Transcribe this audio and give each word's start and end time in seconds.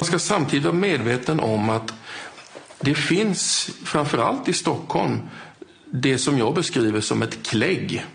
Man 0.00 0.06
ska 0.06 0.18
samtidigt 0.18 0.64
vara 0.64 0.74
medveten 0.74 1.40
om 1.40 1.70
att 1.70 1.94
det 2.80 2.94
finns, 2.94 3.70
framförallt 3.84 4.48
i 4.48 4.52
Stockholm, 4.52 5.20
det 5.84 6.18
som 6.18 6.38
jag 6.38 6.54
beskriver 6.54 7.00
som 7.00 7.22
ett 7.22 7.46
klägg. 7.46 8.06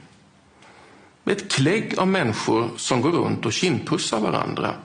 Ett 1.26 1.52
klägg 1.52 2.00
av 2.00 2.08
människor 2.08 2.70
som 2.78 3.02
går 3.02 3.12
runt 3.12 3.46
och 3.46 3.54
kindpussar 3.54 4.20
varandra 4.20 4.76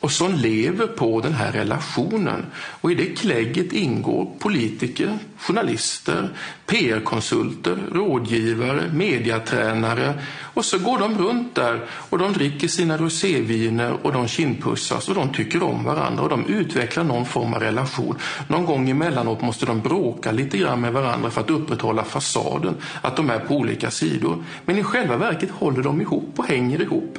och 0.00 0.12
som 0.12 0.34
lever 0.34 0.86
på 0.86 1.20
den 1.20 1.32
här 1.32 1.52
relationen. 1.52 2.46
Och 2.56 2.92
i 2.92 2.94
det 2.94 3.06
klägget 3.06 3.72
ingår 3.72 4.30
politiker, 4.38 5.18
journalister, 5.38 6.28
PR-konsulter, 6.66 7.78
rådgivare, 7.92 8.90
mediatränare. 8.92 10.14
Och 10.54 10.64
så 10.64 10.78
går 10.78 10.98
de 10.98 11.18
runt 11.18 11.54
där 11.54 11.86
och 11.90 12.18
de 12.18 12.32
dricker 12.32 12.68
sina 12.68 12.96
roséviner 12.96 14.06
och 14.06 14.12
de 14.12 14.28
kindpussas 14.28 15.08
och 15.08 15.14
de 15.14 15.32
tycker 15.32 15.62
om 15.62 15.84
varandra 15.84 16.22
och 16.22 16.28
de 16.28 16.46
utvecklar 16.46 17.04
någon 17.04 17.26
form 17.26 17.54
av 17.54 17.60
relation. 17.60 18.16
Någon 18.48 18.64
gång 18.64 18.90
emellanåt 18.90 19.42
måste 19.42 19.66
de 19.66 19.80
bråka 19.80 20.32
lite 20.32 20.58
grann 20.58 20.80
med 20.80 20.92
varandra 20.92 21.30
för 21.30 21.40
att 21.40 21.50
upprätthålla 21.50 22.04
fasaden, 22.04 22.76
att 23.02 23.16
de 23.16 23.30
är 23.30 23.38
på 23.38 23.54
olika 23.54 23.90
sidor. 23.90 24.44
Men 24.64 24.78
i 24.78 24.82
själva 24.82 25.16
verket 25.16 25.50
håller 25.50 25.82
de 25.82 26.00
ihop 26.00 26.32
och 26.36 26.46
hänger 26.46 26.82
ihop. 26.82 27.18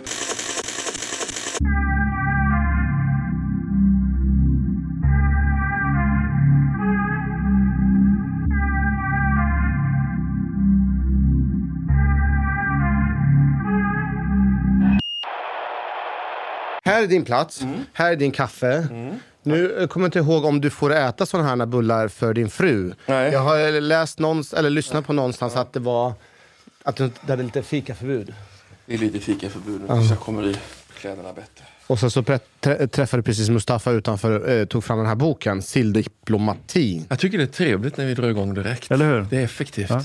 Här 16.92 17.04
är 17.04 17.08
din 17.08 17.26
plats, 17.26 17.62
här 17.94 18.12
är 18.12 18.16
din 18.16 18.32
kaffe. 18.32 18.88
Nu 19.44 19.78
eh, 19.82 19.88
kommer 19.88 20.04
jag 20.06 20.08
inte 20.08 20.20
ihåg 20.20 20.46
om 20.46 20.62
du 20.62 20.70
får 20.70 20.94
äta 20.94 21.26
sådana 21.26 21.50
här 21.50 21.66
bullar 21.66 22.08
för 22.08 22.34
din 22.34 22.50
fru. 22.50 22.94
Nej. 23.06 23.32
Jag 23.32 23.40
har 23.40 23.82
läst 23.82 24.20
någonstans, 24.20 24.60
eller 24.60 24.70
lyssnat 24.70 25.08
på 25.08 25.14
någonstans 25.14 25.56
att 25.56 25.74
det 25.74 25.80
var 25.80 26.14
att 26.84 26.96
det 26.96 27.12
det 27.26 27.32
hade 27.32 27.44
lite 27.44 27.64
fikaförbud. 27.64 28.34
Det 28.86 28.94
är 28.94 28.98
lite 28.98 29.20
fikaförbud 29.20 29.82
nu, 29.82 29.88
så 29.88 30.14
jag 30.14 30.20
kommer 30.20 30.48
i 30.48 30.56
kläderna 31.00 31.34
bättre. 31.34 31.66
Och 31.88 32.00
sen 32.00 32.12
så 32.12 32.22
trä- 32.22 32.88
träffade 32.88 33.22
du 33.22 33.26
precis 33.26 33.50
Mustafa 33.50 33.92
utanför, 33.92 34.60
eh, 34.60 34.66
tog 34.66 34.84
fram 34.84 34.98
den 34.98 35.08
här 35.08 35.16
boken, 35.16 35.62
Silldiplomati. 35.62 37.06
Jag 37.10 37.20
tycker 37.20 37.38
det 37.38 37.44
är 37.44 37.48
trevligt 37.48 37.98
när 37.98 38.06
vi 38.06 38.14
drar 38.14 38.30
igång 38.30 38.54
direkt. 38.54 38.92
Eller 38.92 39.06
hur? 39.06 39.28
Det 39.30 39.38
är 39.38 39.44
effektivt. 39.44 39.90
Ja. 39.90 40.04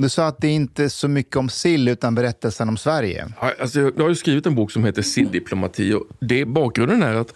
Du 0.00 0.08
sa 0.08 0.26
att 0.26 0.40
det 0.40 0.48
inte 0.48 0.84
är 0.84 0.88
så 0.88 1.08
mycket 1.08 1.36
om 1.36 1.48
sill 1.48 1.88
utan 1.88 2.14
berättelsen 2.14 2.68
om 2.68 2.76
Sverige. 2.76 3.28
Alltså, 3.60 3.80
jag 3.80 4.00
har 4.00 4.08
ju 4.08 4.14
skrivit 4.14 4.46
en 4.46 4.54
bok 4.54 4.72
som 4.72 4.84
heter 4.84 5.02
Silldiplomati. 5.02 5.92
Och 5.92 6.06
det, 6.20 6.44
bakgrunden 6.44 7.02
är 7.02 7.14
att 7.14 7.34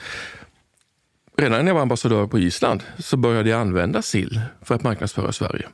redan 1.37 1.65
när 1.65 1.67
jag 1.67 1.75
var 1.75 1.83
ambassadör 1.83 2.27
på 2.27 2.39
Island 2.39 2.83
så 2.99 3.17
började 3.17 3.51
jag 3.51 3.61
använda 3.61 4.03
sill 4.03 4.41
för 4.63 4.75
att 4.75 4.83
marknadsföra 4.83 5.33
Sverige. 5.33 5.69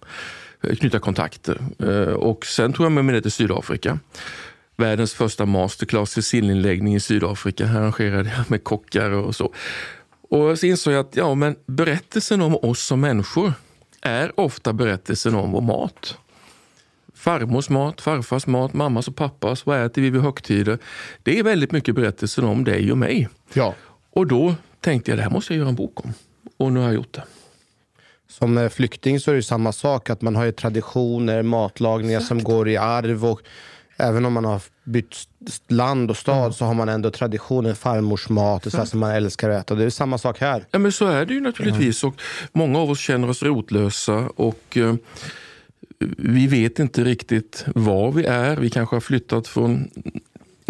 Eh, 0.63 0.77
knyta 0.77 0.99
kontakter. 0.99 1.61
Eh, 1.79 2.15
och 2.15 2.47
sen 2.47 2.73
tog 2.73 2.87
jag 2.87 2.93
med 2.93 3.05
mig 3.05 3.15
det 3.15 3.23
till 3.23 3.33
Sydafrika. 3.33 3.99
Världens 4.77 5.15
första 5.15 5.47
masterclass 5.47 6.19
i 6.19 6.23
sillinläggning 6.23 6.95
i 6.95 7.01
Sydafrika 7.01 7.69
arrangerade 7.69 8.33
jag 8.37 8.51
med 8.51 8.65
kockar 8.65 9.11
och 9.11 9.37
så. 9.37 9.55
Och 10.31 10.59
så 10.59 10.67
insåg 10.67 10.93
jag 10.93 11.01
att 11.01 11.17
ja, 11.17 11.35
men 11.35 11.57
berättelsen 11.67 12.43
om 12.43 12.57
oss 12.57 12.83
som 12.83 13.01
människor 13.01 13.53
är 14.03 14.41
ofta 14.41 14.73
berättelsen 14.73 15.35
om 15.35 15.53
vår 15.53 15.61
mat. 15.61 16.17
Farmors 17.21 17.69
mat, 17.69 18.01
farfars 18.01 18.47
mat, 18.47 18.73
mammas 18.73 19.09
och 19.09 19.17
pappas. 19.17 19.67
Vad 19.67 19.85
äter 19.85 20.03
vi 20.03 20.11
vid 20.11 20.21
högtider? 20.21 20.79
Det 21.23 21.39
är 21.39 21.43
väldigt 21.43 21.73
mycket 21.73 21.95
berättelsen 21.95 22.45
om 22.45 22.65
dig 22.65 22.93
och 22.93 22.99
mig. 22.99 23.29
Ja. 23.53 23.75
Och 24.11 24.27
då 24.27 24.55
tänkte 24.81 25.11
jag, 25.11 25.19
det 25.19 25.23
här 25.23 25.31
måste 25.31 25.53
jag 25.53 25.59
göra 25.59 25.69
en 25.69 25.75
bok 25.75 26.05
om. 26.05 26.13
Och 26.57 26.73
nu 26.73 26.81
har 26.81 26.87
jag 26.87 26.95
gjort 26.95 27.13
det. 27.13 27.23
Som 28.29 28.59
eh, 28.59 28.69
flykting 28.69 29.21
så 29.21 29.31
är 29.31 29.33
det 29.33 29.39
ju 29.39 29.43
samma 29.43 29.73
sak, 29.73 30.11
att 30.11 30.23
man 30.23 30.37
har 30.37 30.45
ju 30.45 30.53
traditioner, 30.53 31.43
matlagningar 31.43 32.21
som 32.21 32.45
går 32.45 32.69
i 32.69 32.77
arv. 32.77 33.25
Och 33.27 33.41
även 33.97 34.25
om 34.25 34.33
man 34.33 34.45
har 34.45 34.63
bytt 34.85 35.17
land 35.69 36.11
och 36.11 36.17
stad 36.17 36.55
så 36.55 36.65
har 36.65 36.75
man 36.75 36.89
ändå 36.89 37.11
traditioner, 37.11 37.75
farmors 37.75 38.29
mat, 38.29 38.67
och 38.67 38.73
så 38.73 38.87
som 38.87 39.01
man 39.01 39.11
älskar 39.11 39.51
att 39.51 39.61
äta. 39.61 39.75
Det 39.75 39.85
är 39.85 39.91
samma 39.91 40.19
sak 40.19 40.41
här. 40.41 40.65
Ja, 40.71 40.79
men 40.79 40.93
så 40.93 41.07
är 41.07 41.27
det 41.27 41.35
ju 41.35 41.41
naturligtvis. 41.41 42.05
Och 42.05 42.15
många 42.53 42.79
av 42.79 42.91
oss 42.91 43.01
känner 43.01 43.31
oss 43.31 43.43
rotlösa 43.43 44.29
och 44.37 44.77
eh, 44.77 44.95
vi 46.19 46.47
vet 46.47 46.79
inte 46.79 47.05
riktigt 47.05 47.65
var 47.75 48.13
vi 48.13 48.25
är. 48.25 48.57
Vi 48.57 48.71
kanske 48.71 48.97
har 48.97 49.01
flyttat 49.01 49.49
från 49.49 49.91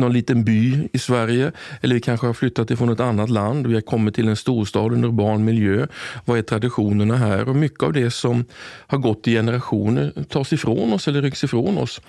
någon 0.00 0.12
liten 0.12 0.44
by 0.44 0.88
i 0.92 0.98
Sverige 0.98 1.52
eller 1.80 1.94
vi 1.94 2.00
kanske 2.00 2.26
har 2.26 2.34
flyttat 2.34 2.70
ifrån 2.70 2.88
ett 2.88 3.00
annat 3.00 3.30
land. 3.30 3.66
Vi 3.66 3.74
har 3.74 3.80
kommit 3.80 4.14
till 4.14 4.28
en 4.28 4.36
storstad, 4.36 4.92
en 4.92 5.04
urban 5.04 5.44
miljö. 5.44 5.86
Vad 6.24 6.38
är 6.38 6.42
traditionerna 6.42 7.16
här? 7.16 7.48
Och 7.48 7.56
mycket 7.56 7.82
av 7.82 7.92
det 7.92 8.10
som 8.10 8.44
har 8.86 8.98
gått 8.98 9.28
i 9.28 9.32
generationer 9.32 10.12
tas 10.28 10.52
ifrån 10.52 10.92
oss 10.92 11.08
eller 11.08 11.22
rycks 11.22 11.44
ifrån 11.44 11.78
oss. 11.78 12.00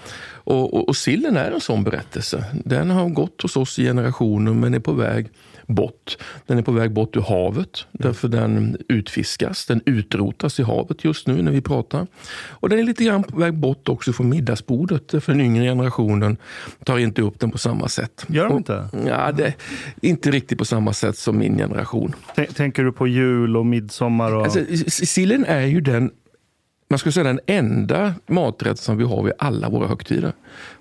Och, 0.43 0.73
och, 0.73 0.87
och 0.87 0.95
sillen 0.95 1.37
är 1.37 1.51
en 1.51 1.61
sån 1.61 1.83
berättelse. 1.83 2.45
Den 2.65 2.89
har 2.89 3.09
gått 3.09 3.41
hos 3.41 3.57
oss 3.57 3.79
i 3.79 3.83
generationer 3.83 4.53
men 4.53 4.73
är 4.73 4.79
på 4.79 4.93
väg 4.93 5.29
bort. 5.75 6.17
Den 6.47 6.57
är 6.57 6.61
på 6.61 6.71
väg 6.71 6.91
bort 6.93 7.17
ur 7.17 7.21
havet 7.21 7.85
därför 7.91 8.27
den 8.27 8.77
utfiskas. 8.87 9.65
Den 9.65 9.81
utrotas 9.85 10.59
i 10.59 10.63
havet 10.63 11.03
just 11.05 11.27
nu 11.27 11.41
när 11.41 11.51
vi 11.51 11.61
pratar. 11.61 12.07
Och 12.49 12.69
den 12.69 12.79
är 12.79 12.83
lite 12.83 13.03
grann 13.03 13.23
på 13.23 13.39
väg 13.39 13.53
bort 13.53 13.89
också 13.89 14.13
från 14.13 14.29
middagsbordet 14.29 15.07
därför 15.07 15.31
den 15.31 15.41
yngre 15.41 15.63
generationen 15.63 16.37
tar 16.85 16.97
inte 16.97 17.21
upp 17.21 17.39
den 17.39 17.51
på 17.51 17.57
samma 17.57 17.87
sätt. 17.87 18.25
Gör 18.29 18.43
de 18.45 18.51
Och- 18.51 18.57
inte? 18.57 18.89
Ja, 19.07 19.31
det, 19.31 19.53
inte 20.01 20.31
riktigt 20.31 20.57
på 20.57 20.65
samma 20.65 20.93
sätt 20.93 21.17
som 21.17 21.37
min 21.37 21.57
generation. 21.57 22.15
T- 22.35 22.45
Tänker 22.45 22.83
du 22.83 22.91
på 22.91 23.07
jul 23.07 23.57
och 23.57 23.65
midsommar? 23.65 24.33
Och... 24.35 24.43
Alltså, 24.43 24.59
sillen 24.87 25.45
är 25.45 25.61
ju 25.65 25.81
den, 25.81 26.11
man 26.89 26.99
skulle 26.99 27.13
säga 27.13 27.23
den 27.23 27.39
enda 27.45 28.13
maträtt 28.27 28.79
som 28.79 28.97
vi 28.97 29.03
har 29.03 29.23
vid 29.23 29.33
alla 29.37 29.69
våra 29.69 29.87
högtider. 29.87 30.33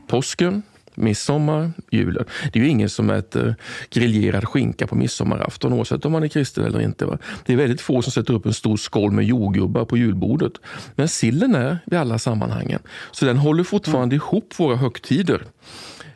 Påsken, 0.08 0.62
Midsommar, 0.94 1.72
julen. 1.90 2.25
Det 2.52 2.58
är 2.58 2.62
ju 2.62 2.69
ingen 2.69 2.88
som 2.88 3.10
äter 3.10 3.54
griljerad 3.90 4.48
skinka 4.48 4.87
på 4.87 4.94
midsommarafton 4.94 5.72
oavsett 5.72 6.04
om 6.04 6.12
man 6.12 6.22
är 6.22 6.28
kristen 6.28 6.64
eller 6.64 6.81
inte. 6.81 7.06
Va? 7.06 7.19
Det 7.46 7.52
är 7.52 7.56
väldigt 7.56 7.81
få 7.81 8.02
som 8.02 8.12
sätter 8.12 8.34
upp 8.34 8.46
en 8.46 8.54
stor 8.54 8.76
skål 8.76 9.10
med 9.10 9.25
jordgubbar 9.25 9.84
på 9.84 9.96
julbordet. 9.96 10.52
Men 10.94 11.08
sillen 11.08 11.54
är 11.54 11.78
i 11.90 11.96
alla 11.96 12.19
sammanhangen. 12.19 12.81
Så 13.10 13.25
den 13.25 13.37
håller 13.37 13.64
fortfarande 13.64 14.16
mm. 14.16 14.26
ihop 14.26 14.54
våra 14.56 14.76
högtider. 14.76 15.42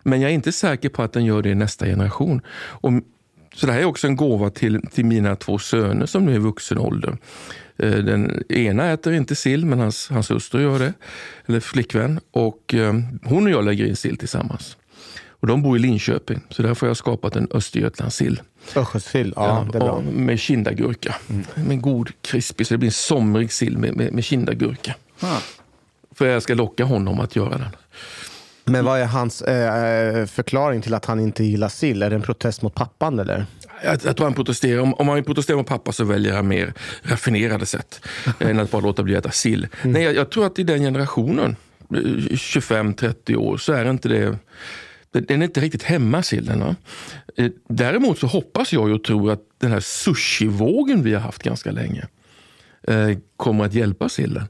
Men 0.03 0.21
jag 0.21 0.31
är 0.31 0.35
inte 0.35 0.53
säker 0.53 0.89
på 0.89 1.03
att 1.03 1.13
den 1.13 1.25
gör 1.25 1.43
det 1.43 1.51
i 1.51 1.55
nästa 1.55 1.87
generation. 1.87 2.41
Och, 2.57 2.93
så 3.55 3.67
det 3.67 3.73
här 3.73 3.81
är 3.81 3.85
också 3.85 4.07
en 4.07 4.17
gåva 4.17 4.51
till, 4.51 4.81
till 4.93 5.05
mina 5.05 5.37
två 5.37 5.59
söner 5.59 6.07
som 6.07 6.27
nu 6.27 6.33
är 6.33 6.37
i 6.37 6.39
vuxen 6.39 6.79
ålder. 6.79 7.17
Eh, 7.79 7.91
den 7.91 8.43
ena 8.49 8.91
äter 8.91 9.13
inte 9.13 9.35
sill, 9.35 9.67
men 9.67 9.79
hans, 9.79 10.09
hans 10.09 10.31
hustru 10.31 10.63
gör 10.63 10.79
det. 10.79 10.93
Eller 11.47 11.61
flickvän. 11.61 12.21
Och 12.31 12.75
eh, 12.75 12.95
hon 13.25 13.45
och 13.45 13.51
jag 13.51 13.65
lägger 13.65 13.87
in 13.87 13.97
sill 13.97 14.17
tillsammans. 14.17 14.77
Och 15.45 15.47
de 15.47 15.63
bor 15.63 15.77
i 15.77 15.81
Linköping, 15.81 16.41
så 16.51 16.63
därför 16.63 16.87
har 16.87 16.89
jag 16.89 16.97
skapat 16.97 17.37
en 17.37 17.49
Östergötlandssill. 17.51 18.43
Östgötlandssill, 18.67 19.33
ja, 19.37 19.67
det 19.73 19.79
är 19.79 19.81
bra. 19.81 20.03
Med 20.13 20.41
kindagurka. 20.41 21.15
Mm. 21.31 21.45
Med 21.69 21.81
god 21.81 22.11
krispig, 22.21 22.67
så 22.67 22.75
det 22.75 22.79
blir 22.79 22.89
en 22.89 22.93
somrig 22.93 23.53
sill 23.53 23.79
med, 23.79 23.97
med, 23.97 24.13
med 24.13 24.25
kindagurka. 24.25 24.95
Ah. 25.21 25.39
För 26.15 26.27
jag 26.27 26.43
ska 26.43 26.55
locka 26.55 26.85
honom 26.85 27.21
att 27.21 27.37
göra 27.37 27.59
den. 27.59 27.77
Men 28.65 28.85
vad 28.85 29.01
är 29.01 29.05
hans 29.05 29.43
eh, 29.43 30.27
förklaring 30.27 30.83
till 30.83 30.95
att 30.95 31.05
han 31.05 31.21
inte 31.21 31.45
gillar 31.45 31.69
sill? 31.69 32.03
Är 32.03 32.11
det 32.11 32.17
en 32.17 32.23
protest 32.23 32.63
mot 32.63 32.75
pappan 32.75 33.19
eller? 33.19 33.47
Jag, 33.83 33.99
jag 34.05 34.17
tror 34.17 34.27
han 34.27 34.35
protesterar. 34.35 34.81
Om, 34.81 34.95
om 34.95 35.09
han 35.09 35.25
protesterar 35.25 35.57
mot 35.57 35.67
pappa 35.67 35.93
så 35.93 36.05
väljer 36.05 36.35
han 36.35 36.49
mer 36.49 36.73
raffinerade 37.03 37.67
sätt 37.67 38.01
än 38.39 38.59
att 38.59 38.71
bara 38.71 38.83
låta 38.83 39.03
bli 39.03 39.17
att 39.17 39.27
äta 39.27 39.33
sill. 39.33 39.67
Mm. 39.83 39.93
Nej, 39.93 40.03
jag, 40.03 40.15
jag, 40.15 40.31
tror 40.31 40.47
att 40.47 40.59
i 40.59 40.63
den 40.63 40.81
generationen, 40.81 41.57
25-30 41.89 43.15
eh, 43.27 43.41
år, 43.41 43.57
så 43.57 43.73
är 43.73 43.91
inte 43.91 44.09
det 44.09 44.39
den 45.21 45.43
är 45.43 45.47
inte 45.47 45.61
riktigt 45.61 45.83
hemma 45.83 46.23
sillen. 46.23 46.61
Va? 46.61 46.77
Eh, 47.37 47.51
däremot 47.69 48.19
så 48.19 48.27
hoppas 48.27 48.73
jag 48.73 48.91
och 48.91 49.05
tror 49.05 49.33
att 49.33 49.41
den 49.59 49.71
här 49.71 49.81
sushivågen 49.81 51.03
vi 51.03 51.15
har 51.15 51.21
haft 51.21 51.43
ganska 51.43 51.71
länge 51.71 52.07
eh, 52.89 53.11
kommer 53.37 53.65
att 53.65 53.75
hjälpa 53.75 54.09
sillen. 54.09 54.45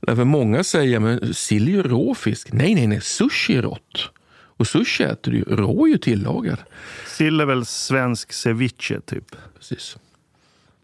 Därför 0.00 0.24
många 0.24 0.64
säger 0.64 1.00
att 1.00 1.36
sill 1.36 1.68
är 1.68 1.72
ju 1.72 1.82
rå 1.82 2.14
fisk. 2.14 2.52
Nej, 2.52 2.74
nej, 2.74 2.86
nej, 2.86 3.00
sushi 3.00 3.56
är 3.56 3.62
rått. 3.62 4.10
Och 4.56 4.66
sushi 4.66 5.04
äter 5.04 5.32
du 5.32 5.38
ju, 5.38 5.44
rå 5.44 5.88
ju 5.88 5.98
tillagad. 5.98 6.58
Sill 7.06 7.40
är 7.40 7.44
väl 7.44 7.64
svensk 7.64 8.32
ceviche 8.32 9.00
typ? 9.06 9.36
Precis. 9.58 9.96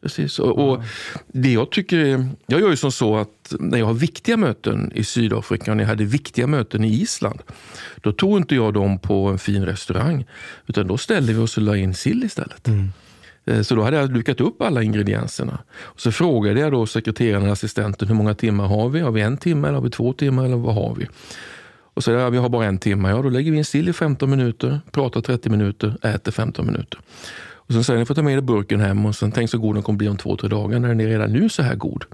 Precis. 0.02 0.38
Och, 0.38 0.68
och, 0.68 0.82
det 1.26 1.52
jag 1.52 1.70
tycker 1.70 2.28
jag 2.46 2.60
gör 2.60 2.70
ju 2.70 2.76
som 2.76 2.92
så 2.92 3.16
att 3.16 3.54
när 3.60 3.78
jag 3.78 3.86
har 3.86 3.94
viktiga 3.94 4.36
möten 4.36 4.92
i 4.94 5.04
Sydafrika 5.04 5.70
och 5.70 5.76
när 5.76 5.84
jag 5.84 5.88
hade 5.88 6.04
viktiga 6.04 6.46
möten 6.46 6.84
i 6.84 7.00
Island. 7.00 7.42
Då 7.96 8.12
tog 8.12 8.36
inte 8.36 8.54
jag 8.54 8.74
dem 8.74 8.98
på 8.98 9.28
en 9.28 9.38
fin 9.38 9.66
restaurang. 9.66 10.26
Utan 10.66 10.86
då 10.86 10.98
ställde 10.98 11.32
vi 11.32 11.38
oss 11.38 11.56
och 11.56 11.62
la 11.62 11.76
in 11.76 11.94
sill 11.94 12.24
istället. 12.24 12.68
Mm. 12.68 12.88
Eh, 13.44 13.62
så 13.62 13.74
då 13.74 13.82
hade 13.82 13.96
jag 13.96 14.14
dukat 14.14 14.40
upp 14.40 14.62
alla 14.62 14.82
ingredienserna. 14.82 15.58
Och 15.78 16.00
så 16.00 16.12
frågade 16.12 16.60
jag 16.60 16.72
då 16.72 16.86
sekreteraren 16.86 17.46
och 17.46 17.52
assistenten 17.52 18.08
hur 18.08 18.14
många 18.14 18.34
timmar 18.34 18.66
har 18.66 18.88
vi? 18.88 19.00
Har 19.00 19.10
vi 19.10 19.20
en 19.20 19.36
timme 19.36 19.68
eller 19.68 19.76
har 19.76 19.84
vi 19.84 19.90
två 19.90 20.12
timmar 20.12 20.44
eller 20.44 20.56
vad 20.56 20.74
har 20.74 20.94
vi? 20.94 21.06
Och 22.00 22.04
så 22.04 22.10
ja, 22.10 22.30
vi 22.30 22.38
har 22.38 22.48
bara 22.48 22.66
en 22.66 22.78
timme. 22.78 23.10
Ja, 23.10 23.22
då 23.22 23.28
lägger 23.28 23.52
vi 23.52 23.58
in 23.58 23.64
sill 23.64 23.88
i 23.88 23.92
15 23.92 24.30
minuter, 24.30 24.80
pratar 24.90 25.20
30 25.20 25.48
minuter, 25.48 25.96
äter 26.02 26.32
15 26.32 26.66
minuter. 26.66 27.00
Och 27.52 27.72
sen 27.72 27.84
säger 27.84 28.00
ni 28.00 28.06
får 28.06 28.14
ta 28.14 28.22
med 28.22 28.36
er 28.36 28.40
burken 28.40 28.80
hem 28.80 29.06
och 29.06 29.14
sen 29.16 29.32
tänk 29.32 29.50
så 29.50 29.58
god 29.58 29.76
den 29.76 29.82
kommer 29.82 29.96
bli 29.96 30.08
om 30.08 30.16
två, 30.16 30.36
tre 30.36 30.48
dagar 30.48 30.78
när 30.78 30.88
den 30.88 31.00
är 31.00 31.06
redan 31.06 31.32
nu 31.32 31.48
så 31.48 31.62
här 31.62 31.74
god. 31.74 32.04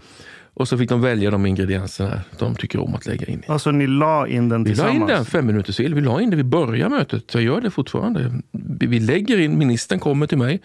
Och 0.59 0.69
så 0.69 0.79
fick 0.79 0.89
de 0.89 1.01
välja 1.01 1.31
de 1.31 1.47
ingredienserna 1.47 2.21
de 2.39 2.55
tycker 2.55 2.81
om 2.81 2.95
att 2.95 3.07
lägga 3.07 3.27
in. 3.27 3.43
Alltså 3.49 3.71
ni 3.71 3.87
la 3.87 4.27
in 4.27 4.49
den 4.49 4.65
tillsammans? 4.65 4.95
Vi 4.95 4.99
la 4.99 5.05
in 5.05 5.17
den 5.17 5.25
fem 5.25 5.47
minuter 5.47 5.73
sill. 5.73 5.95
Vi 5.95 6.01
la 6.01 6.21
in 6.21 6.31
det, 6.31 6.37
vi 6.37 6.45
börjar 6.45 6.89
mötet. 6.89 7.35
Jag 7.35 7.43
gör 7.43 7.61
det 7.61 7.71
fortfarande. 7.71 8.41
Vi 8.81 9.01
lägger 9.01 9.41
in, 9.41 9.59
ministern 9.59 9.99
kommer 9.99 10.27
till 10.27 10.39
mig, 10.39 10.61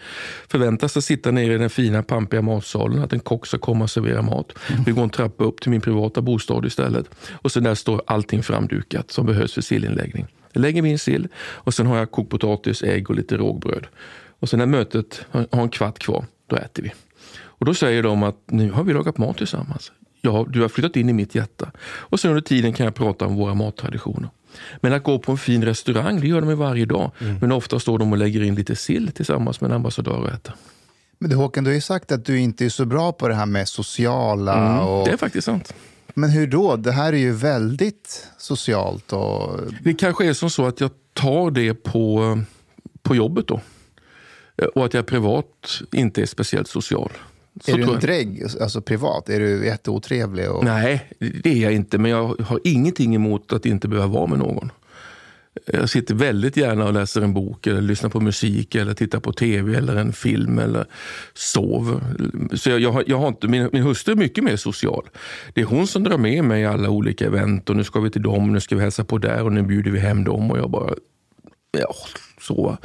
förväntas 0.48 0.96
att 0.96 1.04
sitta 1.04 1.30
nere 1.30 1.54
i 1.54 1.58
den 1.58 1.70
fina 1.70 2.02
pampiga 2.02 2.42
matsalen, 2.42 3.02
att 3.02 3.12
en 3.12 3.20
kock 3.20 3.46
ska 3.46 3.58
komma 3.58 3.84
och 3.84 3.90
servera 3.90 4.22
mat. 4.22 4.52
Mm. 4.70 4.84
Vi 4.84 4.92
går 4.92 5.02
en 5.02 5.10
trappa 5.10 5.44
upp 5.44 5.60
till 5.60 5.70
min 5.70 5.80
privata 5.80 6.20
bostad 6.22 6.66
istället. 6.66 7.06
Och 7.32 7.52
så 7.52 7.60
där 7.60 7.74
står 7.74 8.02
allting 8.06 8.42
framdukat 8.42 9.10
som 9.10 9.26
behövs 9.26 9.54
för 9.54 9.62
sillinläggning. 9.62 10.26
Jag 10.52 10.60
lägger 10.60 10.82
vi 10.82 10.88
in 10.88 10.98
sill 10.98 11.28
och 11.38 11.74
sen 11.74 11.86
har 11.86 11.98
jag 11.98 12.10
kokt 12.10 12.30
potatis, 12.30 12.82
ägg 12.82 13.10
och 13.10 13.16
lite 13.16 13.36
rågbröd. 13.36 13.86
Och 14.40 14.48
sen 14.48 14.58
när 14.58 14.66
mötet 14.66 15.26
har 15.30 15.62
en 15.62 15.68
kvart 15.68 15.98
kvar, 15.98 16.24
då 16.46 16.56
äter 16.56 16.82
vi. 16.82 16.92
Och 17.62 17.66
då 17.66 17.74
säger 17.74 18.02
de 18.02 18.22
att 18.22 18.36
nu 18.46 18.70
har 18.70 18.84
vi 18.84 18.92
lagat 18.92 19.18
mat 19.18 19.36
tillsammans. 19.36 19.92
Ja, 20.20 20.46
du 20.48 20.60
har 20.60 20.68
flyttat 20.68 20.96
in 20.96 21.08
i 21.08 21.12
mitt 21.12 21.34
hjärta. 21.34 21.72
Och 21.82 22.20
sen 22.20 22.30
under 22.30 22.42
tiden 22.42 22.72
kan 22.72 22.84
jag 22.84 22.94
prata 22.94 23.26
om 23.26 23.36
våra 23.36 23.54
mattraditioner. 23.54 24.30
Men 24.80 24.92
att 24.92 25.02
gå 25.02 25.18
på 25.18 25.32
en 25.32 25.38
fin 25.38 25.64
restaurang, 25.64 26.20
det 26.20 26.26
gör 26.26 26.40
de 26.40 26.54
varje 26.54 26.84
dag. 26.84 27.10
Mm. 27.18 27.36
Men 27.40 27.52
ofta 27.52 27.80
står 27.80 27.98
de 27.98 28.12
och 28.12 28.18
lägger 28.18 28.42
in 28.42 28.54
lite 28.54 28.76
sill 28.76 29.12
tillsammans 29.12 29.60
med 29.60 29.70
en 29.70 29.76
ambassadör 29.76 30.16
och 30.16 30.28
äter. 30.28 30.54
Men 31.18 31.30
du, 31.30 31.36
Håkan, 31.36 31.64
du 31.64 31.70
har 31.70 31.74
ju 31.74 31.80
sagt 31.80 32.12
att 32.12 32.24
du 32.24 32.38
inte 32.38 32.64
är 32.64 32.68
så 32.68 32.84
bra 32.84 33.12
på 33.12 33.28
det 33.28 33.34
här 33.34 33.46
med 33.46 33.68
sociala. 33.68 34.72
Mm, 34.72 34.86
och... 34.86 35.06
Det 35.06 35.12
är 35.12 35.16
faktiskt 35.16 35.44
sant. 35.44 35.74
Men 36.14 36.30
hur 36.30 36.46
då? 36.46 36.76
Det 36.76 36.92
här 36.92 37.12
är 37.12 37.18
ju 37.18 37.32
väldigt 37.32 38.28
socialt. 38.38 39.12
Och... 39.12 39.60
Det 39.82 39.94
kanske 39.94 40.26
är 40.26 40.32
som 40.32 40.50
så 40.50 40.66
att 40.66 40.80
jag 40.80 40.90
tar 41.12 41.50
det 41.50 41.74
på, 41.74 42.38
på 43.02 43.16
jobbet 43.16 43.46
då. 43.46 43.60
Och 44.74 44.84
att 44.84 44.94
jag 44.94 45.06
privat 45.06 45.82
inte 45.92 46.22
är 46.22 46.26
speciellt 46.26 46.68
social. 46.68 47.10
Så 47.60 47.70
är 47.70 47.76
du 47.76 47.82
en 47.82 48.00
drägg, 48.00 48.42
alltså 48.60 48.82
privat? 48.82 49.28
Är 49.28 49.40
du 49.40 49.66
jätteotrevlig? 49.66 50.50
Och... 50.50 50.64
Nej, 50.64 51.10
det 51.18 51.52
är 51.52 51.62
jag 51.62 51.72
inte. 51.72 51.98
Men 51.98 52.10
jag 52.10 52.40
har 52.40 52.60
ingenting 52.64 53.14
emot 53.14 53.52
att 53.52 53.66
inte 53.66 53.88
behöva 53.88 54.08
vara 54.08 54.26
med 54.26 54.38
någon. 54.38 54.70
Jag 55.66 55.90
sitter 55.90 56.14
väldigt 56.14 56.56
gärna 56.56 56.84
och 56.84 56.92
läser 56.92 57.22
en 57.22 57.34
bok, 57.34 57.66
eller 57.66 57.80
lyssnar 57.80 58.10
på 58.10 58.20
musik, 58.20 58.74
eller 58.74 58.94
tittar 58.94 59.20
på 59.20 59.32
tv 59.32 59.74
eller 59.74 59.96
en 59.96 60.12
film 60.12 60.58
eller 60.58 60.86
sover. 61.34 62.00
Så 62.56 62.70
jag, 62.70 62.80
jag, 62.80 62.92
har, 62.92 63.04
jag 63.06 63.18
har 63.18 63.28
inte, 63.28 63.48
min, 63.48 63.68
min 63.72 63.82
hustru 63.82 64.12
är 64.12 64.16
mycket 64.16 64.44
mer 64.44 64.56
social. 64.56 65.08
Det 65.54 65.60
är 65.60 65.64
hon 65.64 65.86
som 65.86 66.04
drar 66.04 66.18
med 66.18 66.44
mig 66.44 66.62
i 66.62 66.66
alla 66.66 66.90
olika 66.90 67.26
event. 67.26 67.70
och 67.70 67.76
Nu 67.76 67.84
ska 67.84 68.00
vi 68.00 68.10
till 68.10 68.22
dem, 68.22 68.52
nu 68.52 68.60
ska 68.60 68.74
vi 68.76 68.82
hälsa 68.82 69.04
på 69.04 69.18
där 69.18 69.44
och 69.44 69.52
nu 69.52 69.62
bjuder 69.62 69.90
vi 69.90 69.98
hem 69.98 70.24
dem. 70.24 70.50
Och 70.50 70.58
jag 70.58 70.70
bara... 70.70 70.94
Ja, 71.78 71.94
så, 72.40 72.78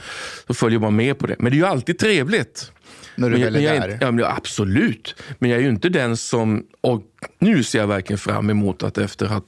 så 0.48 0.54
följer 0.54 0.80
man 0.80 0.96
med 0.96 1.20
på 1.20 1.28
det. 1.28 1.36
Men 1.40 1.52
det 1.52 1.56
är 1.56 1.60
ju 1.60 1.66
alltid 1.66 2.00
trevligt. 2.00 2.72
När 3.18 3.30
du 3.30 3.38
men, 3.38 3.54
väl 3.54 3.56
är 3.56 3.80
där? 3.80 3.98
Ja, 4.02 4.12
men, 4.12 4.26
absolut. 4.26 5.16
Men 5.40 5.50
jag 5.50 5.60
är 5.60 5.64
ju 5.64 5.70
inte 5.70 5.90
den 5.90 6.18
som... 6.18 6.64
Och 6.82 7.02
nu 7.40 7.64
ser 7.64 7.80
jag 7.80 7.88
verkligen 7.88 8.18
fram 8.18 8.50
emot 8.50 8.84
att 8.84 8.98
efter 8.98 9.26
att 9.26 9.32
ha 9.32 9.42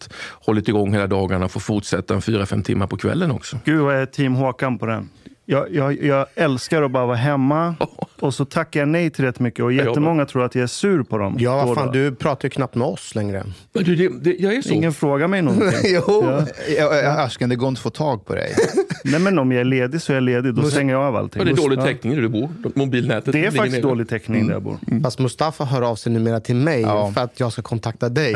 hållit 0.45 0.67
igång 0.67 0.93
hela 0.93 1.07
dagarna 1.07 1.47
få 1.47 1.59
fortsätta 1.59 2.13
en 2.13 2.21
fyra, 2.21 2.45
fem 2.45 2.63
timmar 2.63 2.87
på 2.87 2.97
kvällen 2.97 3.31
också. 3.31 3.59
Gud 3.65 3.81
vad 3.81 3.93
jag 3.95 4.01
är 4.01 4.05
team 4.05 4.33
Håkan 4.33 4.77
på 4.77 4.85
den. 4.85 5.09
Jag, 5.51 5.75
jag, 5.75 6.03
jag, 6.03 6.25
älskar 6.35 6.81
att 6.81 6.91
bara 6.91 7.05
vara 7.05 7.17
hemma 7.17 7.75
och 8.19 8.33
så 8.33 8.45
tackar 8.45 8.79
jag 8.79 8.89
nej 8.89 9.09
till 9.09 9.25
rätt 9.25 9.39
mycket. 9.39 9.65
Och 9.65 9.73
jättemånga 9.73 10.25
tror 10.25 10.43
att 10.43 10.55
jag 10.55 10.63
är 10.63 10.67
sur 10.67 11.03
på 11.03 11.17
dem. 11.17 11.35
Ja, 11.39 11.65
vad 11.65 11.75
fan, 11.77 11.91
du 11.91 12.15
pratar 12.15 12.45
ju 12.45 12.49
knappt 12.49 12.75
med 12.75 12.87
oss 12.87 13.15
längre. 13.15 13.43
Men 13.73 13.83
du, 13.83 13.95
det, 13.95 14.09
det, 14.21 14.35
jag 14.39 14.53
är 14.53 14.61
så. 14.61 14.73
Ingen 14.73 14.93
frågar 14.93 15.27
mig 15.27 15.41
någonting. 15.41 15.69
jo, 15.83 16.43
ja. 16.77 17.09
Asken, 17.09 17.49
det 17.49 17.55
går 17.55 17.69
inte 17.69 17.79
att 17.79 17.83
få 17.83 17.89
tag 17.89 18.25
på 18.25 18.35
dig. 18.35 18.55
nej, 19.03 19.19
men 19.19 19.39
om 19.39 19.51
jag 19.51 19.61
är 19.61 19.65
ledig 19.65 20.01
så 20.01 20.11
är 20.11 20.15
jag 20.15 20.23
ledig. 20.23 20.53
Då 20.53 20.63
stänger 20.63 20.93
jag 20.93 21.03
av 21.03 21.15
allting. 21.15 21.45
det 21.45 21.51
är 21.51 21.55
dålig 21.55 21.81
täckning 21.81 22.15
där 22.15 22.21
du 22.21 22.29
bor. 22.29 22.49
Mobilnätet. 22.75 23.33
Det 23.33 23.45
är 23.45 23.51
faktiskt 23.51 23.75
ner. 23.75 23.81
dålig 23.81 24.09
täckning 24.09 24.47
där 24.47 24.53
jag 24.53 24.63
bor. 24.63 24.77
Mm. 24.87 25.03
Fast 25.03 25.19
Mustafa 25.19 25.65
hör 25.65 25.81
av 25.81 25.95
sig 25.95 26.11
numera 26.11 26.39
till 26.39 26.55
mig 26.55 26.81
ja. 26.81 27.11
för 27.11 27.21
att 27.21 27.39
jag 27.39 27.51
ska 27.51 27.61
kontakta 27.61 28.09
dig. 28.09 28.35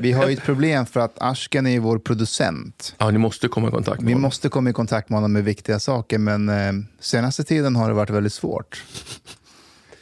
Vi 0.00 0.12
har 0.12 0.28
ju 0.28 0.32
ett 0.32 0.44
problem 0.44 0.86
för 0.86 1.00
att 1.00 1.14
Asken 1.18 1.66
är 1.66 1.80
vår 1.80 1.98
producent. 1.98 2.94
Ja, 2.98 3.10
ni 3.10 3.18
måste 3.18 3.48
komma 3.48 3.68
i 3.68 3.70
kontakt 3.70 4.00
med 4.00 4.06
Vi 4.06 4.12
honom. 4.12 4.22
måste 4.22 4.48
komma 4.48 4.70
i 4.70 4.72
kontakt 4.72 5.08
med 5.08 5.16
honom 5.16 5.32
med 5.32 5.44
viktiga 5.44 5.80
saker. 5.80 6.13
Men 6.18 6.48
eh, 6.48 6.72
senaste 7.00 7.44
tiden 7.44 7.76
har 7.76 7.88
det 7.88 7.94
varit 7.94 8.10
väldigt 8.10 8.32
svårt. 8.32 8.84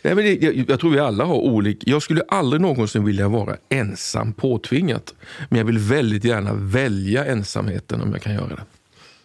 Nej, 0.02 0.14
men 0.14 0.24
det, 0.24 0.34
jag, 0.34 0.64
jag, 0.68 0.80
tror 0.80 0.90
vi 0.90 0.98
alla 0.98 1.24
har 1.24 1.34
olika... 1.34 1.90
Jag 1.90 2.02
skulle 2.02 2.22
aldrig 2.28 2.62
någonsin 2.62 3.04
vilja 3.04 3.28
vara 3.28 3.56
ensam 3.68 4.32
påtvingat. 4.32 5.14
Men 5.48 5.58
jag 5.58 5.66
vill 5.66 5.78
väldigt 5.78 6.24
gärna 6.24 6.54
välja 6.54 7.24
ensamheten 7.24 8.00
om 8.00 8.12
jag 8.12 8.22
kan 8.22 8.34
göra 8.34 8.48
det. 8.48 8.62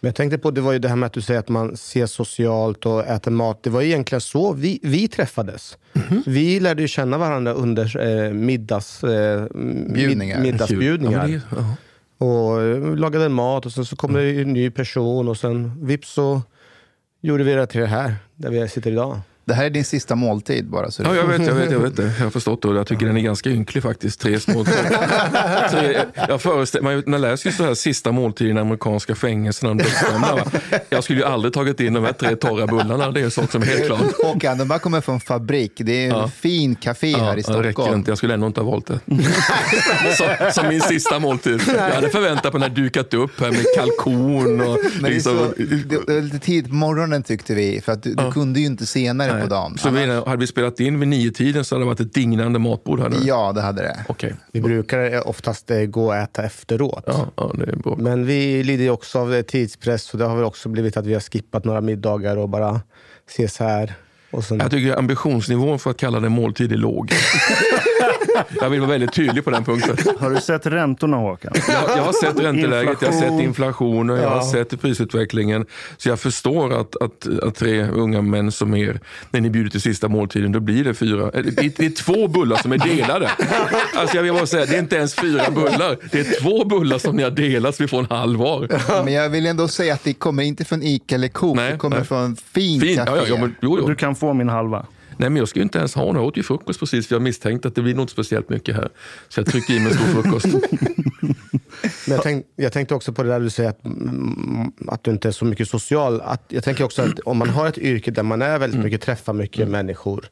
Men 0.00 0.08
jag 0.08 0.14
tänkte 0.14 0.38
på 0.38 0.50
det 0.50 0.60
var 0.60 0.72
ju 0.72 0.78
det 0.78 0.88
här 0.88 0.96
med 0.96 1.06
att 1.06 1.12
du 1.12 1.20
säger 1.20 1.40
att 1.40 1.48
man 1.48 1.76
ser 1.76 2.06
socialt 2.06 2.86
och 2.86 3.06
äter 3.06 3.30
mat. 3.30 3.62
Det 3.62 3.70
var 3.70 3.82
egentligen 3.82 4.20
så 4.20 4.52
vi, 4.52 4.80
vi 4.82 5.08
träffades. 5.08 5.78
Mm 5.92 6.08
-hmm. 6.08 6.22
Vi 6.26 6.60
lärde 6.60 6.82
ju 6.82 6.88
känna 6.88 7.18
varandra 7.18 7.52
under 7.52 8.08
eh, 8.08 8.32
middags, 8.32 9.04
eh, 9.04 9.46
Bjudningar. 9.94 10.40
middagsbjudningar. 10.40 11.28
Ja, 11.28 11.56
det, 11.56 12.24
och 12.24 12.62
eh, 12.62 12.96
lagade 12.96 13.28
mat 13.28 13.66
och 13.66 13.72
sen 13.72 13.84
så 13.84 13.96
kom 13.96 14.10
mm. 14.10 14.22
det 14.22 14.42
en 14.42 14.52
ny 14.52 14.70
person 14.70 15.28
och 15.28 15.36
sen 15.36 15.86
vips 15.86 16.12
så 16.12 16.42
gjorde 17.20 17.44
vi 17.44 17.54
det 17.54 17.66
till 17.66 17.80
det 17.80 17.86
här, 17.86 18.14
där 18.36 18.50
vi 18.50 18.68
sitter 18.68 18.90
idag. 18.90 19.20
Det 19.48 19.54
här 19.54 19.64
är 19.64 19.70
din 19.70 19.84
sista 19.84 20.14
måltid 20.14 20.66
bara. 20.70 20.90
Så 20.90 21.02
Ja, 21.02 21.14
jag 21.14 21.24
vet, 21.26 21.46
jag 21.46 21.54
vet, 21.54 21.70
jag 21.72 21.78
vet 21.78 21.96
det. 21.96 22.02
Jag 22.18 22.24
har 22.26 22.30
förstått 22.30 22.62
det. 22.62 22.68
Jag 22.68 22.86
tycker 22.86 23.06
den 23.06 23.16
är 23.16 23.20
ganska 23.20 23.50
ynklig 23.50 23.82
faktiskt. 23.82 24.20
Tre 24.20 24.40
små... 24.40 24.64
Tre, 25.70 25.98
jag 26.28 26.42
föreställer 26.42 26.84
mig, 26.84 27.02
man 27.06 27.20
läser 27.20 27.50
ju 27.50 27.56
så 27.56 27.64
här 27.64 27.74
sista 27.74 28.12
måltiden 28.12 28.56
i 28.56 28.60
amerikanska 28.60 29.14
fängelserna. 29.14 29.74
dödsdömda? 29.74 30.44
Jag 30.88 31.04
skulle 31.04 31.18
ju 31.18 31.24
aldrig 31.24 31.54
tagit 31.54 31.80
in 31.80 31.92
de 31.94 32.04
här 32.04 32.12
tre 32.12 32.36
torra 32.36 32.66
bullarna. 32.66 33.10
Det 33.10 33.20
är 33.20 33.24
en 33.24 33.30
sak 33.30 33.52
som 33.52 33.62
är 33.62 33.66
helt 33.66 33.86
klart. 33.86 34.00
Håkan, 34.24 34.58
de 34.58 34.70
här 34.70 34.78
kommer 34.78 35.00
från 35.00 35.20
fabrik. 35.20 35.72
Det 35.76 35.92
är 35.92 36.10
en 36.10 36.16
Ja. 36.18 36.28
fin 36.28 36.74
café 36.74 37.16
här 37.16 37.38
i 37.38 37.42
det 37.42 37.52
räcker 37.52 37.72
Stockholm. 37.72 37.94
inte. 37.98 38.10
Jag 38.10 38.18
skulle 38.18 38.34
ändå 38.34 38.46
inte 38.46 38.60
ha 38.60 38.70
valt 38.70 38.86
det. 38.86 39.00
som, 40.16 40.26
som 40.52 40.68
min 40.68 40.80
sista 40.80 41.18
måltid. 41.18 41.60
Jag 41.66 41.90
hade 41.94 42.08
förväntat 42.08 42.52
mig 42.52 42.60
när 42.60 42.68
dukat 42.68 43.14
upp 43.14 43.40
här 43.40 43.50
med 43.50 43.64
kalkon 43.76 44.60
och... 44.60 44.78
Men 44.94 45.02
det, 45.02 45.08
är 45.08 45.12
liksom- 45.12 45.36
så, 45.38 45.52
det, 45.86 46.06
det 46.14 46.20
lite 46.20 46.38
tidigt 46.38 46.68
på 46.70 46.74
morgonen 46.74 47.22
tyckte 47.22 47.54
vi, 47.54 47.80
för 47.80 47.92
att 47.92 48.02
du, 48.02 48.14
du 48.14 48.32
kunde 48.32 48.60
ju 48.60 48.66
inte 48.66 48.86
senare 48.86 49.37
på 49.42 49.46
dagen. 49.46 49.78
Så 49.78 49.90
vi, 49.90 50.06
hade 50.06 50.36
vi 50.36 50.46
spelat 50.46 50.80
in 50.80 51.00
vid 51.00 51.08
nio 51.08 51.30
tiden 51.30 51.64
så 51.64 51.74
hade 51.74 51.84
det 51.84 51.86
varit 51.86 52.00
ett 52.00 52.14
dignande 52.14 52.58
matbord. 52.58 53.00
Hade 53.00 53.18
det. 53.18 53.24
Ja, 53.26 53.52
det 53.52 53.60
hade 53.60 53.82
det. 53.82 54.04
Okej. 54.08 54.34
Vi 54.52 54.60
brukar 54.60 55.28
oftast 55.28 55.70
eh, 55.70 55.80
gå 55.80 56.06
och 56.06 56.16
äta 56.16 56.42
efteråt. 56.44 57.04
Ja, 57.06 57.26
ja, 57.36 57.52
det 57.54 57.72
är 57.72 57.76
bra. 57.76 57.96
Men 57.98 58.26
vi 58.26 58.62
lider 58.62 58.84
ju 58.84 58.90
också 58.90 59.18
av 59.18 59.34
eh, 59.34 59.42
tidspress, 59.42 60.02
så 60.02 60.16
det 60.16 60.24
har 60.24 60.36
väl 60.36 60.44
också 60.44 60.68
blivit 60.68 60.96
att 60.96 61.06
vi 61.06 61.12
har 61.14 61.20
skippat 61.20 61.64
några 61.64 61.80
middagar 61.80 62.36
och 62.36 62.48
bara 62.48 62.80
ses 63.28 63.58
här. 63.58 63.94
Och 64.30 64.44
sen, 64.44 64.58
Jag 64.58 64.70
tycker 64.70 64.98
ambitionsnivån 64.98 65.78
för 65.78 65.90
att 65.90 65.96
kalla 65.96 66.20
det 66.20 66.28
måltid 66.28 66.72
är 66.72 66.76
låg. 66.76 67.12
jag 68.60 68.70
vill 68.70 68.80
vara 68.80 68.90
väldigt 68.90 69.12
tydlig 69.12 69.44
på 69.44 69.50
den 69.50 69.64
punkten. 69.64 69.96
Har 70.20 70.30
du 70.30 70.40
sett 70.40 70.66
räntorna 70.66 71.16
Håkan? 71.16 71.52
Jag, 71.68 71.82
jag 71.98 72.02
har 72.02 72.12
sett 72.12 72.40
ränteläget, 72.40 72.96
jag 73.02 73.12
har 73.12 73.20
sett 73.20 73.40
inflationen, 73.40 74.16
jag 74.16 74.28
har 74.28 74.36
Ja. 74.36 74.52
sett 74.52 74.80
prisutvecklingen. 74.80 75.66
Så 75.96 76.08
jag 76.08 76.20
förstår 76.20 76.80
att, 76.80 76.96
att, 77.02 77.26
att 77.42 77.54
tre 77.54 77.82
unga 77.88 78.22
män 78.22 78.52
som 78.52 78.74
er, 78.76 79.00
när 79.30 79.40
ni 79.40 79.50
bjuder 79.50 79.70
till 79.70 79.80
sista 79.80 80.08
måltiden, 80.08 80.52
då 80.52 80.60
blir 80.60 80.84
det 80.84 80.94
fyra. 80.94 81.22
eh, 81.24 81.30
Det 81.44 81.64
är, 81.64 81.72
det 81.76 81.86
är 81.86 81.90
två 81.90 82.28
bullar 82.28 82.56
som 82.56 82.72
är 82.72 82.78
delade. 82.78 83.30
Alltså 83.96 84.16
jag 84.16 84.22
vill 84.22 84.32
bara 84.32 84.46
säga, 84.46 84.66
det 84.66 84.74
är 84.74 84.78
inte 84.80 84.96
ens 84.96 85.14
fyra 85.14 85.50
bullar. 85.50 85.96
Det 86.12 86.20
är 86.20 86.40
två 86.42 86.64
bullar 86.64 86.98
som 86.98 87.16
ni 87.16 87.22
har 87.22 87.30
delat 87.30 87.74
så 87.76 87.82
vi 87.82 87.88
får 87.88 87.98
en 87.98 88.06
halv 88.10 88.38
var. 88.38 88.68
Men 89.04 89.12
jag 89.12 89.28
vill 89.30 89.46
ändå 89.46 89.68
säga 89.68 89.94
att 89.94 90.04
det 90.04 90.14
kommer 90.14 90.42
inte 90.42 90.64
från 90.64 90.82
Ica 90.82 91.14
eller 91.14 91.28
Coop, 91.28 91.56
Nej, 91.56 91.72
det 91.72 91.78
kommer 91.78 91.96
nej. 91.96 92.04
från 92.06 92.36
fin. 92.36 92.80
Ja, 92.96 93.04
ja, 93.06 93.22
ja, 93.28 93.36
men, 93.40 93.54
jo, 93.62 93.78
jo. 93.80 93.86
Du 93.88 93.94
kan 93.94 94.14
få 94.14 94.32
min 94.32 94.48
halva. 94.48 94.86
Nej, 95.18 95.30
men 95.30 95.36
jag 95.36 95.48
ska 95.48 95.58
ju 95.58 95.62
inte 95.62 95.78
ens 95.78 95.94
ha 95.94 96.04
något. 96.04 96.14
Jag 96.14 96.24
åt 96.24 96.36
ju 96.36 96.42
frukost 96.42 96.80
precis 96.80 97.06
för 97.06 97.14
jag 97.14 97.22
misstänkte 97.22 97.68
att 97.68 97.74
det 97.74 97.82
blir 97.82 97.94
nog 97.94 98.02
inte 98.02 98.12
speciellt 98.12 98.48
mycket 98.48 98.76
här. 98.76 98.88
Så 99.28 99.40
jag 99.40 99.46
trycker 99.46 99.74
i 99.74 99.80
mig 99.80 99.92
en 99.92 99.98
stor 99.98 100.22
frukost. 100.22 100.46
Men 102.06 102.14
jag, 102.14 102.22
tänk, 102.22 102.46
jag 102.56 102.72
tänkte 102.72 102.94
också 102.94 103.12
på 103.12 103.22
det 103.22 103.28
där 103.28 103.40
du 103.40 103.50
säger 103.50 103.70
att, 103.70 103.84
mm, 103.84 104.72
att 104.86 105.04
du 105.04 105.10
inte 105.10 105.28
är 105.28 105.32
så 105.32 105.44
mycket 105.44 105.68
social. 105.68 106.20
Att, 106.20 106.42
jag 106.48 106.64
tänker 106.64 106.84
också 106.84 107.02
att 107.02 107.18
om 107.20 107.38
man 107.38 107.48
har 107.48 107.66
ett 107.68 107.78
yrke 107.78 108.10
där 108.10 108.22
man 108.22 108.42
är 108.42 108.58
väldigt 108.58 108.80
mycket, 108.84 109.00
träffar 109.00 109.32
mycket 109.32 109.68
människor, 109.68 110.24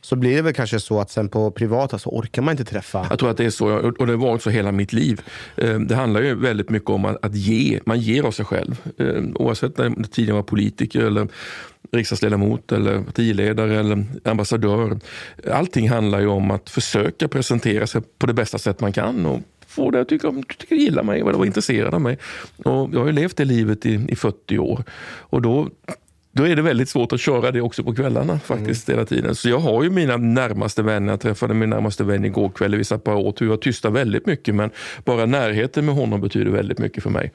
så 0.00 0.16
blir 0.16 0.36
det 0.36 0.42
väl 0.42 0.54
kanske 0.54 0.80
så 0.80 1.00
att 1.00 1.10
sen 1.10 1.28
på 1.28 1.50
privata 1.50 1.98
så 1.98 2.10
orkar 2.10 2.42
man 2.42 2.52
inte 2.52 2.64
träffa. 2.64 3.06
Jag 3.10 3.18
tror 3.18 3.30
att 3.30 3.36
det 3.36 3.44
är 3.44 3.50
så, 3.50 3.68
och 3.78 4.06
det 4.06 4.12
har 4.12 4.16
varit 4.18 4.42
så 4.42 4.50
hela 4.50 4.72
mitt 4.72 4.92
liv. 4.92 5.20
Eh, 5.56 5.78
Det 5.80 5.94
handlar 5.94 6.20
ju 6.20 6.34
väldigt 6.34 6.70
mycket 6.70 6.90
om 6.90 7.04
att 7.04 7.34
ge. 7.34 7.80
Man 7.86 8.00
ger 8.00 8.22
av 8.22 8.30
sig 8.30 8.44
själv. 8.44 8.76
Eh, 8.98 9.22
Oavsett 9.34 9.78
när 9.78 9.84
jag 9.84 10.10
tidigare 10.10 10.36
var 10.36 10.42
politiker 10.42 11.00
eller 11.00 11.28
riksdagsledamot 11.94 12.72
eller 12.72 13.00
partiledare 13.02 13.80
eller 13.80 14.04
ambassadör. 14.24 14.98
Allting 15.52 15.88
handlar 15.90 16.20
ju 16.20 16.26
om 16.26 16.50
att 16.50 16.70
försöka 16.70 17.28
presentera 17.28 17.86
sig 17.86 18.02
på 18.18 18.26
det 18.26 18.32
bästa 18.34 18.58
sätt 18.58 18.80
man 18.80 18.92
kan 18.92 19.26
och 19.26 19.40
få 19.66 19.90
det 19.90 20.00
att 20.00 20.08
tycka, 20.08 20.28
om- 20.28 20.42
tycka 20.42 20.74
gilla 20.74 21.02
mig 21.02 21.22
vara 21.22 21.46
intresserad 21.46 21.94
av 21.94 22.00
mig. 22.00 22.18
Och 22.56 22.90
jag 22.92 22.98
har 23.00 23.06
ju 23.06 23.12
levt 23.12 23.36
det 23.36 23.44
livet 23.44 23.86
i, 23.86 24.06
i 24.08 24.16
40 24.16 24.58
år. 24.58 24.84
Och 25.04 25.42
då 25.42 25.68
då 26.34 26.46
är 26.46 26.56
det 26.56 26.62
väldigt 26.62 26.88
svårt 26.88 27.12
att 27.12 27.20
köra 27.20 27.50
det 27.50 27.60
också 27.60 27.84
på 27.84 27.94
kvällarna 27.94 28.38
faktiskt 28.38 28.88
hela 28.88 29.04
tiden. 29.04 29.34
Så 29.34 29.48
jag 29.48 29.58
har 29.58 29.82
ju 29.82 29.90
mina 29.90 30.16
närmaste 30.16 30.82
vänner. 30.82 31.12
Jag 31.12 31.20
träffade 31.20 31.54
min 31.54 31.70
närmaste 31.70 32.04
vän 32.04 32.24
igår 32.24 32.48
kväll. 32.48 32.74
Vi 32.76 32.84
satt 32.84 33.04
bara 33.04 33.16
åt. 33.16 33.42
Vi 33.42 33.46
var 33.46 33.56
tysta 33.56 33.90
väldigt 33.90 34.26
mycket 34.26 34.54
men 34.54 34.70
bara 35.04 35.26
närheten 35.26 35.86
med 35.86 35.94
honom 35.94 36.20
betyder 36.20 36.50
väldigt 36.50 36.78
mycket 36.78 37.02
för 37.02 37.10
mig. 37.10 37.32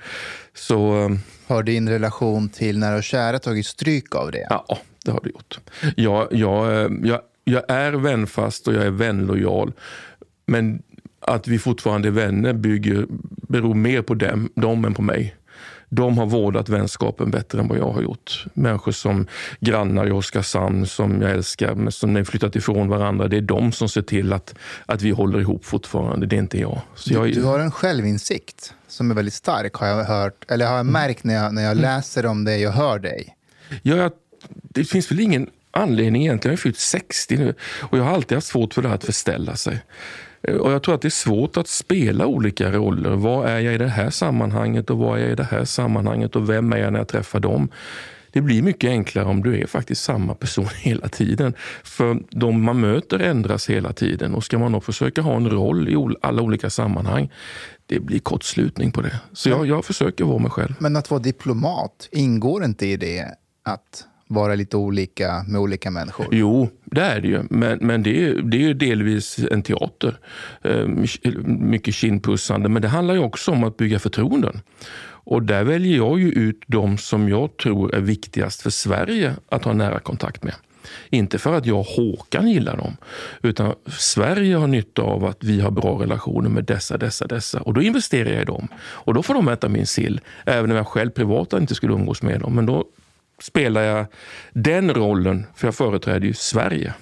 Så 0.54 1.06
eh, 1.06 1.10
Har 1.48 1.64
din 1.64 1.90
relation 1.90 2.50
till 2.50 2.80
nära 2.80 2.96
och 2.96 3.04
kära 3.04 3.40
tagit 3.40 3.66
stryk 3.66 4.16
av 4.16 4.32
det? 4.32 4.48
ja, 4.50 4.78
det 5.06 5.12
har 5.12 5.22
det 5.24 5.30
gjort. 5.30 5.60
Jag, 5.96 6.28
jag, 6.32 6.74
eh, 6.74 6.92
jag, 7.04 7.22
jag 7.44 7.64
är 7.68 7.92
vänfast 7.92 8.68
och 8.68 8.74
jag 8.74 8.84
är 8.84 8.92
vänlojal. 8.92 9.72
Men 10.46 10.82
att 11.20 11.48
vi 11.48 11.60
fortfarande 11.60 12.08
är 12.08 12.12
vänner 12.12 12.54
bygger, 12.54 13.06
beror 13.48 13.76
mer 13.76 14.02
på 14.02 14.14
dem, 14.14 14.50
dem 14.56 14.86
än 14.86 14.94
på 14.94 15.02
mig. 15.02 15.36
De 15.90 16.18
har 16.18 16.26
vårdat 16.26 16.70
vänskapen 16.70 17.32
bättre 17.32 17.60
än 17.60 17.68
vad 17.68 17.78
jag 17.78 17.92
har 17.92 18.02
gjort. 18.02 18.46
Människor 18.54 18.92
som 18.92 19.28
grannar 19.60 20.08
i 20.08 20.12
Oskarshamn 20.12 20.88
som 20.88 21.22
jag 21.22 21.32
älskar, 21.32 21.76
men 21.76 21.92
som 21.92 22.14
när 22.14 22.24
flyttat 22.24 22.56
ifrån 22.56 22.90
varandra. 22.90 23.28
Det 23.28 23.38
är 23.38 23.42
de 23.42 23.72
som 23.72 23.90
ser 23.90 24.02
till 24.02 24.34
att, 24.34 24.56
att 24.86 25.02
vi 25.02 25.12
håller 25.12 25.40
ihop 25.40 25.66
fortfarande. 25.66 26.26
Det 26.26 26.36
är 26.36 26.38
inte 26.40 26.60
jag. 26.60 26.82
Så 26.96 27.14
jag 27.14 27.26
Du, 27.26 27.32
du 27.32 27.44
har 27.44 27.60
en 27.60 27.72
självinsikt 27.72 28.74
som 28.88 29.12
är 29.12 29.16
väldigt 29.16 29.34
stark, 29.34 29.74
har 29.74 29.88
jag 29.88 30.04
hört, 30.04 30.46
eller 30.48 30.68
har 30.68 30.78
jag 30.78 30.86
märkt 30.86 31.24
när 31.24 31.34
jag, 31.34 31.54
när 31.54 31.64
jag 31.64 31.78
läser 31.78 32.26
om 32.26 32.44
dig 32.44 32.68
och 32.68 32.74
hör 32.74 33.00
dig. 33.00 33.36
Ja, 33.82 33.96
jag, 33.96 34.12
det 34.50 34.84
finns 34.84 35.12
väl 35.12 35.20
ingen 35.20 35.50
anledning 35.72 36.22
egentligen. 36.22 36.52
Jag 36.52 36.58
har 36.58 36.62
fyllt 36.62 36.80
60 36.80 37.38
nu 37.38 37.54
och 37.82 37.98
jag 37.98 38.04
har 38.04 38.14
alltid 38.14 38.38
haft 38.38 38.48
svårt 38.48 38.74
för 38.74 38.82
det 38.82 38.88
här 38.88 38.96
att 38.96 39.04
förställa 39.04 39.56
sig. 39.56 39.82
Eh, 40.42 40.56
Och 40.56 40.72
Jag 40.72 40.84
tror 40.84 40.96
att 40.96 41.02
det 41.02 41.08
är 41.08 41.10
svårt 41.10 41.58
att 41.58 41.68
spela 41.68 42.26
olika 42.26 42.72
roller. 42.72 43.10
Vad 43.10 43.50
är 43.50 43.60
jag 43.60 43.74
i 43.74 43.78
det 43.78 43.88
här 43.88 44.10
sammanhanget 44.10 44.90
och 44.90 44.98
vad 44.98 45.18
är 45.20 45.22
jag 45.24 45.32
i 45.32 45.36
det 45.36 45.44
här 45.52 45.66
sammanhanget 45.66 46.36
och 46.36 46.50
vem 46.50 46.74
är 46.74 46.78
jag 46.78 46.94
när 46.94 47.00
jag 47.00 47.08
träffar 47.08 47.40
dem? 47.40 47.70
Det 48.32 48.42
blir 48.42 48.62
mycket 48.62 48.90
enklare 48.90 49.26
om 49.26 49.44
du 49.44 49.62
är 49.62 49.68
faktiskt 49.68 50.04
samma 50.04 50.36
person 50.36 50.68
hela 50.82 51.08
tiden. 51.08 51.54
För 51.84 52.20
de 52.30 52.62
man 52.64 52.80
möter 52.80 53.20
ändras 53.20 53.70
hela 53.70 53.94
tiden 53.94 54.36
och 54.36 54.44
ska 54.44 54.60
man 54.60 54.72
då 54.72 54.82
försöka 54.82 55.22
ha 55.22 55.36
en 55.36 55.50
roll 55.50 55.90
i 55.90 56.16
alla 56.22 56.42
olika 56.42 56.70
sammanhang, 56.70 57.32
det 57.86 58.00
blir 58.00 58.20
kortslutning 58.20 58.92
på 58.92 59.02
det. 59.02 59.20
Så 59.34 59.50
jag, 59.50 59.68
jag 59.68 59.86
försöker 59.86 60.24
vara 60.24 60.40
mig 60.40 60.52
själv. 60.52 60.74
Men 60.80 60.96
att 60.96 61.12
vara 61.12 61.22
diplomat, 61.22 62.10
ingår 62.12 62.64
inte 62.66 62.86
i 62.88 62.98
det 62.98 63.26
att 63.64 64.06
vara 64.30 64.56
lite 64.56 64.78
olika 64.78 65.44
med 65.48 65.62
olika 65.62 65.92
människor? 65.92 66.28
Jo, 66.32 66.70
det 66.86 67.02
är 67.02 67.22
det 67.22 67.28
ju. 67.28 67.44
Men, 67.50 67.78
men 67.82 68.04
det, 68.04 68.26
är, 68.26 68.34
det 68.34 68.58
är 68.58 68.62
ju 68.62 68.74
delvis 68.74 69.40
en 69.52 69.62
teater. 69.62 70.20
Ehm, 70.64 71.06
mycket 71.46 71.96
kindpussande. 71.96 72.70
Men 72.70 72.82
det 72.82 72.88
handlar 72.88 73.14
ju 73.14 73.20
också 73.20 73.52
om 73.52 73.64
att 73.64 73.78
bygga 73.78 74.00
förtroenden. 74.00 74.62
Och 75.30 75.44
där 75.44 75.64
väljer 75.64 75.98
jag 75.98 76.20
ju 76.20 76.32
ut 76.32 76.64
de 76.68 76.98
som 76.98 77.30
jag 77.30 77.58
tror 77.58 77.96
är 77.96 78.02
viktigast 78.02 78.62
för 78.62 78.70
Sverige 78.70 79.36
att 79.50 79.66
ha 79.66 79.74
nära 79.74 80.00
kontakt 80.00 80.44
med. 80.44 80.54
Inte 81.10 81.38
för 81.38 81.54
att 81.54 81.66
jag 81.66 81.80
och 81.80 81.86
Håkan 81.86 82.48
gillar 82.48 82.78
dem, 82.78 82.98
utan 83.42 83.74
Sverige 83.88 84.56
har 84.56 84.68
nytta 84.68 85.02
av 85.02 85.26
att 85.26 85.44
vi 85.44 85.62
har 85.62 85.72
bra 85.72 86.02
relationer 86.02 86.50
med 86.50 86.66
dessa, 86.66 86.98
dessa, 86.98 87.28
dessa. 87.28 87.62
Och 87.62 87.74
då 87.74 87.82
investerar 87.82 88.30
jag 88.30 88.42
i 88.42 88.46
dem. 88.46 88.68
Och 88.78 89.14
då 89.14 89.24
får 89.24 89.34
de 89.34 89.48
äta 89.48 89.70
min 89.70 89.88
sill, 89.88 90.22
även 90.46 90.72
om 90.72 90.78
jag 90.78 90.88
själv 90.88 91.10
privat 91.10 91.54
inte 91.54 91.76
skulle 91.76 91.94
umgås 91.94 92.22
med 92.22 92.40
dem. 92.40 92.56
Men 92.56 92.66
då 92.66 92.86
spelar 93.42 93.82
jag 93.82 94.06
den 94.54 94.94
rollen, 94.94 95.46
för 95.56 95.68
jag 95.68 95.76
företräder 95.76 96.28
ju 96.28 96.34
Sverige. 96.34 96.94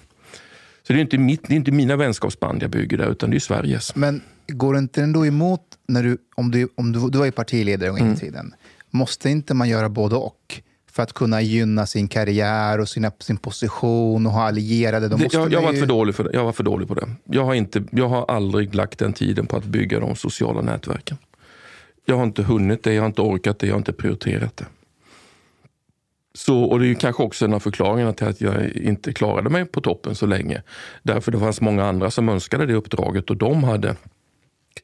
Så 0.88 0.94
det 0.94 1.00
är 1.00 1.01
inte, 1.01 1.17
mitt, 1.17 1.48
det 1.48 1.53
är 1.53 1.56
inte 1.56 1.72
mina 1.72 1.96
vänskapsband 1.96 2.63
jag 2.63 2.70
bygger 2.70 2.98
där, 2.98 3.12
utan 3.12 3.29
det 3.29 3.38
är 3.38 3.39
Sveriges. 3.39 3.96
Men 3.96 4.22
går 4.48 4.74
det 4.74 4.79
inte 4.79 5.03
ändå 5.03 5.25
emot, 5.25 5.62
när 5.88 6.03
du, 6.03 6.17
om 6.36 6.51
du, 6.51 6.67
om 6.75 6.91
du, 6.91 7.10
du 7.10 7.17
var 7.17 7.25
ju 7.25 7.32
partiledare 7.32 7.89
en 7.89 7.96
gång 7.96 8.01
Mm. 8.01 8.13
i 8.13 8.20
tiden, 8.20 8.53
måste 8.91 9.29
inte 9.29 9.53
man 9.53 9.70
göra 9.70 9.89
både 9.89 10.15
och? 10.15 10.62
För 10.91 11.03
att 11.03 11.13
kunna 11.13 11.41
gynna 11.41 11.86
sin 11.86 12.08
karriär 12.08 12.79
och 12.79 12.89
sina, 12.89 13.12
sin 13.20 13.38
position 13.38 14.25
och 14.25 14.32
ha 14.32 14.48
allierade. 14.48 15.10
Måste 15.10 15.38
jag, 15.38 15.53
jag, 15.53 15.62
var 15.62 15.74
ju... 15.74 15.79
för 15.79 15.86
dålig 15.86 16.15
för 16.15 16.24
det. 16.24 16.29
jag 16.34 16.44
var 16.44 16.51
för 16.51 16.63
dålig 16.63 16.88
på 16.88 16.94
det. 16.94 17.08
Jag 17.25 17.46
har, 17.46 17.53
inte, 17.53 17.84
jag 17.91 18.10
har 18.10 18.25
aldrig 18.25 18.75
lagt 18.75 19.00
den 19.00 19.13
tiden 19.13 19.46
på 19.48 19.58
att 19.58 19.65
bygga 19.65 20.00
de 20.00 20.15
sociala 20.15 20.62
nätverken. 20.62 21.17
Jag 22.06 22.17
har 22.17 22.24
inte 22.24 22.44
hunnit 22.44 22.84
det, 22.84 22.94
jag 22.94 23.01
har 23.01 23.08
inte 23.08 23.22
orkat 23.22 23.60
det, 23.60 23.67
jag 23.67 23.74
har 23.74 23.77
inte 23.77 23.94
prioriterat 23.94 24.58
det. 24.58 24.65
Så, 26.38 26.63
och 26.63 26.79
det 26.79 26.88
är 26.88 26.94
kanske 26.94 27.24
också 27.24 27.46
en 27.46 27.53
av 27.53 27.60
förklaringarna 27.60 28.13
till 28.13 28.27
att 28.27 28.41
jag 28.41 28.72
inte 28.75 29.13
klarade 29.13 29.50
mig 29.50 29.65
på 29.65 29.82
toppen 29.82 30.15
så 30.15 30.25
länge. 30.25 30.62
Därför 31.03 31.32
det 31.32 31.39
fanns 31.39 31.62
många 31.62 31.86
andra 31.86 32.12
som 32.12 32.29
önskade 32.29 32.65
det 32.65 32.74
uppdraget 32.74 33.29
och 33.29 33.38
de 33.38 33.63
hade 33.63 33.96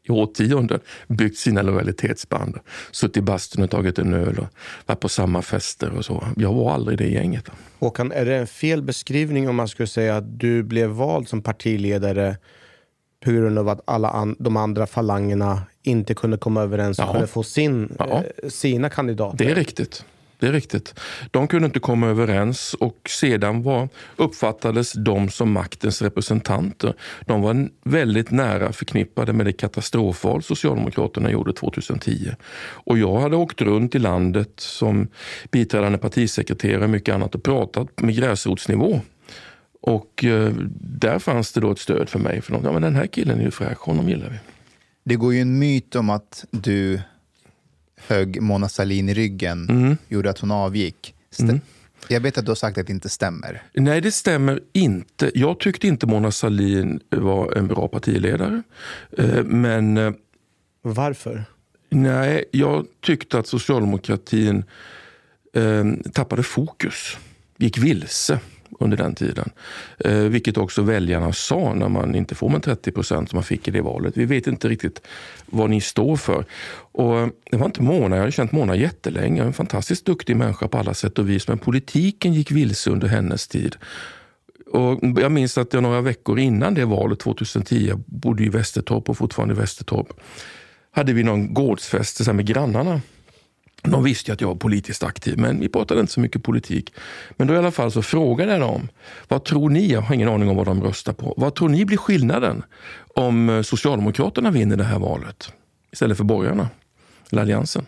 i 0.08 0.12
årtionden 0.12 0.80
byggt 1.08 1.38
sina 1.38 1.62
lojalitetsband. 1.62 2.58
Suttit 2.92 3.18
i 3.18 3.22
bastun 3.22 3.64
och 3.64 3.70
tagit 3.70 4.00
en 4.00 4.14
öl 4.14 4.40
och 4.40 4.48
varit 4.86 5.00
på 5.00 5.10
samma 5.10 5.42
fester 5.42 5.90
och 5.98 6.06
så. 6.06 6.28
Jag 6.38 6.54
var 6.54 6.74
aldrig 6.74 6.98
det 6.98 7.08
gänget. 7.10 7.50
Håkan, 7.80 8.12
är 8.12 8.26
det 8.26 8.36
en 8.36 8.48
fel 8.48 8.82
beskrivning 8.82 9.50
om 9.50 9.56
man 9.56 9.68
skulle 9.68 9.88
säga 9.88 10.18
att 10.18 10.40
du 10.40 10.64
blev 10.64 10.90
vald 10.90 11.28
som 11.30 11.42
partiledare 11.42 12.38
på 13.26 13.32
grund 13.32 13.60
av 13.60 13.70
att 13.70 13.82
alla 13.86 14.10
an- 14.10 14.36
de 14.40 14.58
andra 14.58 14.88
falangerna 14.88 15.62
inte 15.84 16.14
kunde 16.14 16.38
komma 16.38 16.62
överens 16.62 17.00
och 17.00 17.06
Ja. 17.06 17.12
kunde 17.12 17.28
få 17.28 17.44
sin, 17.44 17.96
Ja. 18.00 18.24
eh, 18.44 18.50
sina 18.50 18.90
kandidater? 18.90 19.38
Det 19.38 19.52
är 19.52 19.56
riktigt. 19.56 20.06
Det 20.44 20.48
är 20.50 20.54
riktigt. 20.54 21.00
De 21.32 21.48
kunde 21.48 21.66
inte 21.66 21.80
komma 21.80 22.08
överens 22.08 22.74
och 22.74 23.10
sedan 23.10 23.64
var, 23.64 23.90
uppfattades 24.16 24.94
de 24.94 25.30
som 25.30 25.52
maktens 25.52 26.02
representanter. 26.02 26.94
De 27.26 27.42
var 27.42 27.70
väldigt 27.84 28.32
nära 28.32 28.74
förknippade 28.74 29.34
med 29.34 29.46
det 29.46 29.54
katastrofval 29.54 30.44
Socialdemokraterna 30.44 31.32
gjorde 31.32 31.54
2010. 31.54 32.32
Och 32.60 32.98
jag 32.98 33.20
hade 33.20 33.36
åkt 33.36 33.62
runt 33.62 33.96
i 33.96 34.00
landet 34.00 34.52
som 34.56 35.08
biträdande 35.52 35.98
partisekreterare 35.98 36.84
och 36.84 36.90
mycket 36.90 37.16
annat 37.16 37.36
och 37.36 37.44
pratat 37.44 38.02
med 38.02 38.16
gräsrotsnivå 38.16 39.02
Och 39.82 40.24
eh, 40.24 40.54
där 40.80 41.20
fanns 41.20 41.52
det 41.52 41.62
då 41.62 41.72
ett 41.72 41.80
stöd 41.80 42.10
för 42.10 42.20
mig. 42.20 42.42
För 42.42 42.54
de, 42.54 42.64
ja, 42.64 42.72
men 42.72 42.82
den 42.82 42.96
här 42.96 43.08
killen 43.08 43.40
är 43.40 43.44
ju 43.44 43.52
fräsch, 43.52 43.80
honom 43.80 44.10
gillar 44.10 44.30
vi. 44.30 44.38
Det 45.04 45.16
går 45.16 45.34
ju 45.34 45.42
en 45.42 45.60
myt 45.60 45.96
om 45.96 46.10
att 46.10 46.46
du 46.52 47.00
högg 48.08 48.42
Mona 48.42 48.70
Sahlin 48.70 49.10
i 49.10 49.14
ryggen, 49.14 49.70
Mm. 49.70 49.98
gjorde 50.08 50.30
att 50.30 50.40
hon 50.40 50.52
avgick. 50.52 51.16
Stä- 51.32 51.60
Jag 52.08 52.22
vet 52.22 52.38
att 52.38 52.46
du 52.46 52.52
har 52.52 52.56
sagt 52.56 52.78
att 52.78 52.88
det 52.88 52.94
inte 52.94 53.10
stämmer. 53.10 53.62
Nej, 53.74 54.02
det 54.02 54.12
stämmer 54.12 54.60
inte. 54.74 55.32
Jag 55.36 55.60
tyckte 55.60 55.88
inte 55.88 56.08
Mona 56.08 56.32
Sahlin 56.32 57.00
var 57.10 57.58
en 57.58 57.68
bra 57.68 57.88
partiledare. 57.88 58.62
Eh, 59.18 59.44
Men 59.44 59.98
eh, 59.98 60.12
Varför? 60.82 61.46
nej, 61.90 62.46
jag 62.52 62.86
tyckte 63.02 63.40
att 63.40 63.48
socialdemokratin 63.48 64.64
eh, 65.54 65.84
tappade 66.14 66.44
fokus. 66.44 67.18
Gick 67.58 67.78
vilse 67.78 68.40
under 68.80 68.98
den 68.98 69.16
tiden. 69.16 69.50
Eh, 70.00 70.18
vilket 70.18 70.58
också 70.58 70.82
väljarna 70.82 71.34
sa 71.34 71.74
när 71.74 71.90
man 71.90 72.16
inte 72.16 72.36
får 72.36 72.50
med 72.50 72.64
30 72.64 72.92
procent 72.92 73.30
som 73.30 73.38
man 73.38 73.44
fick 73.44 73.68
i 73.68 73.72
det 73.72 73.82
valet. 73.82 74.18
Vi 74.18 74.26
vet 74.26 74.48
inte 74.48 74.70
riktigt 74.70 75.02
vad 75.46 75.70
ni 75.70 75.82
står 75.82 76.16
för. 76.16 76.46
Och 76.92 77.20
eh, 77.20 77.28
det 77.52 77.58
var 77.58 77.66
inte 77.66 77.82
Mona, 77.82 78.16
jag 78.16 78.24
har 78.24 78.32
känt 78.32 78.52
Mona 78.52 78.76
jättelänge. 78.76 79.44
En 79.44 79.54
fantastiskt 79.54 80.06
duktig 80.06 80.36
människa 80.36 80.68
på 80.68 80.78
alla 80.78 80.94
sätt 80.94 81.20
och 81.20 81.30
vis. 81.30 81.48
Men 81.48 81.58
politiken 81.58 82.34
gick 82.34 82.52
vilse 82.52 82.90
under 82.90 83.08
hennes 83.08 83.48
tid. 83.48 83.76
Och 84.74 85.00
jag 85.20 85.32
minns 85.32 85.58
att 85.58 85.74
jag 85.74 85.84
några 85.84 86.02
veckor 86.02 86.40
innan 86.40 86.74
det 86.74 86.86
valet 86.86 87.20
2010, 87.20 87.88
jag 87.88 88.00
bodde 88.00 88.44
i 88.44 88.50
Västertorp 88.50 89.10
och 89.10 89.18
fortfarande 89.18 89.54
i 89.54 89.58
Västertorp, 89.58 90.08
hade 90.92 91.14
vi 91.14 91.24
någon 91.24 91.54
gårdsfest 91.54 92.34
med 92.34 92.46
grannarna. 92.46 93.02
De 93.84 94.04
visste 94.04 94.32
ju 94.32 94.34
att 94.34 94.42
jag 94.42 94.48
var 94.48 94.56
politiskt 94.56 95.04
aktiv, 95.04 95.38
men 95.38 95.60
vi 95.60 95.70
pratade 95.70 96.00
inte 96.00 96.14
så 96.14 96.20
mycket 96.20 96.44
politik. 96.44 96.94
Men 97.38 97.48
då 97.48 97.54
i 97.54 97.58
alla 97.58 97.72
fall 97.72 97.92
så 97.92 98.02
frågade 98.02 98.52
jag 98.52 98.62
dem, 98.62 98.90
vad 99.28 99.44
tror 99.44 99.70
ni, 99.70 99.92
jag 99.92 100.02
har 100.02 100.16
ingen 100.16 100.30
aning 100.30 100.50
om 100.50 100.56
vad 100.56 100.66
de 100.66 100.84
röstar 100.84 101.14
på, 101.14 101.34
vad 101.38 101.56
tror 101.56 101.70
ni 101.70 101.86
blir 101.86 101.98
skillnaden 101.98 102.64
om 103.16 103.50
eh, 103.50 103.62
Socialdemokraterna 103.62 104.52
vinner 104.52 104.78
det 104.78 104.84
här 104.84 105.00
valet 105.00 105.54
istället 105.92 106.18
för 106.18 106.24
borgarna, 106.24 106.70
eller 107.32 107.42
Alliansen? 107.42 107.86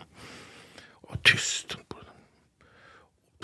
Och 0.92 1.22
tyst. 1.22 1.76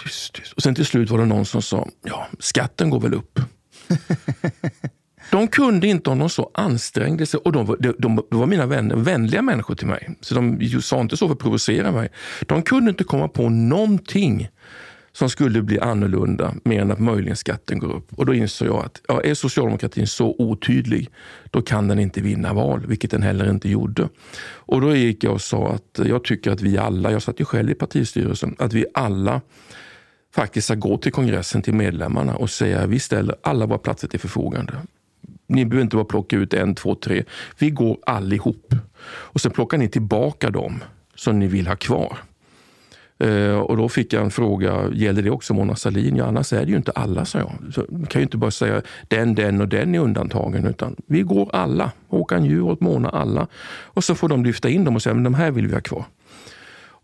Tyst, 0.03 0.33
tyst. 0.33 0.53
Och 0.53 0.63
sen 0.63 0.75
till 0.75 0.87
slut 0.87 1.11
var 1.11 1.19
det 1.19 1.25
någon 1.25 1.47
som 1.47 1.63
sa, 1.63 1.89
ja, 2.05 2.27
skatten 2.39 2.91
går 2.91 3.01
väl 3.01 3.15
upp. 3.15 3.41
De 5.33 5.49
kunde 5.49 5.87
inte 5.87 6.11
om 6.11 6.19
de 6.19 6.29
så 6.31 6.51
ansträngde 6.55 7.27
sig. 7.27 7.41
Och 7.45 7.53
de, 7.53 7.67
var- 7.67 7.77
de, 7.81 7.95
de, 7.99 8.23
var 8.39 8.47
mina 8.47 8.67
vänner, 8.67 8.97
vänliga 8.97 9.43
människor 9.43 9.75
till 9.75 9.87
mig. 9.87 10.17
Så 10.21 10.35
de 10.35 10.69
sa 10.83 11.01
inte 11.01 11.17
så 11.17 11.27
för 11.27 11.33
att 11.33 11.39
provocera 11.39 11.93
mig. 11.93 12.09
De 12.47 12.63
kunde 12.63 12.91
inte 12.91 13.05
komma 13.05 13.29
på 13.29 13.49
någonting 13.49 14.49
som 15.13 15.31
skulle 15.31 15.63
bli 15.63 15.81
annorlunda 15.81 16.55
mer 16.65 16.81
än 16.81 16.91
att 16.91 16.99
möjligen 16.99 17.37
skatten 17.37 17.79
går 17.79 17.93
upp. 17.93 18.09
Och 18.17 18.27
då 18.27 18.35
insåg 18.35 18.69
jag 18.69 18.85
att 18.85 19.01
ja, 19.09 19.21
är 19.23 19.35
socialdemokratin 19.35 20.07
så 20.07 20.35
otydlig, 20.39 21.11
då 21.51 21.63
kan 21.63 21.89
den 21.89 21.99
inte 21.99 22.21
vinna 22.21 22.53
val, 22.53 22.87
vilket 22.87 23.11
den 23.11 23.23
heller 23.23 23.51
inte 23.51 23.69
gjorde. 23.69 24.09
Och 24.45 24.81
då 24.81 24.97
gick 24.97 25.25
jag 25.25 25.33
och 25.33 25.41
sa 25.43 25.69
att 25.73 26.07
jag 26.07 26.25
tycker 26.25 26.51
att 26.51 26.61
vi 26.61 26.79
alla, 26.79 27.13
jag 27.13 27.23
satt 27.23 27.41
ju 27.41 27.45
själv 27.45 27.71
i 27.71 27.75
partistyrelsen, 27.75 28.57
att 28.59 28.73
vi 28.73 28.85
alla 28.95 29.41
faktiskt 30.35 30.67
ska 30.67 30.75
gå 30.75 30.99
till 30.99 31.13
kongressen, 31.13 31.63
till 31.63 31.75
medlemmarna 31.75 32.37
och 32.37 32.51
säga 32.51 32.81
att 32.81 32.91
vi 32.91 32.99
ställer 32.99 33.37
alla 33.43 33.67
våra 33.67 33.79
platser 33.79 34.09
till 34.09 34.21
förfogande. 34.21 34.73
Ni 35.53 35.65
behöver 35.65 35.83
inte 35.83 35.97
bara 35.97 36.05
plocka 36.05 36.37
ut 36.37 36.55
en, 36.55 36.75
två, 36.75 36.95
tre. 36.95 37.25
Vi 37.59 37.71
går 37.71 37.99
allihop. 38.07 38.75
Och 39.05 39.41
sen 39.41 39.53
plockar 39.53 39.79
ni 39.79 39.89
tillbaka 39.89 40.51
dem 40.51 40.85
som 41.15 41.39
ni 41.39 41.47
vill 41.47 41.67
ha 41.67 41.77
kvar. 41.77 42.19
Eh, 43.19 43.59
och 43.59 43.77
då 43.77 43.89
fick 43.89 44.13
jag 44.13 44.23
en 44.23 44.31
fråga, 44.31 44.91
gäller 44.93 45.23
det 45.23 45.31
också 45.31 45.55
Mona 45.55 45.77
Sahlin? 45.77 46.17
Ja, 46.17 46.25
annars 46.25 46.53
är 46.53 46.65
det 46.65 46.71
ju 46.71 46.77
inte 46.77 46.91
alla, 46.91 47.25
sa 47.25 47.39
jag. 47.39 47.75
Så 47.75 47.87
man 47.89 48.07
kan 48.07 48.21
ju 48.21 48.23
inte 48.23 48.37
bara 48.37 48.51
säga 48.51 48.83
den, 49.09 49.35
den 49.35 49.61
och 49.61 49.69
den 49.69 49.95
är 49.95 49.99
undantagen, 49.99 50.67
utan 50.67 50.97
vi 51.07 51.21
går 51.23 51.51
alla. 51.53 51.93
Håkan 52.09 52.45
Juholt, 52.45 52.81
Mona, 52.81 53.09
alla. 53.09 53.47
Och 53.67 54.05
så 54.05 54.15
får 54.15 54.29
de 54.29 54.45
lyfta 54.45 54.69
in 54.69 54.85
dem 54.85 54.97
och 54.97 55.03
säga, 55.03 55.15
men 55.15 55.25
de 55.25 55.35
här 55.35 55.51
vill 55.51 55.67
vi 55.67 55.75
ha 55.75 55.81
kvar. 55.81 56.05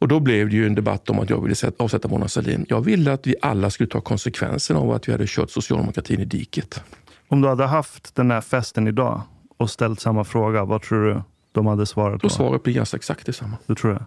Och 0.00 0.08
då 0.08 0.20
blev 0.20 0.48
det 0.48 0.56
ju 0.56 0.66
en 0.66 0.74
debatt 0.74 1.10
om 1.10 1.18
att 1.18 1.30
jag 1.30 1.42
ville 1.42 1.54
avsätta 1.76 2.08
Mona 2.08 2.28
Sahlin. 2.28 2.66
Jag 2.68 2.80
ville 2.80 3.12
att 3.12 3.26
vi 3.26 3.34
alla 3.42 3.70
skulle 3.70 3.88
ta 3.88 4.00
konsekvenserna 4.00 4.80
av 4.80 4.90
att 4.90 5.08
vi 5.08 5.12
hade 5.12 5.24
kört 5.26 5.50
socialdemokratin 5.50 6.20
i 6.20 6.24
diket. 6.24 6.80
Om 7.28 7.40
du 7.40 7.48
hade 7.48 7.66
haft 7.66 8.14
den 8.14 8.30
här 8.30 8.40
festen 8.40 8.88
idag 8.88 9.22
och 9.58 9.70
ställt 9.70 10.00
samma 10.00 10.24
fråga, 10.24 10.64
vad 10.64 10.82
tror 10.82 11.04
du 11.06 11.22
de 11.52 11.66
hade 11.66 11.86
svarat 11.86 12.20
Då 12.22 12.28
då? 12.28 12.34
svaret 12.34 12.62
blir 12.62 12.74
ganska 12.74 12.96
exakt 12.96 13.26
detsamma. 13.26 13.56
Du 13.66 13.74
tror 13.74 13.94
det? 13.94 14.04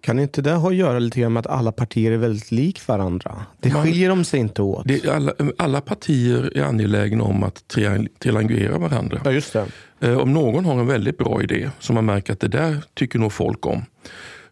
Kan 0.00 0.18
inte 0.18 0.42
det 0.42 0.52
ha 0.52 0.68
att 0.68 0.74
göra 0.74 0.98
lite 0.98 1.20
grann 1.20 1.32
med 1.32 1.40
att 1.40 1.46
alla 1.46 1.72
partier 1.72 2.12
är 2.12 2.16
väldigt 2.16 2.50
lik 2.50 2.86
varandra? 2.88 3.42
Det 3.60 3.72
Man- 3.72 3.82
skiljer 3.82 4.08
de 4.08 4.24
sig 4.24 4.40
inte 4.40 4.62
åt. 4.62 4.82
Det, 4.86 5.08
alla, 5.08 5.32
alla 5.58 5.80
partier 5.80 6.56
är 6.58 6.62
angelägna 6.64 7.24
om 7.24 7.42
att 7.44 7.64
triang- 7.74 8.08
triangulera 8.18 8.78
varandra. 8.78 9.20
Ja, 9.24 9.30
just 9.32 9.52
det. 9.52 9.66
Eh, 10.00 10.18
Om 10.18 10.32
någon 10.32 10.64
har 10.64 10.72
en 10.80 10.86
väldigt 10.86 11.18
bra 11.18 11.42
idé 11.42 11.70
som 11.78 11.94
man 11.94 12.04
märker 12.04 12.32
att 12.32 12.40
det 12.40 12.48
där 12.48 12.82
tycker 12.94 13.18
nog 13.18 13.32
folk 13.32 13.66
om. 13.66 13.82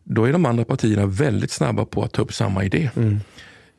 Då 0.04 0.24
är 0.24 0.32
de 0.32 0.46
andra 0.46 0.64
partierna 0.64 1.06
väldigt 1.06 1.50
snabba 1.50 1.84
på 1.84 2.02
att 2.02 2.12
ta 2.12 2.22
upp 2.22 2.32
samma 2.34 2.64
idé. 2.64 2.90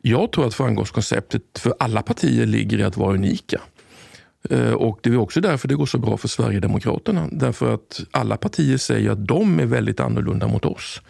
Jag 0.02 0.32
tror 0.32 0.48
att 0.48 0.54
framgångskonceptet 0.54 1.42
för 1.60 1.74
alla 1.80 2.02
partier 2.02 2.46
ligger 2.46 2.78
i 2.80 2.84
att 2.84 2.98
vara 2.98 3.14
unika. 3.14 3.62
Eh, 4.50 4.74
och 4.74 5.00
Det 5.04 5.10
är 5.10 5.18
också 5.18 5.42
därför 5.42 5.68
det 5.68 5.76
går 5.76 5.86
så 5.86 5.98
bra 5.98 6.18
för 6.18 6.28
Sverigedemokraterna. 6.28 7.28
Därför 7.32 7.74
att 7.74 8.02
alla 8.12 8.38
partier 8.38 8.78
säger 8.78 9.12
att 9.12 9.28
de 9.28 9.60
är 9.60 9.66
väldigt 9.66 10.00
annorlunda 10.00 10.48
mot 10.48 10.66
oss. 10.66 11.02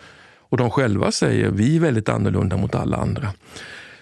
Och 0.49 0.57
de 0.57 0.69
själva 0.69 1.11
säger 1.11 1.49
vi 1.49 1.75
är 1.75 1.79
väldigt 1.79 2.09
annorlunda 2.09 2.57
mot 2.57 2.75
alla 2.75 2.97
andra. 2.97 3.33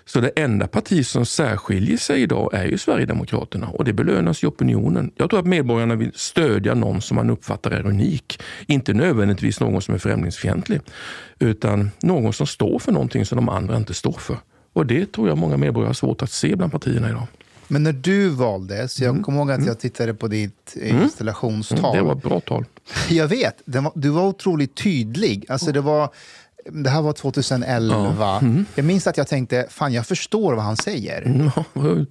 Så 0.07 0.19
det 0.19 0.29
enda 0.35 0.67
parti 0.67 1.05
som 1.05 1.25
särskiljer 1.25 1.97
sig 1.97 2.21
idag 2.21 2.53
är 2.53 2.65
ju 2.65 2.77
Sverigedemokraterna 2.77 3.67
och 3.67 3.85
det 3.85 3.93
belönas 3.93 4.43
i 4.43 4.47
opinionen. 4.47 5.11
Jag 5.15 5.29
tror 5.29 5.39
att 5.39 5.45
medborgarna 5.45 5.95
vill 5.95 6.11
stödja 6.15 6.73
någon 6.73 7.01
som 7.01 7.15
man 7.15 7.29
uppfattar 7.29 7.71
är 7.71 7.85
unik. 7.85 8.41
Inte 8.67 8.93
nödvändigtvis 8.93 9.59
någon 9.59 9.81
som 9.81 9.93
är 9.93 9.97
främlingsfientlig, 9.97 10.81
utan 11.39 11.91
någon 12.01 12.33
som 12.33 12.47
står 12.47 12.79
för 12.79 12.91
någonting 12.91 13.25
som 13.25 13.35
de 13.35 13.49
andra 13.49 13.77
inte 13.77 13.93
står 13.93 14.11
för. 14.19 14.37
Och 14.73 14.85
det 14.85 15.11
tror 15.11 15.27
jag 15.27 15.37
många 15.37 15.57
medborgare 15.57 15.89
har 15.89 15.93
svårt 15.93 16.21
att 16.21 16.31
se 16.31 16.55
bland 16.55 16.71
partierna 16.71 17.09
idag. 17.09 17.27
Men 17.67 17.83
när 17.83 17.93
du 17.93 18.29
valdes, 18.29 18.99
jag 18.99 19.23
kommer 19.23 19.39
ihåg 19.39 19.51
att 19.51 19.65
jag 19.65 19.79
tittade 19.79 20.13
på 20.13 20.27
ditt 20.27 20.77
eh, 20.81 21.03
installationstal. 21.03 21.79
Mm, 21.79 21.97
det 21.97 22.01
var 22.01 22.15
ett 22.15 22.23
bra 22.23 22.39
tal. 22.39 22.65
Jag 23.09 23.27
vet, 23.27 23.61
var, 23.65 23.91
du 23.95 24.09
var 24.09 24.27
otroligt 24.27 24.75
tydlig. 24.75 25.45
Alltså 25.49 25.71
det, 25.71 25.81
var, 25.81 26.09
det 26.71 26.89
här 26.89 27.01
var 27.01 27.13
2011. 27.13 28.41
Jag 28.75 28.85
minns 28.85 29.07
att 29.07 29.17
jag 29.17 29.27
tänkte, 29.27 29.67
fan 29.69 29.93
jag 29.93 30.05
förstår 30.05 30.53
vad 30.53 30.65
han 30.65 30.77
säger. 30.77 31.21
Mm, 31.21 31.49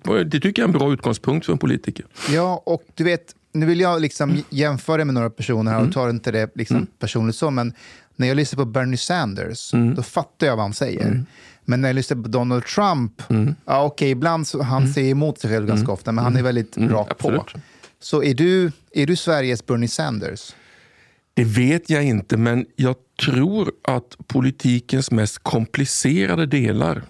ja, 0.04 0.24
Det 0.24 0.40
tycker 0.40 0.62
jag 0.62 0.68
är 0.68 0.72
en 0.74 0.78
bra 0.78 0.92
utgångspunkt 0.92 1.46
för 1.46 1.52
en 1.52 1.58
politiker. 1.58 2.06
Ja, 2.30 2.62
och 2.66 2.82
du 2.94 3.04
vet, 3.04 3.34
nu 3.52 3.66
vill 3.66 3.80
jag 3.80 4.02
liksom 4.02 4.42
jämföra 4.50 5.04
med 5.04 5.14
några 5.14 5.30
personer 5.30 5.72
här 5.72 5.86
och 5.86 5.92
tar 5.92 6.10
inte 6.10 6.30
det 6.32 6.50
liksom 6.54 6.86
personligt 6.98 7.36
så, 7.36 7.50
men 7.50 7.72
när 8.16 8.28
jag 8.28 8.36
lyssnar 8.36 8.56
på 8.56 8.64
Bernie 8.70 8.96
Sanders, 8.96 9.70
då 9.96 10.02
fattar 10.02 10.46
jag 10.46 10.56
vad 10.56 10.64
han 10.64 10.74
säger. 10.74 11.24
Men 11.64 11.80
när 11.80 11.88
jag 11.88 11.94
lyssnar 11.94 12.22
på 12.22 12.28
Donald 12.28 12.64
Trump, 12.64 13.22
ja 13.64 13.84
okej, 13.84 14.10
ibland 14.10 14.46
så 14.46 14.62
han 14.62 14.88
säger 14.88 15.10
emot 15.10 15.38
sig 15.38 15.50
själv 15.50 15.66
ganska 15.66 15.92
ofta, 15.92 16.12
men 16.12 16.24
han 16.24 16.36
är 16.36 16.42
väldigt 16.42 16.76
rakt 16.76 17.18
på. 17.18 17.46
Så 18.00 18.22
är 18.22 18.34
du, 18.34 18.72
är 18.92 19.06
du 19.06 19.16
Sveriges 19.16 19.66
Bernie 19.66 19.88
Sanders? 19.88 20.54
Det 21.34 21.44
vet 21.44 21.90
jag 21.90 22.04
inte, 22.04 22.36
men 22.36 22.66
jag 22.76 22.96
tror 23.24 23.72
att 23.82 24.16
politikens 24.26 25.10
mest 25.10 25.38
komplicerade 25.38 26.46
delar 26.46 27.02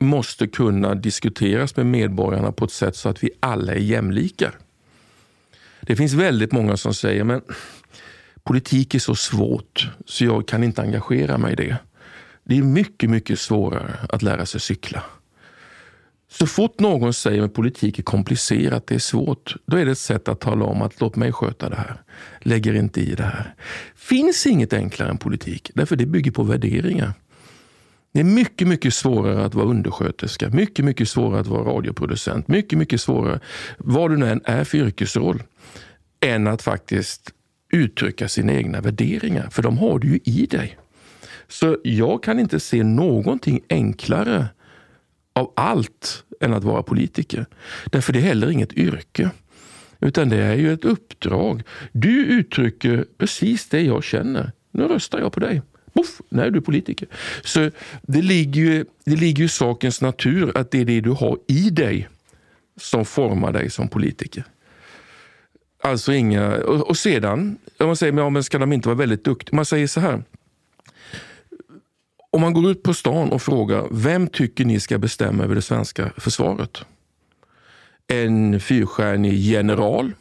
måste 0.00 0.46
kunna 0.46 0.94
diskuteras 0.94 1.76
med 1.76 1.86
medborgarna 1.86 2.52
på 2.52 2.64
ett 2.64 2.72
sätt 2.72 2.96
så 2.96 3.08
att 3.08 3.24
vi 3.24 3.30
alla 3.40 3.72
är 3.72 3.78
jämlikar. 3.78 4.58
Det 5.80 5.96
finns 5.96 6.12
väldigt 6.12 6.52
många 6.52 6.76
som 6.76 6.94
säger 6.94 7.24
men 7.24 7.40
politik 8.42 8.94
är 8.94 8.98
så 8.98 9.14
svårt 9.14 9.90
så 10.06 10.24
jag 10.24 10.48
kan 10.48 10.64
inte 10.64 10.82
engagera 10.82 11.38
mig 11.38 11.52
i 11.52 11.56
det. 11.56 11.78
Det 12.48 12.58
är 12.58 12.62
mycket, 12.62 13.10
mycket 13.10 13.38
svårare 13.38 13.94
att 14.08 14.22
lära 14.22 14.46
sig 14.46 14.60
cykla. 14.60 15.02
Så 16.30 16.46
fort 16.46 16.80
någon 16.80 17.14
säger 17.14 17.42
att 17.42 17.54
politik 17.54 17.98
är 17.98 18.02
komplicerat, 18.02 18.86
det 18.86 18.94
är 18.94 18.98
svårt, 18.98 19.56
då 19.66 19.76
är 19.76 19.84
det 19.84 19.90
ett 19.90 19.98
sätt 19.98 20.28
att 20.28 20.40
tala 20.40 20.64
om 20.64 20.82
att 20.82 21.00
låt 21.00 21.16
mig 21.16 21.32
sköta 21.32 21.68
det 21.68 21.76
här. 21.76 22.02
Lägger 22.40 22.74
inte 22.74 23.00
i 23.00 23.14
det 23.14 23.22
här. 23.22 23.54
finns 23.96 24.46
inget 24.46 24.72
enklare 24.72 25.10
än 25.10 25.18
politik, 25.18 25.70
därför 25.74 25.96
det 25.96 26.06
bygger 26.06 26.30
på 26.30 26.42
värderingar. 26.42 27.12
Det 28.12 28.20
är 28.20 28.24
mycket, 28.24 28.68
mycket 28.68 28.94
svårare 28.94 29.44
att 29.44 29.54
vara 29.54 29.66
undersköterska, 29.66 30.48
mycket, 30.48 30.84
mycket 30.84 31.08
svårare 31.08 31.40
att 31.40 31.46
vara 31.46 31.76
radioproducent, 31.76 32.48
mycket, 32.48 32.78
mycket 32.78 33.00
svårare, 33.00 33.40
vad 33.78 34.10
du 34.10 34.16
nu 34.16 34.28
än 34.28 34.40
är 34.44 34.64
för 34.64 34.78
yrkesroll, 34.78 35.42
än 36.20 36.46
att 36.46 36.62
faktiskt 36.62 37.30
uttrycka 37.72 38.28
sina 38.28 38.52
egna 38.52 38.80
värderingar, 38.80 39.48
för 39.50 39.62
de 39.62 39.78
har 39.78 39.98
du 39.98 40.08
ju 40.08 40.20
i 40.24 40.46
dig. 40.46 40.78
Så 41.48 41.78
jag 41.82 42.22
kan 42.22 42.38
inte 42.38 42.60
se 42.60 42.82
någonting 42.82 43.60
enklare 43.68 44.46
av 45.32 45.52
allt 45.56 46.24
än 46.40 46.54
att 46.54 46.64
vara 46.64 46.82
politiker. 46.82 47.46
Därför 47.86 48.12
det 48.12 48.18
är 48.18 48.22
heller 48.22 48.50
inget 48.50 48.72
yrke. 48.72 49.30
Utan 50.00 50.28
det 50.28 50.36
är 50.36 50.54
ju 50.54 50.72
ett 50.72 50.84
uppdrag. 50.84 51.62
Du 51.92 52.24
uttrycker 52.24 53.04
precis 53.18 53.68
det 53.68 53.82
jag 53.82 54.04
känner. 54.04 54.52
Nu 54.70 54.84
röstar 54.84 55.18
jag 55.18 55.32
på 55.32 55.40
dig. 55.40 55.62
Poff, 55.92 56.20
nu 56.28 56.42
är 56.42 56.50
du 56.50 56.60
politiker. 56.60 57.08
Så 57.44 57.70
det 58.02 58.22
ligger, 58.22 58.60
ju, 58.60 58.84
det 59.04 59.16
ligger 59.16 59.38
ju 59.38 59.44
i 59.44 59.48
sakens 59.48 60.00
natur 60.00 60.56
att 60.56 60.70
det 60.70 60.80
är 60.80 60.84
det 60.84 61.00
du 61.00 61.10
har 61.10 61.38
i 61.46 61.70
dig 61.70 62.08
som 62.80 63.04
formar 63.04 63.52
dig 63.52 63.70
som 63.70 63.88
politiker. 63.88 64.44
Alltså 65.82 66.12
inga... 66.12 66.56
Och, 66.56 66.88
och 66.88 66.96
sedan, 66.96 67.58
om 67.78 67.86
man 67.86 67.96
säger 67.96 68.12
ja, 68.12 68.30
men 68.30 68.44
ska 68.44 68.58
de 68.58 68.72
inte 68.72 68.88
vara 68.88 68.98
väldigt 68.98 69.24
duktiga? 69.24 69.56
Man 69.56 69.64
säger 69.64 69.86
så 69.86 70.00
här. 70.00 70.22
Om 72.30 72.40
man 72.40 72.52
går 72.52 72.70
ut 72.70 72.82
på 72.82 72.94
stan 72.94 73.32
och 73.32 73.42
frågar 73.42 73.88
vem 73.90 74.28
tycker 74.28 74.64
ni 74.64 74.80
ska 74.80 74.98
bestämma 74.98 75.44
över 75.44 75.54
det 75.54 75.62
svenska 75.62 76.12
försvaret? 76.16 76.84
En 78.06 78.60
fyrstjärnig 78.60 79.34
general 79.34 80.12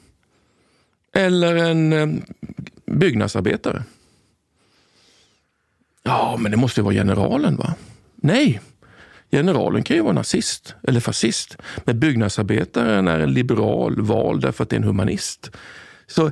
eller 1.14 1.56
en 1.56 1.94
eh, 1.94 2.08
byggnadsarbetare? 2.86 3.84
Ja, 6.04 6.38
men 6.40 6.52
det 6.52 6.58
måste 6.58 6.80
ju 6.80 6.84
vara 6.84 6.94
generalen 6.94 7.56
va? 7.56 7.74
Nej, 8.16 8.62
generalen 9.32 9.84
kan 9.84 9.96
ju 9.96 10.02
vara 10.04 10.14
nazist 10.14 10.76
eller 10.84 11.00
fascist. 11.00 11.58
Men 11.86 12.00
byggnadsarbetaren 12.00 13.08
är 13.08 13.20
en 13.20 13.34
liberal 13.34 14.02
val 14.02 14.40
därför 14.40 14.64
att 14.64 14.70
det 14.70 14.76
är 14.76 14.80
en 14.80 14.88
humanist. 14.88 15.52
Så 16.08 16.32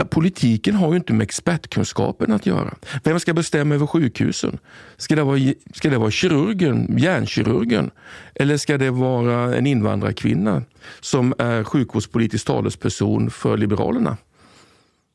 Äh, 0.00 0.04
politiken 0.06 0.74
har 0.74 0.90
ju 0.90 0.96
inte 0.96 1.12
med 1.12 1.24
expertkunskapen 1.24 2.32
att 2.32 2.46
göra. 2.46 2.74
Vem 3.04 3.20
ska 3.20 3.34
bestämma 3.34 3.74
över 3.74 3.86
sjukhusen? 3.86 4.58
Ska 4.96 5.16
det 5.16 5.22
vara, 5.22 5.38
ska 5.74 5.90
det 5.90 5.98
vara 5.98 6.10
kirurgen, 6.10 6.98
hjärnkirurgen? 6.98 7.90
Eller 8.34 8.56
ska 8.56 8.78
det 8.78 8.90
vara 8.90 9.56
en 9.56 9.66
invandrarkvinna 9.66 10.62
som 11.00 11.34
är 11.38 11.64
sjukvårdspolitisk 11.64 12.46
talesperson 12.46 13.30
för 13.30 13.56
Liberalerna? 13.56 14.16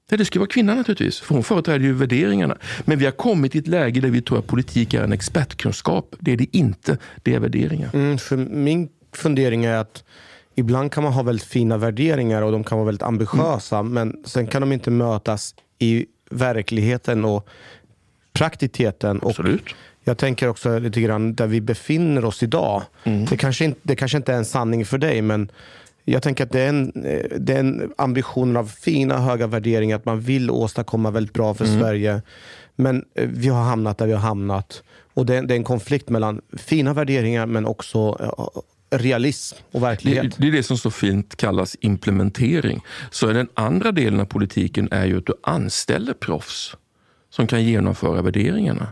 det 0.10 0.26
ska 0.26 0.40
vara 0.40 0.50
kvinnan 0.50 0.78
naturligtvis, 0.78 1.20
för 1.20 1.36
hon 1.36 1.44
företräder 1.44 1.86
ju 1.86 1.94
värderingarna. 1.94 2.58
Men 2.86 3.00
vi 3.00 3.06
har 3.06 3.12
kommit 3.12 3.56
i 3.56 3.60
ett 3.60 3.68
läge 3.68 4.02
där 4.02 4.10
vi 4.10 4.22
tror 4.22 4.40
att 4.40 4.48
politik 4.48 4.94
är 4.94 5.04
en 5.04 5.12
expertkunskap. 5.12 6.16
Det 6.20 6.32
är 6.32 6.38
det 6.38 6.58
inte, 6.58 6.98
det 7.24 7.34
är 7.34 7.40
värderingar. 7.40 7.90
Mm, 7.94 8.18
för 8.18 8.38
min 8.38 8.90
fundering 9.14 9.66
är 9.66 9.78
att 9.78 10.04
ibland 10.56 10.92
kan 10.92 11.04
man 11.04 11.14
ha 11.14 11.24
väldigt 11.24 11.48
fina 11.48 11.78
värderingar 11.78 12.42
och 12.42 12.52
de 12.52 12.64
kan 12.64 12.78
vara 12.78 12.86
väldigt 12.86 13.04
ambitiösa, 13.04 13.78
mm. 13.78 13.94
men 13.94 14.24
sen 14.26 14.48
kan 14.48 14.62
de 14.62 14.72
inte 14.72 14.92
mötas 14.92 15.56
i 15.80 16.06
verkligheten 16.30 17.26
och 17.26 17.48
praktikiteten. 18.34 19.20
Absolut. 19.24 19.62
Och 19.62 19.70
jag 20.04 20.18
tänker 20.18 20.48
också 20.48 20.80
lite 20.80 21.02
grann 21.02 21.36
där 21.36 21.48
vi 21.48 21.62
befinner 21.62 22.26
oss 22.26 22.44
idag. 22.44 22.84
Mm. 23.04 23.26
Det, 23.26 23.38
kanske 23.38 23.66
inte, 23.66 23.80
det 23.84 23.96
kanske 23.96 24.18
inte 24.18 24.34
är 24.34 24.38
en 24.38 24.46
sanning 24.46 24.86
för 24.86 24.98
dig, 24.98 25.22
men 25.22 25.52
jag 26.04 26.24
tänker 26.24 26.44
att 26.44 26.52
det 26.52 26.62
är, 26.62 26.70
en, 26.70 26.92
det 27.38 27.54
är 27.54 27.60
en 27.60 27.94
ambition 27.98 28.58
av 28.58 28.66
fina, 28.66 29.18
höga 29.18 29.48
värderingar, 29.48 29.96
att 29.96 30.06
man 30.06 30.22
vill 30.22 30.52
åstadkomma 30.52 31.12
väldigt 31.12 31.34
bra 31.34 31.54
för 31.54 31.66
mm. 31.66 31.80
Sverige. 31.80 32.22
Men 32.76 33.06
eh, 33.16 33.30
vi 33.34 33.48
har 33.48 33.64
hamnat 33.64 33.98
där 33.98 34.06
vi 34.06 34.14
har 34.14 34.20
hamnat. 34.20 34.84
Och 35.14 35.26
det, 35.26 35.42
det 35.42 35.54
är 35.54 35.56
en 35.56 35.64
konflikt 35.64 36.10
mellan 36.10 36.42
fina 36.58 36.94
värderingar 36.94 37.46
men 37.46 37.66
också 37.66 38.18
eh, 38.20 38.62
realism 38.98 39.58
och 39.72 39.84
verklighet. 39.84 40.24
Det, 40.24 40.36
det, 40.38 40.48
är 40.48 40.52
det 40.52 40.64
som 40.64 40.78
så 40.78 40.92
fint 40.92 41.36
kallas 41.36 41.78
implementering. 41.82 42.82
Så 43.12 43.28
den 43.28 43.48
andra 43.54 43.92
delen 43.92 44.20
av 44.20 44.26
politiken 44.26 44.88
är 44.92 45.06
ju 45.06 45.18
att 45.18 45.26
du 45.26 45.34
anställer 45.44 46.14
proffs 46.14 46.76
som 47.30 47.48
kan 47.48 47.64
genomföra 47.64 48.22
värderingarna. 48.22 48.88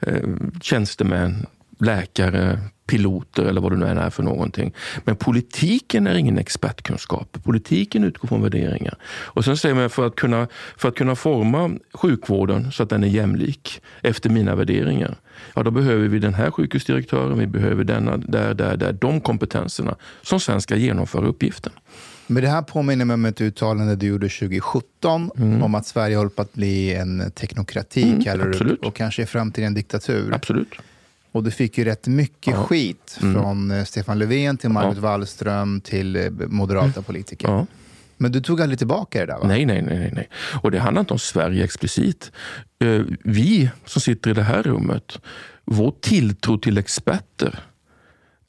Eh, 0.00 0.22
tjänstemän, 0.62 1.46
läkare, 1.78 2.60
piloter 2.88 3.44
eller 3.44 3.60
vad 3.60 3.72
det 3.72 3.76
nu 3.76 3.86
än 3.86 3.98
är 3.98 4.10
för 4.10 4.22
någonting. 4.22 4.74
Men 5.04 5.16
politiken 5.16 6.06
är 6.06 6.14
ingen 6.14 6.38
expertkunskap. 6.38 7.38
Politiken 7.44 8.04
utgår 8.04 8.28
från 8.28 8.42
värderingar. 8.42 8.94
Och 9.04 9.44
sen 9.44 9.56
säger 9.56 9.74
man 9.74 9.90
för 9.90 10.06
att 10.06 10.16
kunna, 10.16 10.48
för 10.76 10.88
att 10.88 10.94
kunna 10.94 11.16
forma 11.16 11.70
sjukvården 11.92 12.72
så 12.72 12.82
att 12.82 12.90
den 12.90 13.04
är 13.04 13.08
jämlik 13.08 13.82
efter 14.02 14.30
mina 14.30 14.54
värderingar. 14.54 15.16
Ja, 15.54 15.62
då 15.62 15.70
behöver 15.70 16.08
vi 16.08 16.18
den 16.18 16.34
här 16.34 16.50
sjukhusdirektören, 16.50 17.38
vi 17.38 17.46
behöver 17.46 17.84
denna, 17.84 18.16
där, 18.16 18.54
där, 18.54 18.76
där. 18.76 18.92
De 18.92 19.20
kompetenserna 19.20 19.96
som 20.22 20.40
sen 20.40 20.60
ska 20.60 20.76
genomföra 20.76 21.26
uppgiften. 21.26 21.72
Men 22.26 22.42
det 22.42 22.48
här 22.48 22.62
påminner 22.62 23.04
mig 23.04 23.14
om 23.14 23.24
ett 23.24 23.40
uttalande 23.40 23.96
du 23.96 24.06
gjorde 24.06 24.28
2017 24.28 25.30
mm. 25.36 25.62
om 25.62 25.74
att 25.74 25.86
Sverige 25.86 26.16
håller 26.16 26.30
på 26.30 26.42
att 26.42 26.52
bli 26.52 26.94
en 26.94 27.30
teknokrati, 27.30 28.02
mm, 28.02 28.24
kallar 28.24 28.46
du 28.46 28.74
och 28.74 28.94
kanske 28.94 29.22
i 29.22 29.26
framtiden 29.26 29.66
en 29.66 29.74
diktatur. 29.74 30.34
Absolut. 30.34 30.74
Och 31.32 31.44
du 31.44 31.50
fick 31.50 31.78
ju 31.78 31.84
rätt 31.84 32.06
mycket 32.06 32.54
ja. 32.54 32.64
skit 32.64 33.18
mm. 33.22 33.34
från 33.34 33.70
eh, 33.70 33.84
Stefan 33.84 34.18
Löfven 34.18 34.56
till 34.56 34.70
Margot 34.70 34.96
ja. 34.96 35.00
Wallström 35.02 35.80
till 35.80 36.16
eh, 36.16 36.30
moderata 36.30 36.84
mm. 36.84 37.04
politiker. 37.04 37.48
Ja. 37.48 37.66
Men 38.16 38.32
du 38.32 38.40
tog 38.40 38.60
aldrig 38.60 38.78
tillbaka 38.78 39.20
det 39.20 39.26
där? 39.26 39.38
Va? 39.38 39.46
Nej, 39.48 39.66
nej, 39.66 39.82
nej, 39.82 40.10
nej. 40.14 40.28
Och 40.62 40.70
det 40.70 40.78
handlar 40.78 41.00
inte 41.00 41.12
om 41.12 41.18
Sverige 41.18 41.64
explicit. 41.64 42.32
Eh, 42.84 43.02
vi 43.24 43.70
som 43.84 44.02
sitter 44.02 44.30
i 44.30 44.34
det 44.34 44.42
här 44.42 44.62
rummet, 44.62 45.18
vår 45.64 45.94
tilltro 46.00 46.58
till 46.58 46.78
experter 46.78 47.60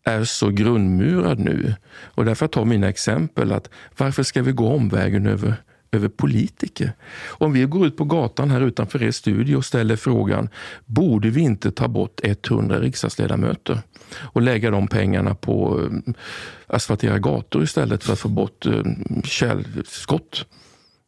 är 0.03 0.23
så 0.23 0.49
grundmurad 0.49 1.39
nu. 1.39 1.75
Och 2.03 2.25
därför 2.25 2.47
tar 2.47 2.65
mina 2.65 2.89
exempel 2.89 3.51
att 3.51 3.69
varför 3.97 4.23
ska 4.23 4.41
vi 4.41 4.51
gå 4.51 4.73
omvägen 4.73 5.27
över 5.27 5.55
över 5.91 6.07
politiker. 6.07 6.93
Om 7.27 7.53
vi 7.53 7.65
går 7.65 7.87
ut 7.87 7.97
på 7.97 8.05
gatan 8.05 8.51
här 8.51 8.61
utanför 8.61 9.03
er 9.03 9.11
studio 9.11 9.55
och 9.55 9.65
ställer 9.65 9.95
frågan, 9.95 10.49
borde 10.85 11.29
vi 11.29 11.41
inte 11.41 11.71
ta 11.71 11.87
bort 11.87 12.19
100 12.23 12.79
riksdagsledamöter 12.79 13.81
och 14.17 14.41
lägga 14.41 14.71
de 14.71 14.87
pengarna 14.87 15.35
på 15.35 15.81
eh, 15.83 16.13
asfaltera 16.67 17.19
gator 17.19 17.63
istället 17.63 18.03
för 18.03 18.13
att 18.13 18.19
få 18.19 18.29
bort 18.29 18.65
eh, 18.65 18.83
källskott? 19.23 20.45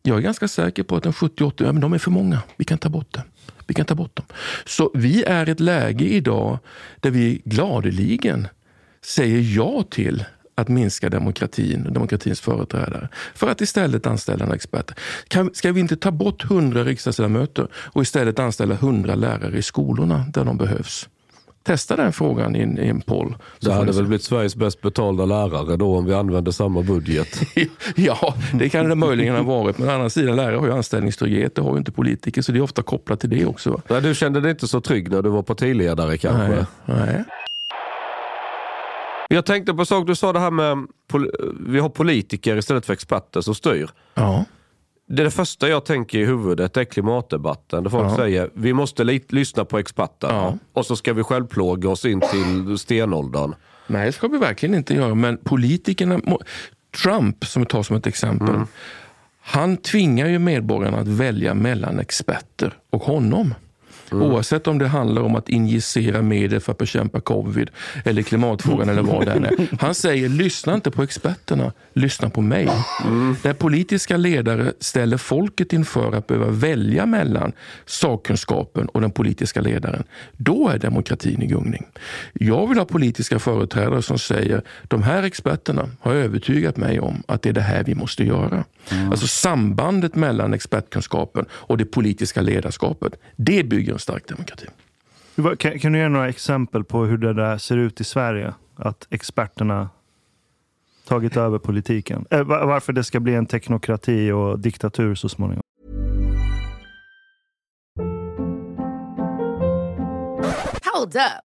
Jag 0.03 0.17
är 0.17 0.21
ganska 0.21 0.47
säker 0.47 0.83
på 0.83 0.95
att 0.95 1.05
en 1.05 1.11
70-80, 1.11 1.53
ja, 1.57 1.71
men 1.71 1.81
de 1.81 1.93
är 1.93 1.97
för 1.97 2.11
många. 2.11 2.41
Vi 2.57 2.65
kan 2.65 2.77
ta 2.77 2.89
bort 2.89 3.13
det. 3.13 3.23
Vi 3.67 3.73
kan 3.73 3.85
ta 3.85 3.95
bort 3.95 4.15
dem. 4.15 4.25
Så 4.65 4.91
vi 4.93 5.23
är 5.23 5.49
i 5.49 5.51
ett 5.51 5.59
läge 5.59 6.05
idag 6.05 6.59
där 6.99 7.11
vi 7.11 7.41
gladeligen 7.45 8.47
säger 9.01 9.55
ja 9.55 9.83
till 9.89 10.23
att 10.55 10.67
minska 10.67 11.09
demokratin, 11.09 11.87
demokratins 11.91 12.41
företrädare, 12.41 13.09
för 13.35 13.47
att 13.47 13.61
istället 13.61 14.07
anställa 14.07 14.45
en 14.45 14.51
expert. 14.51 14.91
Kan, 15.27 15.49
ska 15.53 15.71
vi 15.71 15.79
inte 15.79 15.95
ta 15.95 16.11
bort 16.11 16.43
hundra 16.43 16.83
riksdagsledamöter 16.83 17.67
och 17.73 18.01
istället 18.01 18.39
anställa 18.39 18.75
hundra 18.75 19.15
lärare 19.15 19.57
i 19.57 19.61
skolorna 19.61 20.25
där 20.33 20.45
de 20.45 20.57
behövs? 20.57 21.09
Testa 21.63 21.95
den 21.95 22.13
frågan 22.13 22.55
i 22.55 22.59
en, 22.59 22.79
i 22.79 22.87
en 22.87 23.01
poll. 23.01 23.37
Det 23.59 23.73
hade 23.73 23.91
väl 23.91 24.05
blivit 24.05 24.23
Sveriges 24.23 24.55
bäst 24.55 24.81
betalda 24.81 25.25
lärare 25.25 25.77
då 25.77 25.97
om 25.97 26.05
vi 26.05 26.13
använde 26.13 26.53
samma 26.53 26.81
budget? 26.81 27.41
ja, 27.95 28.35
det 28.53 28.69
kan 28.69 28.89
det 28.89 28.95
möjligen 28.95 29.35
ha 29.35 29.43
varit. 29.43 29.77
Men 29.77 29.89
å 29.89 29.91
andra 29.91 30.09
sidan, 30.09 30.35
lärare 30.35 30.55
har 30.55 30.65
ju 30.65 30.73
anställningstrygghet, 30.73 31.55
det 31.55 31.61
har 31.61 31.71
ju 31.71 31.77
inte 31.77 31.91
politiker. 31.91 32.41
Så 32.41 32.51
det 32.51 32.59
är 32.59 32.61
ofta 32.61 32.81
kopplat 32.81 33.19
till 33.19 33.29
det 33.29 33.45
också. 33.45 33.81
Nej, 33.89 34.01
du 34.01 34.15
kände 34.15 34.41
dig 34.41 34.51
inte 34.51 34.67
så 34.67 34.81
trygg 34.81 35.11
när 35.11 35.21
du 35.21 35.29
var 35.29 35.43
partiledare 35.43 36.17
kanske? 36.17 36.47
Nej. 36.47 36.65
nej. 36.85 37.23
Jag 39.35 39.45
tänkte 39.45 39.73
på 39.73 39.79
en 39.79 39.85
sak, 39.85 40.07
du 40.07 40.15
sa 40.15 40.33
det 40.33 40.39
här 40.39 40.51
med 40.51 40.87
vi 41.59 41.79
har 41.79 41.89
politiker 41.89 42.57
istället 42.57 42.85
för 42.85 42.93
experter 42.93 43.41
som 43.41 43.55
styr. 43.55 43.89
Ja. 44.13 44.45
Det, 45.07 45.23
det 45.23 45.31
första 45.31 45.69
jag 45.69 45.85
tänker 45.85 46.19
i 46.19 46.25
huvudet 46.25 46.77
är 46.77 46.83
klimatdebatten. 46.83 47.83
Där 47.83 47.89
folk 47.89 48.11
ja. 48.11 48.15
säger 48.15 48.49
vi 48.53 48.73
måste 48.73 49.03
lyssna 49.29 49.65
på 49.65 49.77
experterna 49.77 50.33
ja. 50.33 50.57
och 50.73 50.85
så 50.85 50.95
ska 50.95 51.13
vi 51.13 51.23
självplåga 51.23 51.89
oss 51.89 52.05
in 52.05 52.21
till 52.21 52.77
stenåldern. 52.77 53.55
Nej, 53.87 54.05
det 54.05 54.11
ska 54.11 54.27
vi 54.27 54.37
verkligen 54.37 54.75
inte 54.75 54.93
göra. 54.93 55.15
Men 55.15 55.37
politikerna, 55.37 56.19
Trump 57.03 57.45
som 57.45 57.61
vi 57.61 57.65
tar 57.65 57.83
som 57.83 57.95
ett 57.95 58.07
exempel. 58.07 58.49
Mm. 58.49 58.67
Han 59.41 59.77
tvingar 59.77 60.27
ju 60.27 60.39
medborgarna 60.39 60.97
att 60.97 61.07
välja 61.07 61.53
mellan 61.53 61.99
experter 61.99 62.73
och 62.89 63.03
honom. 63.03 63.53
Mm. 64.11 64.23
Oavsett 64.23 64.67
om 64.67 64.77
det 64.77 64.87
handlar 64.87 65.21
om 65.21 65.35
att 65.35 65.49
injicera 65.49 66.21
medel 66.21 66.59
för 66.59 66.71
att 66.71 66.77
bekämpa 66.77 67.19
covid 67.19 67.69
eller 68.05 68.21
klimatfrågan 68.21 68.89
eller 68.89 69.01
vad 69.01 69.25
det 69.25 69.31
än 69.31 69.45
är. 69.45 69.67
Han 69.79 69.95
säger, 69.95 70.29
lyssna 70.29 70.73
inte 70.73 70.91
på 70.91 71.03
experterna, 71.03 71.71
lyssna 71.93 72.29
på 72.29 72.41
mig. 72.41 72.69
Mm. 73.05 73.35
Där 73.41 73.53
politiska 73.53 74.17
ledare 74.17 74.73
ställer 74.79 75.17
folket 75.17 75.73
inför 75.73 76.15
att 76.15 76.27
behöva 76.27 76.51
välja 76.51 77.05
mellan 77.05 77.51
sakkunskapen 77.85 78.87
och 78.87 79.01
den 79.01 79.11
politiska 79.11 79.61
ledaren. 79.61 80.03
Då 80.37 80.67
är 80.67 80.77
demokratin 80.77 81.41
i 81.41 81.47
gungning. 81.47 81.85
Jag 82.33 82.67
vill 82.67 82.77
ha 82.77 82.85
politiska 82.85 83.39
företrädare 83.39 84.01
som 84.01 84.19
säger, 84.19 84.61
de 84.83 85.03
här 85.03 85.23
experterna 85.23 85.89
har 85.99 86.13
övertygat 86.13 86.77
mig 86.77 86.99
om 86.99 87.23
att 87.27 87.41
det 87.41 87.49
är 87.49 87.53
det 87.53 87.61
här 87.61 87.83
vi 87.83 87.95
måste 87.95 88.23
göra. 88.23 88.63
Mm. 88.91 89.11
Alltså 89.11 89.27
sambandet 89.27 90.15
mellan 90.15 90.53
expertkunskapen 90.53 91.45
och 91.51 91.77
det 91.77 91.85
politiska 91.85 92.41
ledarskapet. 92.41 93.13
Det 93.35 93.63
bygger 93.63 93.93
stark 94.01 94.27
demokrati. 94.27 94.65
Kan, 95.57 95.79
kan 95.79 95.91
du 95.91 95.99
ge 95.99 96.09
några 96.09 96.29
exempel 96.29 96.83
på 96.83 97.05
hur 97.05 97.17
det 97.17 97.33
där 97.33 97.57
ser 97.57 97.77
ut 97.77 98.01
i 98.01 98.03
Sverige? 98.03 98.53
Att 98.75 99.07
experterna 99.09 99.89
tagit 101.07 101.37
över 101.37 101.59
politiken. 101.59 102.25
Äh, 102.29 102.43
varför 102.43 102.93
det 102.93 103.03
ska 103.03 103.19
bli 103.19 103.35
en 103.35 103.45
teknokrati 103.45 104.31
och 104.31 104.59
diktatur 104.59 105.15
så 105.15 105.29
småningom. 105.29 105.63
Hold 110.93 111.15
up. 111.15 111.50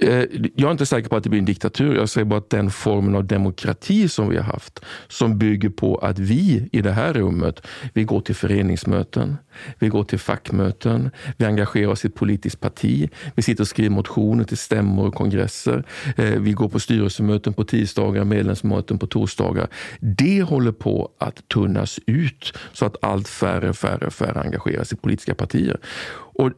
Eh, 0.00 0.24
jag 0.54 0.68
är 0.68 0.70
inte 0.70 0.86
säker 0.86 1.08
på 1.08 1.16
att 1.16 1.22
det 1.22 1.30
blir 1.30 1.38
en 1.38 1.44
diktatur. 1.44 1.96
Jag 1.96 2.08
säger 2.08 2.24
bara 2.24 2.38
att 2.38 2.50
den 2.50 2.70
formen 2.70 3.14
av 3.14 3.24
demokrati 3.24 4.08
som 4.08 4.28
vi 4.28 4.36
har 4.36 4.44
haft, 4.44 4.84
som 5.08 5.38
bygger 5.38 5.68
på 5.68 5.96
att 5.96 6.18
vi 6.18 6.68
i 6.72 6.82
det 6.82 6.92
här 6.92 7.12
rummet, 7.12 7.66
vi 7.94 8.04
går 8.04 8.20
till 8.20 8.34
föreningsmöten, 8.34 9.36
vi 9.78 9.88
går 9.88 10.04
till 10.04 10.18
fackmöten, 10.18 11.10
vi 11.36 11.44
engagerar 11.44 11.90
oss 11.90 12.04
i 12.04 12.08
ett 12.08 12.14
politiskt 12.14 12.60
parti, 12.60 13.10
vi 13.34 13.42
sitter 13.42 13.62
och 13.62 13.68
skriver 13.68 13.90
motioner 13.90 14.44
till 14.44 14.58
stämmor 14.58 15.06
och 15.06 15.14
kongresser, 15.14 15.84
eh, 16.16 16.40
vi 16.40 16.52
går 16.52 16.68
på 16.68 16.80
styrelsemöten 16.80 17.52
på 17.52 17.64
tisdagar, 17.64 18.24
medlemsmöten 18.24 18.98
på 18.98 19.06
torsdagar. 19.06 19.68
Det 20.00 20.42
håller 20.42 20.72
på 20.72 21.10
att 21.18 21.48
tunnas 21.48 22.00
ut 22.06 22.58
så 22.72 22.86
att 22.86 23.04
allt 23.04 23.28
färre, 23.28 23.72
färre, 23.72 24.10
färre 24.10 24.40
engagerar 24.40 24.84
sig 24.84 24.98
i 24.98 25.00
politiska 25.00 25.34
partier. 25.34 25.80
Och 26.10 26.52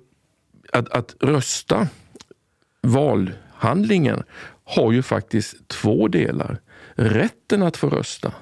att, 0.73 0.89
att 0.89 1.15
rösta 1.21 1.89
valhandlingen 2.83 4.23
har 4.65 4.93
ju 4.93 5.03
faktiskt 5.03 5.69
två 5.69 6.09
delar. 6.09 6.61
Rätten 6.95 7.63
att 7.63 7.77
få 7.77 7.89
rösta, 7.89 8.33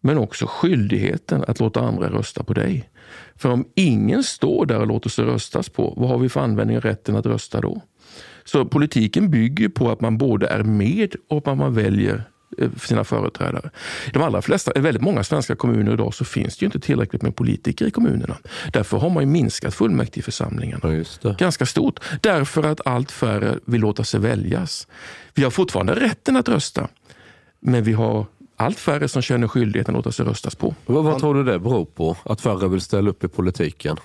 men 0.00 0.18
också 0.18 0.46
skyldigheten 0.48 1.44
att 1.48 1.60
låta 1.60 1.80
andra 1.80 2.10
rösta 2.10 2.44
på 2.44 2.54
dig. 2.54 2.90
För 3.36 3.50
om 3.50 3.64
ingen 3.74 4.22
står 4.22 4.66
där 4.66 4.80
och 4.80 4.86
låter 4.86 5.10
sig 5.10 5.24
röstas 5.24 5.68
på, 5.68 5.94
vad 5.96 6.08
har 6.08 6.18
vi 6.18 6.28
för 6.28 6.40
användning 6.40 6.76
av 6.76 6.82
rätten 6.82 7.16
att 7.16 7.26
rösta 7.26 7.60
då? 7.60 7.80
Så 8.44 8.64
politiken 8.64 9.30
bygger 9.30 9.68
på 9.68 9.90
att 9.90 10.00
man 10.00 10.18
både 10.18 10.46
är 10.46 10.62
med 10.62 11.14
och 11.28 11.48
att 11.48 11.58
man 11.58 11.74
väljer 11.74 12.24
eh, 12.58 12.70
sina 12.82 13.04
företrädare. 13.04 13.70
I 14.06 14.10
de 14.10 14.22
allra 14.22 14.42
flesta, 14.42 14.72
väldigt 14.76 15.02
många 15.02 15.24
svenska 15.24 15.56
kommuner 15.56 15.92
idag 15.92 16.14
så 16.14 16.24
finns 16.24 16.56
det 16.56 16.62
ju 16.62 16.66
inte 16.66 16.80
tillräckligt 16.80 17.22
med 17.22 17.36
politiker 17.36 17.86
i 17.86 17.90
kommunerna. 17.90 18.36
Därför 18.72 18.98
har 18.98 19.10
man 19.10 19.22
ju 19.22 19.28
minskat 19.28 19.74
fullmäktigeförsamlingarna 19.74 21.04
Ja, 21.20 21.34
ganska 21.38 21.66
stort. 21.66 22.00
Därför 22.20 22.62
att 22.62 22.86
allt 22.86 23.10
färre 23.10 23.58
vill 23.64 23.80
låta 23.80 24.04
sig 24.04 24.20
väljas. 24.20 24.86
Vi 25.34 25.42
har 25.44 25.50
fortfarande 25.50 25.94
rätten 25.94 26.36
att 26.36 26.48
rösta, 26.48 26.88
men 27.60 27.84
vi 27.84 27.92
har 27.92 28.26
allt 28.56 28.78
färre 28.78 29.08
som 29.08 29.22
känner 29.22 29.48
skyldigheten 29.48 29.94
att 29.94 29.98
låta 29.98 30.12
sig 30.12 30.26
röstas 30.26 30.54
på. 30.54 30.74
Vad, 30.86 31.04
vad 31.04 31.20
tror 31.20 31.34
du 31.34 31.44
det 31.44 31.58
beror 31.58 31.84
på? 31.84 32.16
Att 32.22 32.40
färre 32.40 32.68
vill 32.68 32.80
ställa 32.80 33.10
upp 33.10 33.24
i 33.24 33.28
politiken? 33.28 33.96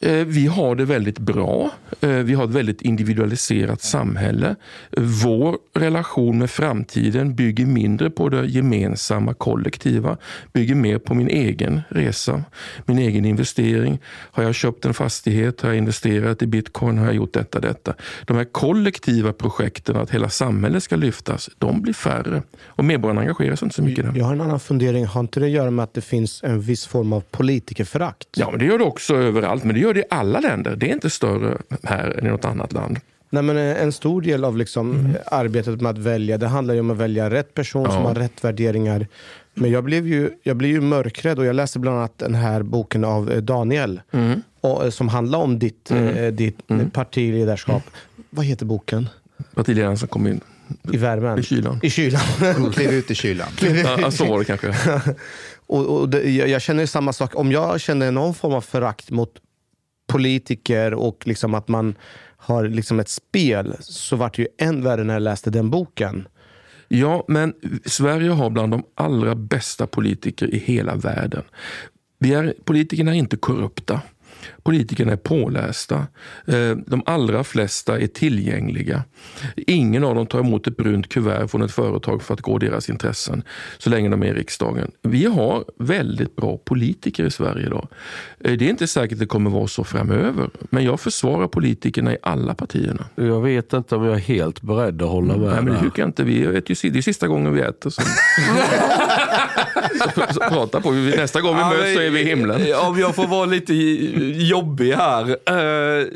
Eh, 0.00 0.12
Vi 0.26 0.46
har 0.46 0.74
det 0.74 0.84
väldigt 0.84 1.18
bra. 1.18 1.70
Eh, 2.00 2.08
Vi 2.10 2.34
har 2.34 2.44
ett 2.44 2.50
väldigt 2.50 2.82
individualiserat 2.82 3.82
samhälle. 3.82 4.56
Vår 4.96 5.56
relation 5.74 6.38
med 6.38 6.50
framtiden 6.50 7.34
bygger 7.34 7.66
mindre 7.66 8.10
på 8.10 8.28
det 8.28 8.46
gemensamma 8.46 9.34
kollektiva. 9.34 10.16
Bygger 10.52 10.74
mer 10.74 10.98
på 10.98 11.14
min 11.14 11.28
egen 11.28 11.80
resa, 11.88 12.44
min 12.86 12.98
egen 12.98 13.24
investering. 13.24 13.98
Har 14.06 14.42
jag 14.42 14.54
köpt 14.54 14.84
en 14.84 14.94
fastighet? 14.94 15.60
Har 15.60 15.68
jag 15.68 15.78
investerat 15.78 16.42
i 16.42 16.46
bitcoin? 16.46 16.98
Har 16.98 17.06
jag 17.06 17.14
gjort 17.14 17.32
detta, 17.32 17.60
detta? 17.60 17.94
De 18.24 18.36
här 18.36 18.44
kollektiva 18.44 19.32
projekten, 19.32 19.96
att 19.96 20.10
hela 20.10 20.28
samhället 20.28 20.82
ska 20.82 20.96
lyftas, 20.96 21.50
de 21.58 21.82
blir 21.82 21.94
färre. 21.94 22.42
Och 22.66 22.84
medborgarna 22.84 23.20
engagerar 23.20 23.56
sig 23.56 23.66
inte 23.66 23.76
så 23.76 23.82
mycket. 23.82 24.04
där. 24.04 24.12
Jag 24.18 24.24
har 24.24 24.32
en 24.32 24.40
annan 24.40 24.60
fundering. 24.60 25.06
Har 25.06 25.20
inte 25.20 25.40
det 25.40 25.46
att 25.46 25.52
göra 25.52 25.70
med 25.70 25.82
att 25.82 25.94
det 25.94 26.00
finns 26.00 26.42
en 26.44 26.60
viss 26.60 26.86
form 26.86 27.12
av 27.12 27.20
politikerförakt? 27.30 28.28
Ja, 28.36 28.50
men 28.50 28.58
det 28.60 28.66
gör 28.66 28.78
det 28.78 28.84
också 28.84 29.14
överallt. 29.16 29.64
Men 29.64 29.74
det 29.74 29.80
gör 29.88 29.94
det 29.94 30.00
i 30.00 30.04
alla 30.10 30.40
länder. 30.40 30.76
Det 30.76 30.88
är 30.88 30.92
inte 30.92 31.10
större 31.10 31.58
här 31.82 32.18
än 32.18 32.26
i 32.26 32.30
något 32.30 32.44
annat 32.44 32.72
land. 32.72 33.00
Nej, 33.30 33.42
men 33.42 33.56
eh, 33.56 33.82
en 33.82 33.92
stor 33.92 34.22
del 34.22 34.44
av 34.44 34.56
liksom 34.56 35.16
arbetet 35.26 35.80
med 35.80 35.90
att 35.90 35.98
välja, 35.98 36.38
det 36.38 36.46
handlar 36.46 36.74
ju 36.74 36.80
om 36.80 36.90
att 36.90 36.96
välja 36.96 37.30
rätt 37.30 37.54
person 37.54 37.92
som 37.92 38.02
har 38.04 38.14
rätt 38.14 38.44
värderingar. 38.44 39.06
Men 39.54 39.70
jag 39.70 39.84
blev, 39.84 40.06
ju, 40.06 40.30
jag 40.42 40.56
blev 40.56 40.70
ju 40.70 40.80
mörkrädd 40.80 41.38
och 41.38 41.44
jag 41.44 41.56
läste 41.56 41.78
bland 41.78 41.98
annat 41.98 42.18
den 42.18 42.34
här 42.34 42.62
boken 42.62 43.04
av 43.04 43.30
eh, 43.32 43.36
Daniel 43.36 44.00
och, 44.60 44.84
eh, 44.84 44.90
som 44.90 45.08
handlar 45.08 45.38
om 45.38 45.58
ditt, 45.58 45.90
eh, 45.90 46.26
ditt 46.26 46.70
eh, 46.70 46.88
partiledarskap. 46.88 47.82
Vad 48.30 48.44
heter 48.44 48.66
boken? 48.66 49.08
Partiledaren 49.54 49.98
som 49.98 50.08
kom 50.08 50.26
in 50.26 50.40
I 50.92 50.96
värmen? 50.96 51.38
i 51.38 51.42
kylan. 51.42 51.80
I 51.82 51.90
kylan. 51.90 52.20
Kliv 52.72 52.90
ut 52.90 53.10
i 53.10 53.14
kylan. 53.14 53.48
Ja, 53.84 54.10
så 54.10 54.24
var 54.24 54.38
det 54.38 54.44
kanske. 54.44 54.74
och, 55.66 55.86
och 56.00 56.08
det, 56.08 56.30
jag, 56.30 56.48
jag 56.48 56.62
känner 56.62 56.82
ju 56.82 56.86
samma 56.86 57.12
sak. 57.12 57.34
Om 57.34 57.52
jag 57.52 57.80
känner 57.80 58.12
någon 58.12 58.34
form 58.34 58.52
av 58.52 58.60
förakt 58.60 59.10
mot 59.10 59.30
politiker 60.08 60.94
och 60.94 61.26
liksom 61.26 61.54
att 61.54 61.68
man 61.68 61.94
har 62.36 62.68
liksom 62.68 63.00
ett 63.00 63.08
spel 63.08 63.76
så 63.80 64.16
vart 64.16 64.36
det 64.36 64.42
ju 64.42 64.48
än 64.58 64.82
värre 64.82 65.04
när 65.04 65.14
jag 65.14 65.22
läste 65.22 65.50
den 65.50 65.70
boken. 65.70 66.28
Ja, 66.88 67.24
men 67.28 67.54
Sverige 67.84 68.30
har 68.30 68.50
bland 68.50 68.72
de 68.72 68.82
allra 68.94 69.34
bästa 69.34 69.86
politiker 69.86 70.54
i 70.54 70.58
hela 70.58 70.94
världen. 70.94 71.42
Vi 72.18 72.34
är, 72.34 72.54
politikerna 72.64 73.10
är 73.10 73.18
inte 73.18 73.36
korrupta. 73.36 74.00
Politikerna 74.62 75.12
är 75.12 75.16
pålästa. 75.16 76.06
Eh, 76.46 76.76
De 76.86 77.02
allra 77.06 77.44
flesta 77.44 77.98
är 78.00 78.06
tillgängliga. 78.06 79.02
Ingen 79.56 80.04
av 80.04 80.14
dem 80.14 80.26
tar 80.26 80.40
emot 80.40 80.66
ett 80.66 80.76
brunt 80.76 81.08
kuvert 81.08 81.46
från 81.48 81.62
ett 81.62 81.72
företag 81.72 82.22
för 82.22 82.34
att 82.34 82.40
gå 82.40 82.58
deras 82.58 82.88
intressen 82.90 83.42
så 83.78 83.90
länge 83.90 84.08
de 84.08 84.22
är 84.22 84.26
i 84.26 84.32
riksdagen. 84.32 84.90
Vi 85.02 85.24
har 85.24 85.64
väldigt 85.78 86.36
bra 86.36 86.56
politiker 86.56 87.24
i 87.24 87.30
Sverige 87.30 87.66
idag. 87.66 87.88
Eh, 88.40 88.52
Det 88.52 88.64
är 88.66 88.70
inte 88.70 88.86
säkert 88.86 89.12
att 89.12 89.18
det 89.18 89.26
kommer 89.26 89.50
vara 89.50 89.66
så 89.66 89.84
framöver, 89.84 90.50
men 90.70 90.84
jag 90.84 91.00
försvarar 91.00 91.46
politikerna 91.48 92.12
i 92.12 92.16
alla 92.22 92.54
partierna. 92.54 93.04
Jag 93.14 93.40
vet 93.40 93.72
inte 93.72 93.96
om 93.96 94.04
jag 94.04 94.14
är 94.14 94.18
helt 94.18 94.62
beredd 94.62 95.02
att 95.02 95.08
hålla 95.08 95.36
med. 95.36 95.50
Nej, 95.52 95.62
men 95.62 95.74
det 95.74 95.80
tycker 95.80 96.02
jag 96.02 96.08
inte. 96.08 96.24
Vi 96.24 96.42
äter 96.44 96.76
ju, 96.84 96.90
det 96.90 96.98
är 96.98 97.02
sista 97.02 97.28
gången 97.28 97.52
vi 97.54 97.60
äter. 97.60 97.92
Prata 100.48 100.80
på. 100.80 100.90
Nästa 100.90 101.40
gång 101.40 101.54
vi 101.56 101.60
Ja, 101.60 101.68
möts 101.70 101.94
så 101.94 102.00
är 102.00 102.10
vi 102.10 102.20
i 102.20 102.24
himlen. 102.24 102.74
Om 102.88 102.98
jag 102.98 103.14
får 103.14 103.26
vara 103.26 103.46
lite 103.46 103.74
jobbig 104.34 104.92
här. 104.92 105.36
Eh, 105.46 106.06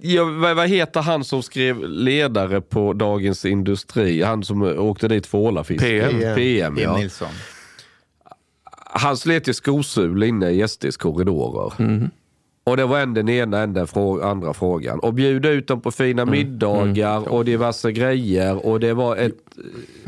ja, 0.00 0.24
vad, 0.24 0.56
vad 0.56 0.68
heter 0.68 1.00
han 1.00 1.24
som 1.24 1.42
skrev 1.42 1.88
ledare 1.88 2.60
på 2.60 2.92
Dagens 2.92 3.44
Industri? 3.44 4.22
Han 4.22 4.44
som 4.44 4.62
åkte 4.62 5.08
dit 5.08 5.26
för 5.26 5.38
ålafiske. 5.38 5.86
PM. 5.86 6.20
PM 6.20 6.76
Jim 6.76 6.84
ja. 6.84 6.96
Nilsson. 6.96 7.28
Han 8.94 9.16
slet 9.16 9.48
ju 9.48 9.54
skosul 9.54 10.22
inne 10.22 10.50
i 10.50 10.68
SDs 10.68 10.96
korridorer. 10.96 11.72
Mm. 11.78 12.10
Och 12.64 12.76
det 12.76 12.84
var 12.86 13.00
en 13.00 13.14
den 13.14 13.28
ena, 13.28 13.58
en 13.60 13.72
den 13.72 13.86
frå- 13.86 14.22
andra 14.22 14.54
frågan. 14.54 14.98
Och 14.98 15.14
bjuda 15.14 15.48
ut 15.50 15.66
dem 15.66 15.80
på 15.80 15.90
fina 15.90 16.22
Mm. 16.22 16.32
middagar 16.32 17.28
och 17.32 17.44
diverse 17.44 17.92
grejer. 17.92 18.66
Och 18.66 18.80
det 18.80 18.94
var 18.94 19.16
ett... 19.16 19.34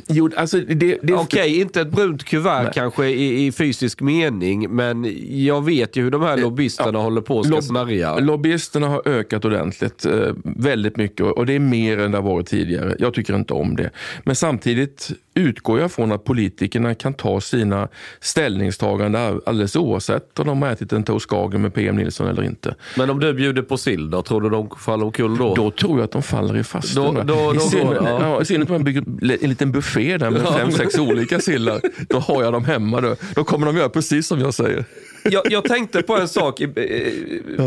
Jo, 0.08 0.30
alltså 0.36 0.58
det, 0.60 0.98
det, 1.02 1.12
Okej, 1.14 1.60
inte 1.60 1.80
ett 1.80 1.90
brunt 1.90 2.24
kuvert 2.24 2.72
kanske 2.74 3.06
i, 3.06 3.46
i 3.46 3.52
fysisk 3.52 4.00
mening. 4.00 4.70
Men 4.70 5.06
jag 5.44 5.64
vet 5.64 5.96
ju 5.96 6.02
hur 6.02 6.10
de 6.10 6.22
här 6.22 6.36
lobbyisterna 6.36 6.98
håller 6.98 7.20
på 7.20 7.36
och 7.36 7.44
ska 7.46 7.54
Lobb- 7.54 7.64
snärja. 7.64 8.16
Lobbyisterna 8.18 8.88
har 8.88 9.08
ökat 9.08 9.44
ordentligt. 9.44 10.06
Eh, 10.06 10.12
väldigt 10.44 10.96
mycket. 10.96 11.20
Och 11.26 11.46
det 11.46 11.52
är 11.54 11.58
mer 11.58 11.98
än 11.98 12.10
det 12.10 12.18
har 12.18 12.22
varit 12.30 12.46
tidigare. 12.46 12.96
Jag 12.98 13.14
tycker 13.14 13.36
inte 13.36 13.52
om 13.54 13.76
det. 13.76 13.90
Men 14.24 14.36
samtidigt 14.36 15.10
utgår 15.34 15.80
jag 15.80 15.92
från 15.92 16.12
att 16.12 16.24
politikerna 16.24 16.94
kan 16.94 17.14
ta 17.14 17.40
sina 17.40 17.88
ställningstaganden 18.20 19.40
alldeles 19.46 19.76
oavsett 19.76 20.38
om 20.38 20.46
de 20.46 20.62
har 20.62 20.68
ätit 20.70 20.92
en 20.92 21.02
toast 21.04 21.30
med 21.50 21.74
PM 21.74 21.96
Nilsson 21.96 22.28
eller 22.28 22.42
inte. 22.42 22.74
Men 22.96 23.10
om 23.10 23.20
du 23.20 23.34
bjuder 23.34 23.62
på 23.62 23.76
sill 23.76 24.10
då? 24.10 24.22
Tror 24.22 24.40
du 24.40 24.50
de 24.50 24.70
faller 24.78 25.04
omkull 25.04 25.36
då? 25.36 25.54
Då 25.54 25.70
tror 25.70 25.98
jag 25.98 26.04
att 26.04 26.12
de 26.12 26.22
faller 26.22 26.56
i 26.56 26.64
fastun. 26.64 27.04
Då- 27.04 27.12
va? 27.12 27.22
då- 27.24 27.52
då 27.52 27.56
I 27.56 27.60
synnerhet 27.60 28.02
ja. 28.04 28.42
ja, 28.48 28.56
om 28.62 28.66
man 28.68 28.84
bygger 28.84 29.04
en 29.42 29.50
liten 29.50 29.72
buffé 29.72 30.18
där 30.18 30.30
med 30.30 30.42
fem, 30.42 30.70
sex 30.72 30.98
olika 30.98 31.40
sillar. 31.40 31.80
Då 32.08 32.18
har 32.18 32.42
jag 32.42 32.52
dem 32.52 32.64
hemma. 32.64 33.00
Då, 33.00 33.16
då 33.34 33.44
kommer 33.44 33.66
de 33.66 33.76
göra 33.76 33.88
precis 33.88 34.26
som 34.26 34.40
jag 34.40 34.54
säger. 34.54 34.84
Jag, 35.24 35.42
jag 35.52 35.64
tänkte 35.64 36.02
på 36.02 36.16
en 36.16 36.28
sak. 36.28 36.58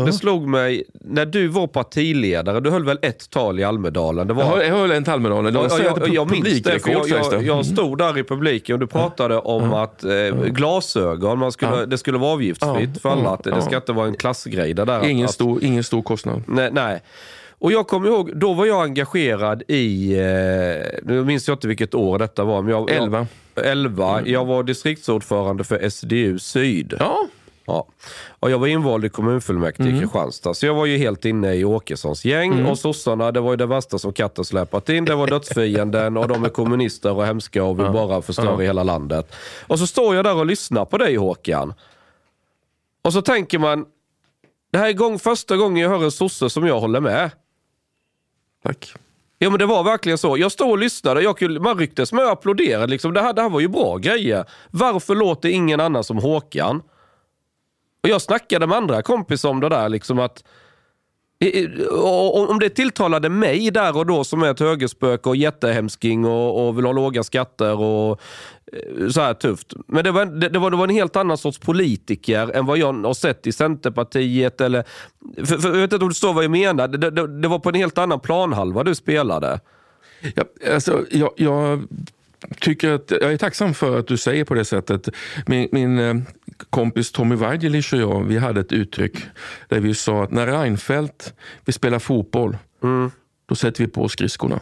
Det 0.04 0.12
slog 0.12 0.48
mig, 0.48 0.84
när 0.92 1.26
du 1.26 1.48
var 1.48 1.66
partiledare, 1.66 2.60
du 2.60 2.70
höll 2.70 2.84
väl 2.84 2.98
ett 3.02 3.30
tal 3.30 3.60
i 3.60 3.64
Almedalen? 3.64 4.26
Det 4.28 4.34
var, 4.34 4.44
Jag 4.44 4.66
jag 4.66 4.74
har 4.74 4.88
en 4.88 5.04
till 5.04 5.12
Almedalen. 5.12 5.52
Det 5.52 5.58
var 5.58 5.68
Ja, 5.68 5.78
jag, 5.84 5.98
jag, 5.98 6.14
jag 6.14 6.30
minns 6.30 6.62
det, 6.62 6.78
för 6.78 6.90
jag, 6.90 7.08
jag, 7.08 7.32
jag 7.32 7.58
Mm. 7.58 7.64
stod 7.64 7.98
där 7.98 8.18
i 8.18 8.24
publiken 8.24 8.72
och 8.74 8.78
du 8.80 8.86
pratade 8.86 9.38
om 9.38 9.72
att 9.74 10.04
eh, 10.04 10.10
glasögon, 10.46 11.38
man 11.38 11.52
skulle, 11.52 11.86
det 11.86 11.98
skulle 11.98 12.18
vara 12.18 12.32
avgiftsfritt 12.32 13.02
för 13.02 13.08
alla. 13.08 13.30
Att 13.30 13.44
det, 13.44 13.62
ska 13.62 13.76
inte 13.76 13.92
vara 13.92 14.06
en 14.06 14.14
klassgrej 14.16 14.74
där. 14.74 15.04
ingen, 15.08 15.24
att, 15.24 15.30
stor, 15.34 15.64
ingen 15.64 15.84
stor 15.84 16.02
kostnad. 16.02 16.42
Nej, 16.46 16.70
nej. 16.72 17.02
Och 17.60 17.72
jag 17.72 17.86
kommer 17.88 18.08
ihåg, 18.08 18.30
då 18.36 18.52
var 18.52 18.66
jag 18.66 18.82
engagerad 18.82 19.62
i, 19.68 20.12
eh, 20.12 20.98
nu 21.02 21.24
minns 21.24 21.48
jag 21.48 21.54
inte 21.54 21.68
vilket 21.68 21.94
år 21.94 22.18
detta 22.18 22.44
var. 22.44 22.62
Men 22.62 22.70
jag, 22.70 22.90
Elva. 22.90 23.26
Jag, 23.54 23.66
11. 23.66 24.20
Jag 24.26 24.44
var 24.44 24.62
distriktsordförande 24.62 25.64
för 25.64 25.88
SDU 25.88 26.38
Syd. 26.38 26.94
Ja, 26.98 27.26
Ja. 27.68 27.86
Och 28.40 28.50
jag 28.50 28.58
var 28.58 28.66
invald 28.66 29.04
i 29.04 29.08
kommunfullmäktige 29.08 29.88
Mm. 29.88 29.96
i 29.96 30.00
Kristianstad, 30.00 30.54
så 30.54 30.66
jag 30.66 30.74
var 30.74 30.86
ju 30.86 30.96
helt 30.96 31.24
inne 31.24 31.54
i 31.54 31.64
Åkessons 31.64 32.24
gäng. 32.24 32.66
Och 32.66 32.78
sossarna, 32.78 33.32
det 33.32 33.40
var 33.40 33.50
ju 33.50 33.56
det 33.56 33.66
värsta 33.66 33.98
som 33.98 34.12
katten 34.12 34.44
släpat 34.44 34.88
in. 34.88 35.04
Det 35.04 35.14
var 35.14 35.26
dödsfienden 35.26 36.16
och 36.16 36.28
de 36.28 36.44
är 36.44 36.48
kommunister 36.48 37.12
och 37.12 37.26
hemska 37.26 37.64
och 37.64 37.78
vill 37.80 37.90
bara 37.90 38.22
förstöra 38.22 38.56
hela 38.62 38.82
landet. 38.82 39.34
Och 39.66 39.78
så 39.78 39.86
står 39.86 40.14
jag 40.14 40.24
där 40.24 40.34
och 40.36 40.46
lyssnar 40.46 40.84
på 40.84 40.98
dig 40.98 41.16
Håkan. 41.16 41.74
Och 43.02 43.12
så 43.12 43.22
tänker 43.22 43.58
man, 43.58 43.84
det 44.72 44.78
här 44.78 44.88
är 44.88 44.92
gång, 44.92 45.18
första 45.18 45.56
gången 45.56 45.82
jag 45.82 45.90
hör 45.90 46.04
en 46.04 46.10
sosse 46.10 46.50
som 46.50 46.66
jag 46.66 46.80
håller 46.80 47.00
med. 47.00 47.30
tack. 48.62 48.92
Ja 49.40 49.50
men 49.50 49.58
det 49.58 49.66
var 49.66 49.84
verkligen 49.84 50.18
så. 50.18 50.38
Jag 50.38 50.52
stod 50.52 50.70
och 50.70 50.78
lyssnade, 50.78 51.22
jag 51.22 51.38
kunde, 51.38 51.60
man 51.60 51.78
rycktes 51.78 52.12
med 52.12 52.24
och 52.24 52.30
applåderade. 52.30 52.86
Liksom. 52.86 53.12
Det, 53.14 53.22
här, 53.22 53.32
det 53.32 53.42
här 53.42 53.48
var 53.48 53.60
ju 53.60 53.68
bra 53.68 53.96
grejer. 53.96 54.44
Varför 54.70 55.14
låter 55.14 55.48
ingen 55.48 55.80
annan 55.80 56.04
som 56.04 56.18
Håkan? 56.18 56.82
Och 58.08 58.12
jag 58.12 58.22
snackade 58.22 58.66
med 58.66 58.76
andra 58.76 59.02
kompisar 59.02 59.48
om 59.48 59.60
det 59.60 59.68
där. 59.68 59.88
Liksom 59.88 60.18
att, 60.18 60.44
om 62.50 62.58
det 62.58 62.70
tilltalade 62.70 63.28
mig 63.28 63.70
där 63.70 63.96
och 63.96 64.06
då 64.06 64.24
som 64.24 64.42
är 64.42 64.50
ett 64.50 64.60
högerspöke 64.60 65.28
och 65.28 65.36
jättehemsking 65.36 66.24
och, 66.24 66.68
och 66.68 66.78
vill 66.78 66.84
ha 66.84 66.92
låga 66.92 67.22
skatter 67.22 67.80
och 67.80 68.20
eh, 68.72 69.08
så 69.08 69.20
här 69.20 69.34
tufft. 69.34 69.72
Men 69.86 70.04
det 70.04 70.10
var, 70.10 70.26
det, 70.26 70.48
det, 70.48 70.58
var, 70.58 70.70
det 70.70 70.76
var 70.76 70.84
en 70.84 70.94
helt 70.94 71.16
annan 71.16 71.38
sorts 71.38 71.58
politiker 71.58 72.50
än 72.54 72.66
vad 72.66 72.78
jag 72.78 72.92
har 72.92 73.14
sett 73.14 73.46
i 73.46 73.52
Centerpartiet. 73.52 74.60
Eller, 74.60 74.84
för, 75.36 75.58
för, 75.58 75.68
jag 75.68 75.76
vet 75.76 75.92
inte 75.92 75.96
om 75.96 76.08
du 76.08 76.14
förstår 76.14 76.32
vad 76.32 76.44
jag 76.44 76.50
menar. 76.50 76.88
Det, 76.88 77.10
det, 77.10 77.40
det 77.40 77.48
var 77.48 77.58
på 77.58 77.68
en 77.68 77.74
helt 77.74 77.98
annan 77.98 78.20
planhalva 78.20 78.84
du 78.84 78.94
spelade. 78.94 79.60
Ja, 80.34 80.44
alltså, 80.74 81.04
jag, 81.10 81.30
jag 81.36 81.82
tycker 82.60 82.92
att, 82.92 83.10
jag 83.10 83.32
är 83.32 83.36
tacksam 83.36 83.74
för 83.74 83.98
att 83.98 84.06
du 84.06 84.16
säger 84.16 84.44
på 84.44 84.54
det 84.54 84.64
sättet. 84.64 85.08
Min, 85.46 85.68
min 85.72 85.98
eh, 85.98 86.14
kompis 86.70 87.12
Tommy 87.12 87.34
Waidelich 87.34 87.94
och 87.94 88.00
jag, 88.00 88.24
vi 88.24 88.38
hade 88.38 88.60
ett 88.60 88.72
uttryck 88.72 89.18
där 89.68 89.80
vi 89.80 89.94
sa 89.94 90.24
att 90.24 90.30
när 90.30 90.46
Reinfeldt 90.46 91.34
vill 91.64 91.74
spela 91.74 92.00
fotboll, 92.00 92.56
då 93.48 93.54
sätter 93.54 93.84
vi 93.84 93.90
på 93.90 94.08
skridskorna. 94.08 94.60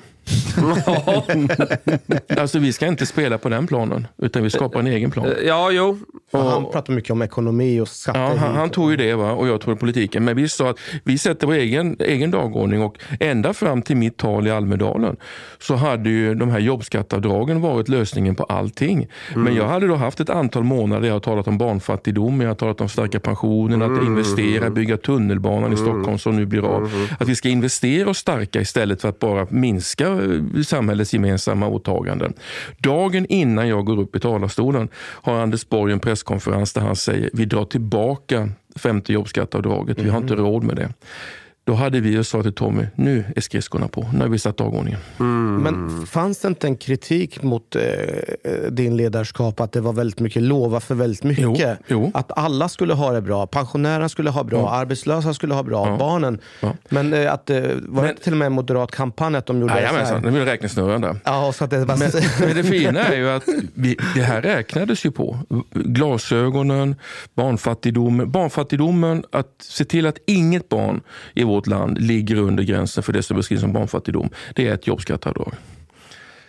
alltså 2.38 2.58
vi 2.58 2.72
ska 2.72 2.86
inte 2.86 3.06
spela 3.06 3.38
på 3.38 3.48
den 3.48 3.66
planen, 3.66 4.06
utan 4.18 4.42
vi 4.42 4.50
skapar 4.50 4.80
en 4.80 4.86
egen 4.86 5.10
plan. 5.10 5.28
Ja, 5.44 5.70
jo. 5.70 5.98
Och 6.30 6.40
han 6.40 6.70
pratar 6.70 6.92
mycket 6.92 7.10
om 7.10 7.22
ekonomi 7.22 7.80
och 7.80 7.88
skatter. 7.88 8.20
Ja, 8.20 8.34
han, 8.36 8.54
han 8.54 8.70
tog 8.70 8.90
ju 8.90 8.96
det 8.96 9.14
va? 9.14 9.32
och 9.32 9.48
jag 9.48 9.60
tog 9.60 9.80
politiken. 9.80 10.24
Men 10.24 10.36
vi 10.36 10.48
sa 10.48 10.70
att 10.70 10.78
vi 11.04 11.18
sätter 11.18 11.46
vår 11.46 11.54
egen, 11.54 11.96
egen 11.98 12.30
dagordning 12.30 12.82
och 12.82 12.98
ända 13.20 13.54
fram 13.54 13.82
till 13.82 13.96
mitt 13.96 14.16
tal 14.16 14.46
i 14.46 14.50
Almedalen 14.50 15.16
så 15.58 15.74
hade 15.74 16.10
ju 16.10 16.34
de 16.34 16.50
här 16.50 16.58
jobbskattavdragen 16.58 17.60
varit 17.60 17.88
lösningen 17.88 18.34
på 18.34 18.44
allting. 18.44 19.06
Men 19.34 19.54
jag 19.54 19.68
hade 19.68 19.86
då 19.86 19.94
haft 19.94 20.20
ett 20.20 20.30
antal 20.30 20.64
månader 20.64 21.00
där 21.00 21.08
jag 21.08 21.14
har 21.14 21.20
talat 21.20 21.48
om 21.48 21.58
barnfattigdom, 21.58 22.40
jag 22.40 22.48
har 22.48 22.54
talat 22.54 22.80
om 22.80 22.88
starka 22.88 23.20
pensionen, 23.20 23.82
att 23.82 24.02
investera, 24.02 24.70
bygga 24.70 24.96
tunnelbanan 24.96 25.72
i 25.72 25.76
Stockholm 25.76 26.18
som 26.18 26.36
nu 26.36 26.46
blir 26.46 26.64
av. 26.64 27.08
Att 27.18 27.28
vi 27.28 27.36
ska 27.36 27.48
investera 27.48 28.08
och 28.08 28.16
starka 28.16 28.60
istället 28.60 29.00
för 29.00 29.08
att 29.08 29.18
bara 29.18 29.46
minska 29.50 30.15
samhällets 30.64 31.12
gemensamma 31.12 31.66
åtaganden. 31.68 32.35
Dagen 32.79 33.26
innan 33.26 33.68
jag 33.68 33.85
går 33.85 34.00
upp 34.00 34.16
i 34.16 34.20
talarstolen 34.20 34.88
har 34.96 35.35
Anders 35.35 35.68
Borg 35.68 35.92
en 35.92 36.00
presskonferens 36.00 36.72
där 36.72 36.81
han 36.81 36.96
säger 36.96 37.31
vi 37.33 37.44
drar 37.44 37.64
tillbaka 37.64 38.48
femte 38.76 39.12
jobbskattavdraget, 39.12 39.98
vi 39.98 40.09
har 40.09 40.18
inte 40.18 40.35
råd 40.35 40.64
med 40.64 40.76
det. 40.76 40.92
Då 41.66 41.74
hade 41.74 42.00
vi 42.00 42.18
och 42.18 42.26
sa 42.26 42.42
till 42.42 42.52
Tommy, 42.55 42.87
nu 42.94 43.24
är 43.37 43.40
skridskorna 43.40 43.88
på, 43.88 44.07
nu 44.12 44.20
har 44.20 44.29
vi 44.29 44.38
satt 44.38 44.57
dagordningen. 44.57 45.00
Men 45.62 46.07
fanns 46.07 46.38
det 46.38 46.48
inte 46.48 46.66
en 46.66 46.76
kritik 46.76 47.42
mot 47.42 47.76
eh, 47.76 47.83
din 48.70 48.96
ledarskap 48.96 49.61
att 49.61 49.72
det 49.72 49.81
var 49.81 49.92
väldigt 49.92 50.20
mycket 50.20 50.42
lova 50.42 50.81
för 50.81 50.94
väldigt 50.94 51.22
mycket? 51.24 51.46
Jo, 51.48 51.76
jo. 51.88 52.11
Att 52.14 52.38
alla 52.38 52.68
skulle 52.68 52.94
ha 52.94 53.12
det 53.12 53.22
bra, 53.22 53.46
pensionärerna 53.46 54.09
skulle 54.09 54.31
ha 54.31 54.44
bra, 54.44 54.70
arbetslösa 54.70 55.35
skulle 55.35 55.55
ha 55.55 55.62
bra, 55.62 55.96
barnen. 55.98 56.38
Ja. 56.61 56.72
Men 56.88 57.12
eh, 57.12 57.33
att, 57.33 57.50
eh, 57.50 57.57
var 57.83 58.02
det 58.02 58.09
Men- 58.09 58.16
till 58.16 58.33
och 58.33 58.38
med 58.38 58.46
en 58.46 58.52
moderat 58.52 58.90
kampanj 58.90 59.37
att 59.37 59.46
de 59.46 59.61
gjorde 59.61 59.72
så 59.74 59.79
Jajamensan, 59.81 60.22
det 60.22 60.31
blir 60.31 60.44
räknesnurran 60.44 61.00
där. 61.00 61.16
Ja, 61.24 61.52
så 61.52 61.64
att 61.64 61.70
det 61.70 61.85
var... 61.85 61.96
Men, 61.96 62.11
men 62.40 62.57
det 62.57 62.64
fina 62.64 63.00
är 63.05 63.16
ju 63.16 63.31
att 63.31 63.44
vi, 63.74 63.96
det 64.14 64.22
här 64.22 64.42
räknades 64.42 65.07
ju 65.07 65.11
på. 65.11 65.38
Glasögonen, 65.74 66.96
barnfattigdomen. 67.35 68.31
Barnfattigdomen, 68.31 69.24
att 69.33 69.48
se 69.59 69.85
till 69.85 70.07
att 70.07 70.18
inget 70.26 70.68
barn 70.68 71.00
i 71.35 71.44
vårt 71.56 71.66
land 71.66 72.00
ligger 72.00 72.36
under 72.36 72.64
gränsen 72.64 73.02
för 73.02 73.12
det 73.12 73.22
som 73.22 73.36
beskrivs 73.36 73.60
som 73.60 73.72
barnfattigdom. 73.72 74.30
Det 74.54 74.68
är 74.68 74.74
ett 74.74 74.86
jobbskatteavdrag. 74.86 75.54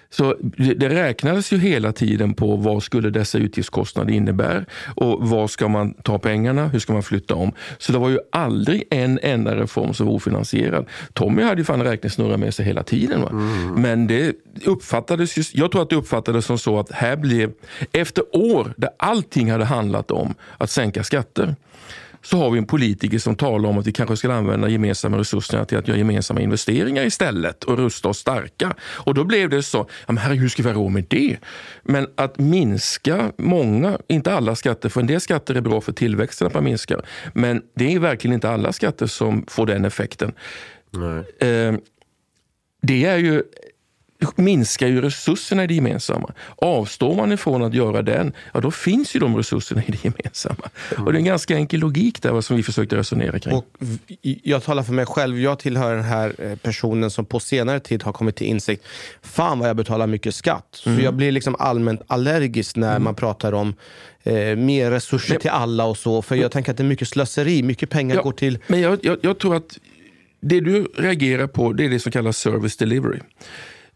Så 0.10 0.36
det, 0.40 0.74
det 0.74 0.90
räknades 0.90 1.54
ju 1.54 1.58
hela 1.58 1.92
tiden 1.92 2.34
på 2.34 2.56
vad 2.56 2.84
skulle 2.84 3.10
dessa 3.10 3.38
utgiftskostnader 3.38 4.14
innebära 4.14 4.66
och 4.96 5.30
var 5.30 5.48
ska 5.48 5.68
man 5.68 5.94
ta 5.94 6.20
pengarna, 6.20 6.68
hur 6.68 6.80
ska 6.80 6.94
man 6.94 7.04
flytta 7.04 7.36
om. 7.36 7.52
Så 7.78 7.92
det 7.92 7.98
var 7.98 8.10
ju 8.10 8.20
aldrig 8.32 8.84
en 8.90 9.20
enda 9.24 9.56
reform 9.56 9.94
som 9.94 10.08
var 10.08 10.14
ofinansierad. 10.14 10.86
Tommy 11.14 11.44
hade 11.44 11.62
ju 11.62 11.66
fan 11.66 11.84
räknesnurra 11.84 12.38
med 12.38 12.54
sig 12.54 12.66
hela 12.66 12.84
tiden. 12.84 13.22
Va? 13.22 13.30
Men 13.76 14.08
det 14.08 14.36
uppfattades 14.66 15.38
ju, 15.38 15.44
jag 15.54 15.72
tror 15.72 15.82
att 15.82 15.90
det 15.90 15.96
uppfattades 15.96 16.46
som 16.46 16.58
så 16.58 16.80
att 16.80 16.92
här 16.92 17.16
blev, 17.16 17.52
efter 17.92 18.24
år 18.32 18.74
där 18.78 18.90
allting 19.00 19.52
hade 19.52 19.66
handlat 19.66 20.12
om 20.12 20.36
att 20.58 20.70
sänka 20.70 21.04
skatter, 21.04 21.56
så 22.30 22.38
har 22.38 22.52
vi 22.52 22.58
en 22.58 22.66
politiker 22.66 23.20
som 23.20 23.36
talar 23.36 23.70
om 23.70 23.78
att 23.78 23.88
vi 23.88 23.92
kanske 23.92 24.18
ska 24.18 24.34
använda 24.34 24.70
gemensamma 24.70 25.18
resurserna 25.18 25.66
till 25.66 25.78
att 25.78 25.88
göra 25.88 25.98
gemensamma 25.98 26.42
investeringar 26.42 27.04
istället 27.04 27.64
och 27.64 27.78
rusta 27.78 28.10
oss 28.10 28.18
starka. 28.18 28.76
Och 28.82 29.14
då 29.14 29.24
blev 29.24 29.50
det 29.50 29.64
så, 29.64 29.78
ja, 29.78 29.86
men 30.08 30.18
herregud, 30.18 30.42
hur 30.42 30.50
ska 30.50 30.64
vi 30.64 30.70
ha 30.70 30.76
råd 30.76 30.92
med 30.92 31.06
det? 31.08 31.38
Men 31.84 32.08
att 32.16 32.40
minska 32.40 33.32
många, 33.38 34.00
inte 34.08 34.34
alla 34.34 34.56
skatter, 34.56 34.90
för 34.90 35.02
en 35.02 35.08
del 35.08 35.22
skatter 35.22 35.56
är 35.56 35.62
bra 35.62 35.82
för 35.82 35.92
tillväxten 35.92 36.48
att 36.48 36.54
man 36.54 36.64
minskar. 36.64 37.06
Men 37.34 37.62
det 37.76 37.94
är 37.94 38.00
verkligen 38.00 38.34
inte 38.34 38.50
alla 38.50 38.74
skatter 38.74 39.08
som 39.08 39.46
får 39.48 39.66
den 39.66 39.86
effekten. 39.86 40.32
Eh, 41.40 41.74
det 42.82 43.06
är 43.06 43.18
ju 43.18 43.44
minskar 44.36 44.88
ju 44.88 45.02
resurserna 45.02 45.64
i 45.64 45.68
det 45.68 45.74
gemensamma. 45.74 46.32
Avstår 46.56 47.16
man 47.16 47.32
ifrån 47.32 47.64
att 47.64 47.74
göra 47.74 48.02
den, 48.02 48.34
ja 48.54 48.60
då 48.60 48.72
finns 48.72 49.16
ju 49.16 49.20
de 49.20 49.38
resurserna 49.38 49.84
i 49.88 49.92
det 49.92 50.04
gemensamma. 50.04 50.70
Och 50.98 51.12
det 51.12 51.18
är 51.18 51.20
en 51.20 51.26
ganska 51.26 51.56
enkel 51.56 51.80
logik 51.80 52.22
där 52.22 52.42
som 52.42 52.58
vi 52.58 52.64
försökte 52.64 52.96
resonera 52.96 53.40
kring. 53.40 53.54
Och 53.54 53.66
jag 54.22 54.64
talar 54.64 54.84
för 54.84 54.94
mig 54.94 55.06
själv. 55.06 55.40
Jag 55.40 55.60
tillhör 55.60 55.96
den 55.96 56.04
här 56.04 56.36
eh, 56.38 56.56
personen 56.56 57.12
som 57.12 57.26
på 57.26 57.40
senare 57.40 57.80
tid 57.80 58.04
har 58.04 58.14
kommit 58.14 58.36
till 58.36 58.48
insikt. 58.48 58.86
Fan 59.22 59.60
vad 59.60 59.70
jag 59.70 59.76
betalar 59.76 60.08
mycket 60.08 60.36
skatt. 60.36 60.68
Så 60.72 60.90
jag 60.90 61.14
blir 61.14 61.32
liksom 61.32 61.56
allmänt 61.60 62.02
allergisk 62.08 62.76
när 62.76 63.00
man 63.00 63.16
pratar 63.16 63.54
om 63.54 63.74
eh, 64.24 64.56
mer 64.56 64.92
resurser 64.92 65.40
till 65.40 65.50
alla 65.50 65.86
och 65.86 65.98
så. 65.98 66.22
För 66.22 66.36
jag 66.36 66.52
tänker 66.52 66.72
att 66.72 66.78
det 66.78 66.84
är 66.84 66.88
mycket 66.88 67.08
slöseri. 67.08 67.64
Mycket 67.64 67.90
pengar 67.90 68.16
Ja, 68.16 68.22
går 68.22 68.32
till... 68.32 68.60
Men 68.68 68.82
jag, 68.82 69.00
jag, 69.02 69.18
jag 69.22 69.40
tror 69.40 69.56
att 69.56 69.78
det 70.40 70.60
du 70.60 70.88
reagerar 70.98 71.48
på 71.48 71.74
det 71.74 71.86
är 71.86 71.90
det 71.90 72.00
som 72.00 72.12
kallas 72.12 72.38
service 72.38 72.78
delivery. 72.78 73.20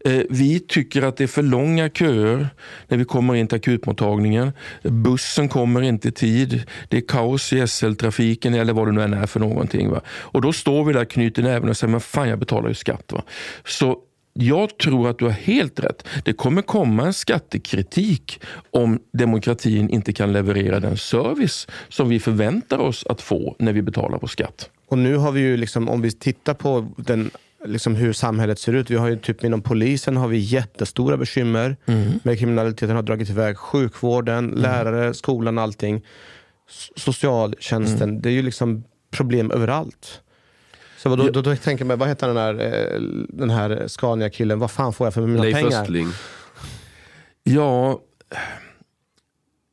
Eh, 0.04 0.22
vi 0.30 0.60
tycker 0.60 1.02
att 1.02 1.16
det 1.16 1.24
är 1.24 1.28
för 1.28 1.42
långa 1.42 1.88
köer 1.88 2.48
när 2.88 2.98
vi 2.98 3.04
kommer 3.04 3.34
in 3.34 3.46
till 3.46 3.56
akutmottagningen. 3.56 4.52
Bussen 4.82 5.48
kommer 5.48 5.82
inte 5.82 6.08
i 6.08 6.12
tid. 6.12 6.62
Det 6.88 6.96
är 6.96 7.00
kaos 7.08 7.52
i 7.52 7.66
SL-trafiken 7.66 8.54
eller 8.54 8.72
vad 8.72 8.88
det 8.88 8.92
nu 8.92 9.02
än 9.02 9.14
är 9.14 9.26
för 9.26 9.40
någonting. 9.40 9.90
Va? 9.90 10.00
Och 10.08 10.40
då 10.42 10.52
står 10.52 10.84
vi 10.84 10.92
där, 10.92 11.04
knyter 11.04 11.42
näven 11.42 11.68
och 11.68 11.76
säger, 11.76 11.90
men 11.90 12.00
fan 12.00 12.28
jag 12.28 12.38
betalar 12.38 12.68
ju 12.68 12.74
skatt. 12.74 13.12
Va? 13.12 13.22
Så 13.64 13.98
jag 14.34 14.78
tror 14.78 15.08
att 15.08 15.18
du 15.18 15.24
har 15.24 15.32
helt 15.32 15.80
rätt. 15.80 16.08
Det 16.24 16.32
kommer 16.32 16.62
komma 16.62 17.06
en 17.06 17.14
skattekritik 17.14 18.40
om 18.70 19.00
demokratin 19.12 19.90
inte 19.90 20.12
kan 20.12 20.32
leverera 20.32 20.80
den 20.80 20.96
service 20.96 21.66
som 21.88 22.08
vi 22.08 22.20
förväntar 22.20 22.78
oss 22.78 23.06
att 23.06 23.20
få 23.20 23.56
när 23.58 23.72
vi 23.72 23.82
betalar 23.82 24.18
på 24.18 24.28
skatt. 24.28 24.70
Och 24.88 24.98
nu 24.98 25.16
har 25.16 25.32
vi 25.32 25.40
ju, 25.40 25.56
liksom, 25.56 25.88
om 25.88 26.02
vi 26.02 26.10
tittar 26.10 26.54
på 26.54 26.88
den, 26.96 27.30
liksom 27.64 27.94
hur 27.94 28.12
samhället 28.12 28.58
ser 28.58 28.72
ut. 28.72 28.90
Vi 28.90 28.96
har 28.96 29.08
ju 29.08 29.16
typ 29.16 29.44
inom 29.44 29.62
polisen 29.62 30.16
har 30.16 30.28
vi 30.28 30.38
jättestora 30.38 31.16
bekymmer 31.16 31.76
med 32.22 32.38
kriminaliteten 32.38 32.96
har 32.96 33.02
dragit 33.02 33.30
iväg. 33.30 33.58
Sjukvården, 33.58 34.48
lärare, 34.48 35.14
skolan, 35.14 35.58
allting. 35.58 36.06
Socialtjänsten. 36.96 38.22
Det 38.22 38.28
är 38.28 38.32
ju 38.32 38.42
liksom 38.42 38.84
problem 39.10 39.50
överallt. 39.50 40.20
Så 40.98 41.16
då, 41.16 41.28
då, 41.28 41.42
då 41.42 41.56
tänker 41.56 41.84
man, 41.84 41.98
vad 41.98 42.08
heter 42.08 42.28
den 42.28 42.36
här, 42.36 42.60
eh, 42.60 43.00
den 43.28 43.50
här 43.50 43.84
Scania-killen? 43.86 44.58
Vad 44.58 44.70
fan 44.70 44.92
får 44.92 45.06
jag 45.06 45.14
för 45.14 45.20
mina 45.20 45.42
Leif 45.42 45.54
pengar? 45.56 45.82
Östling. 45.82 46.08
Ja, 47.44 48.00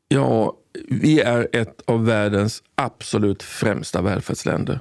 ja, 0.08 0.54
vi 0.90 1.20
är 1.20 1.48
ett 1.54 1.82
av 1.86 2.06
världens 2.06 2.64
absolut 2.76 3.44
främsta 3.44 4.02
välfärdsländer. 4.02 4.80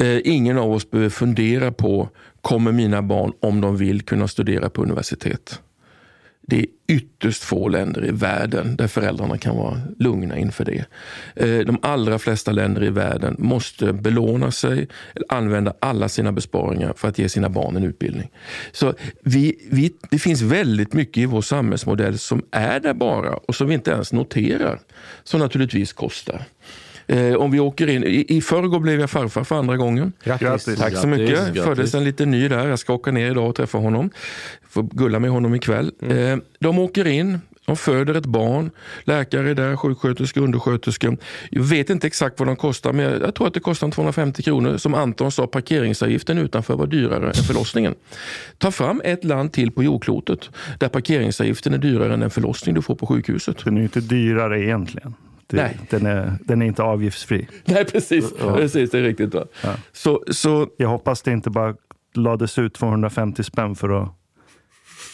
Eh, 0.00 0.20
ingen 0.24 0.58
av 0.58 0.72
oss 0.72 0.90
behöver 0.90 1.10
fundera 1.10 1.72
på, 1.72 2.08
kommer 2.40 2.72
mina 2.72 3.02
barn 3.02 3.32
om 3.40 3.60
de 3.60 3.76
vill 3.76 4.02
kunna 4.02 4.28
studera 4.28 4.70
på 4.70 4.82
universitet? 4.82 5.60
Det 6.48 6.58
är 6.58 6.66
ytterst 6.88 7.42
få 7.42 7.68
länder 7.68 8.06
i 8.06 8.10
världen 8.10 8.76
där 8.76 8.86
föräldrarna 8.86 9.38
kan 9.38 9.56
vara 9.56 9.80
lugna 9.98 10.38
inför 10.38 10.64
det. 10.64 10.84
Eh, 11.36 11.66
de 11.66 11.78
allra 11.82 12.18
flesta 12.18 12.52
länder 12.52 12.84
i 12.84 12.90
världen 12.90 13.36
måste 13.38 13.92
belåna 13.92 14.50
sig, 14.50 14.88
använda 15.28 15.74
alla 15.80 16.08
sina 16.08 16.32
besparingar 16.32 16.92
för 16.96 17.08
att 17.08 17.18
ge 17.18 17.28
sina 17.28 17.48
barn 17.48 17.76
en 17.76 17.84
utbildning. 17.84 18.30
Så 18.72 18.94
vi, 19.22 19.68
vi, 19.70 19.92
det 20.10 20.18
finns 20.18 20.42
väldigt 20.42 20.92
mycket 20.92 21.16
i 21.16 21.26
vår 21.26 21.42
samhällsmodell 21.42 22.18
som 22.18 22.42
är 22.50 22.80
där 22.80 22.94
bara 22.94 23.34
och 23.34 23.54
som 23.54 23.68
vi 23.68 23.74
inte 23.74 23.90
ens 23.90 24.12
noterar, 24.12 24.80
som 25.24 25.40
naturligtvis 25.40 25.92
kostar. 25.92 26.42
Eh, 27.06 27.34
om 27.34 27.50
vi 27.50 27.60
åker 27.60 27.86
in, 27.86 28.04
i, 28.04 28.24
i 28.28 28.40
förrgår 28.40 28.80
blev 28.80 29.00
jag 29.00 29.10
farfar 29.10 29.44
för 29.44 29.56
andra 29.56 29.76
gången. 29.76 30.12
Grattis. 30.24 30.78
Tack 30.78 30.96
så 30.96 31.06
mycket. 31.06 31.38
Grattis. 31.38 31.62
Föddes 31.62 31.94
en 31.94 32.04
liten 32.04 32.30
ny 32.30 32.48
där. 32.48 32.68
Jag 32.68 32.78
ska 32.78 32.92
åka 32.92 33.10
ner 33.10 33.30
idag 33.30 33.48
och 33.48 33.54
träffa 33.54 33.78
honom. 33.78 34.10
Får 34.68 34.82
gulla 34.82 35.18
med 35.18 35.30
honom 35.30 35.54
ikväll. 35.54 35.92
Eh, 36.02 36.36
de 36.60 36.78
åker 36.78 37.06
in. 37.06 37.38
De 37.66 37.76
föder 37.76 38.14
ett 38.14 38.26
barn. 38.26 38.70
Läkare 39.04 39.50
är 39.50 39.54
där, 39.54 39.76
sjuksköterska, 39.76 40.40
undersköterska. 40.40 41.16
Jag 41.50 41.62
vet 41.62 41.90
inte 41.90 42.06
exakt 42.06 42.38
vad 42.38 42.48
de 42.48 42.56
kostar, 42.56 42.92
men 42.92 43.04
jag, 43.04 43.22
jag 43.22 43.34
tror 43.34 43.46
att 43.46 43.54
det 43.54 43.60
kostar 43.60 43.90
250 43.90 44.42
kronor. 44.42 44.76
Som 44.76 44.94
Anton 44.94 45.32
sa, 45.32 45.46
parkeringsavgiften 45.46 46.38
utanför 46.38 46.76
var 46.76 46.86
dyrare 46.86 47.28
än 47.28 47.34
förlossningen. 47.34 47.94
Ta 48.58 48.70
fram 48.70 49.02
ett 49.04 49.24
land 49.24 49.52
till 49.52 49.70
på 49.70 49.82
jordklotet 49.82 50.50
där 50.78 50.88
parkeringsavgiften 50.88 51.74
är 51.74 51.78
dyrare 51.78 52.14
än 52.14 52.22
en 52.22 52.30
förlossning 52.30 52.74
du 52.74 52.82
får 52.82 52.94
på 52.94 53.06
sjukhuset. 53.06 53.64
Den 53.64 53.74
är 53.74 53.78
ju 53.78 53.84
inte 53.84 54.00
dyrare 54.00 54.62
egentligen. 54.62 55.14
Det, 55.46 55.56
Nej. 55.56 55.78
Den, 55.90 56.06
är, 56.06 56.38
den 56.40 56.62
är 56.62 56.66
inte 56.66 56.82
avgiftsfri. 56.82 57.48
Nej, 57.64 57.84
precis. 57.84 58.32
precis 58.32 58.90
det 58.90 58.98
är 58.98 59.02
riktigt. 59.02 59.34
Va? 59.34 59.44
Så, 59.92 60.24
så 60.30 60.68
Jag 60.76 60.88
hoppas 60.88 61.22
det 61.22 61.32
inte 61.32 61.50
bara 61.50 61.74
lades 62.14 62.58
ut 62.58 62.74
250 62.74 63.42
spänn 63.42 63.76
för 63.76 64.02
att 64.02 64.08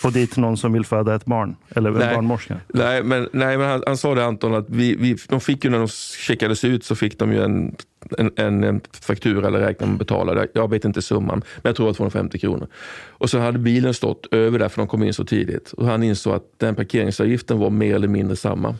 få 0.03 0.11
dit 0.11 0.37
någon 0.37 0.57
som 0.57 0.72
vill 0.72 0.85
föda 0.85 1.14
ett 1.14 1.24
barn. 1.24 1.57
Eller 1.68 1.91
en 1.91 1.99
Nej. 1.99 2.14
barnmorska. 2.14 2.61
Nej, 2.68 3.03
men, 3.03 3.28
nej, 3.33 3.59
men 3.59 3.68
han, 3.68 3.83
han 3.87 3.97
sa 3.97 4.14
det 4.14 4.24
Anton, 4.24 4.55
att 4.55 4.70
vi, 4.70 4.97
vi, 4.97 5.16
de 5.28 5.41
fick 5.41 5.64
ju 5.64 5.70
när 5.70 5.78
de 5.78 5.89
checkades 5.89 6.64
ut 6.64 6.85
så 6.85 6.95
fick 6.95 7.18
de 7.18 7.33
ju 7.33 7.43
en, 7.43 7.76
en, 8.18 8.30
en, 8.37 8.64
en 8.64 8.80
faktura 9.01 9.47
eller 9.47 9.59
räkna 9.59 9.87
med 9.87 9.99
betalade. 9.99 10.49
Jag 10.53 10.70
vet 10.70 10.85
inte 10.85 11.03
summan, 11.03 11.43
men 11.57 11.62
jag 11.62 11.76
tror 11.76 11.87
det 11.87 11.89
var 11.89 11.95
250 11.95 12.39
kronor. 12.39 12.66
Och 13.09 13.30
så 13.30 13.39
hade 13.39 13.59
bilen 13.59 13.95
stått 13.95 14.26
över 14.30 14.59
där 14.59 14.68
för 14.68 14.76
de 14.76 14.89
kom 14.89 15.03
in 15.03 15.14
så 15.14 15.24
tidigt. 15.24 15.72
Och 15.72 15.87
han 15.87 16.03
insåg 16.03 16.35
att 16.35 16.45
den 16.57 16.74
parkeringsavgiften 16.74 17.59
var 17.59 17.70
mer 17.70 17.95
eller 17.95 18.09
mindre 18.09 18.37
samma. 18.37 18.76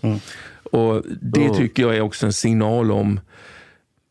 Och 0.73 1.03
Det 1.21 1.55
tycker 1.55 1.83
jag 1.83 1.97
är 1.97 2.01
också 2.01 2.27
en 2.27 2.33
signal 2.33 2.93
om 2.93 3.21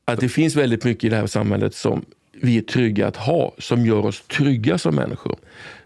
att 0.05 0.19
det 0.19 0.29
finns 0.29 0.55
väldigt 0.55 0.83
mycket 0.83 1.03
i 1.03 1.09
det 1.09 1.15
här 1.15 1.27
samhället 1.27 1.75
som 1.75 2.05
vi 2.41 2.57
är 2.57 2.61
trygga 2.61 3.07
att 3.07 3.17
ha, 3.17 3.53
som 3.57 3.85
gör 3.85 4.05
oss 4.05 4.21
trygga 4.21 4.77
som 4.77 4.95
människor. 4.95 5.35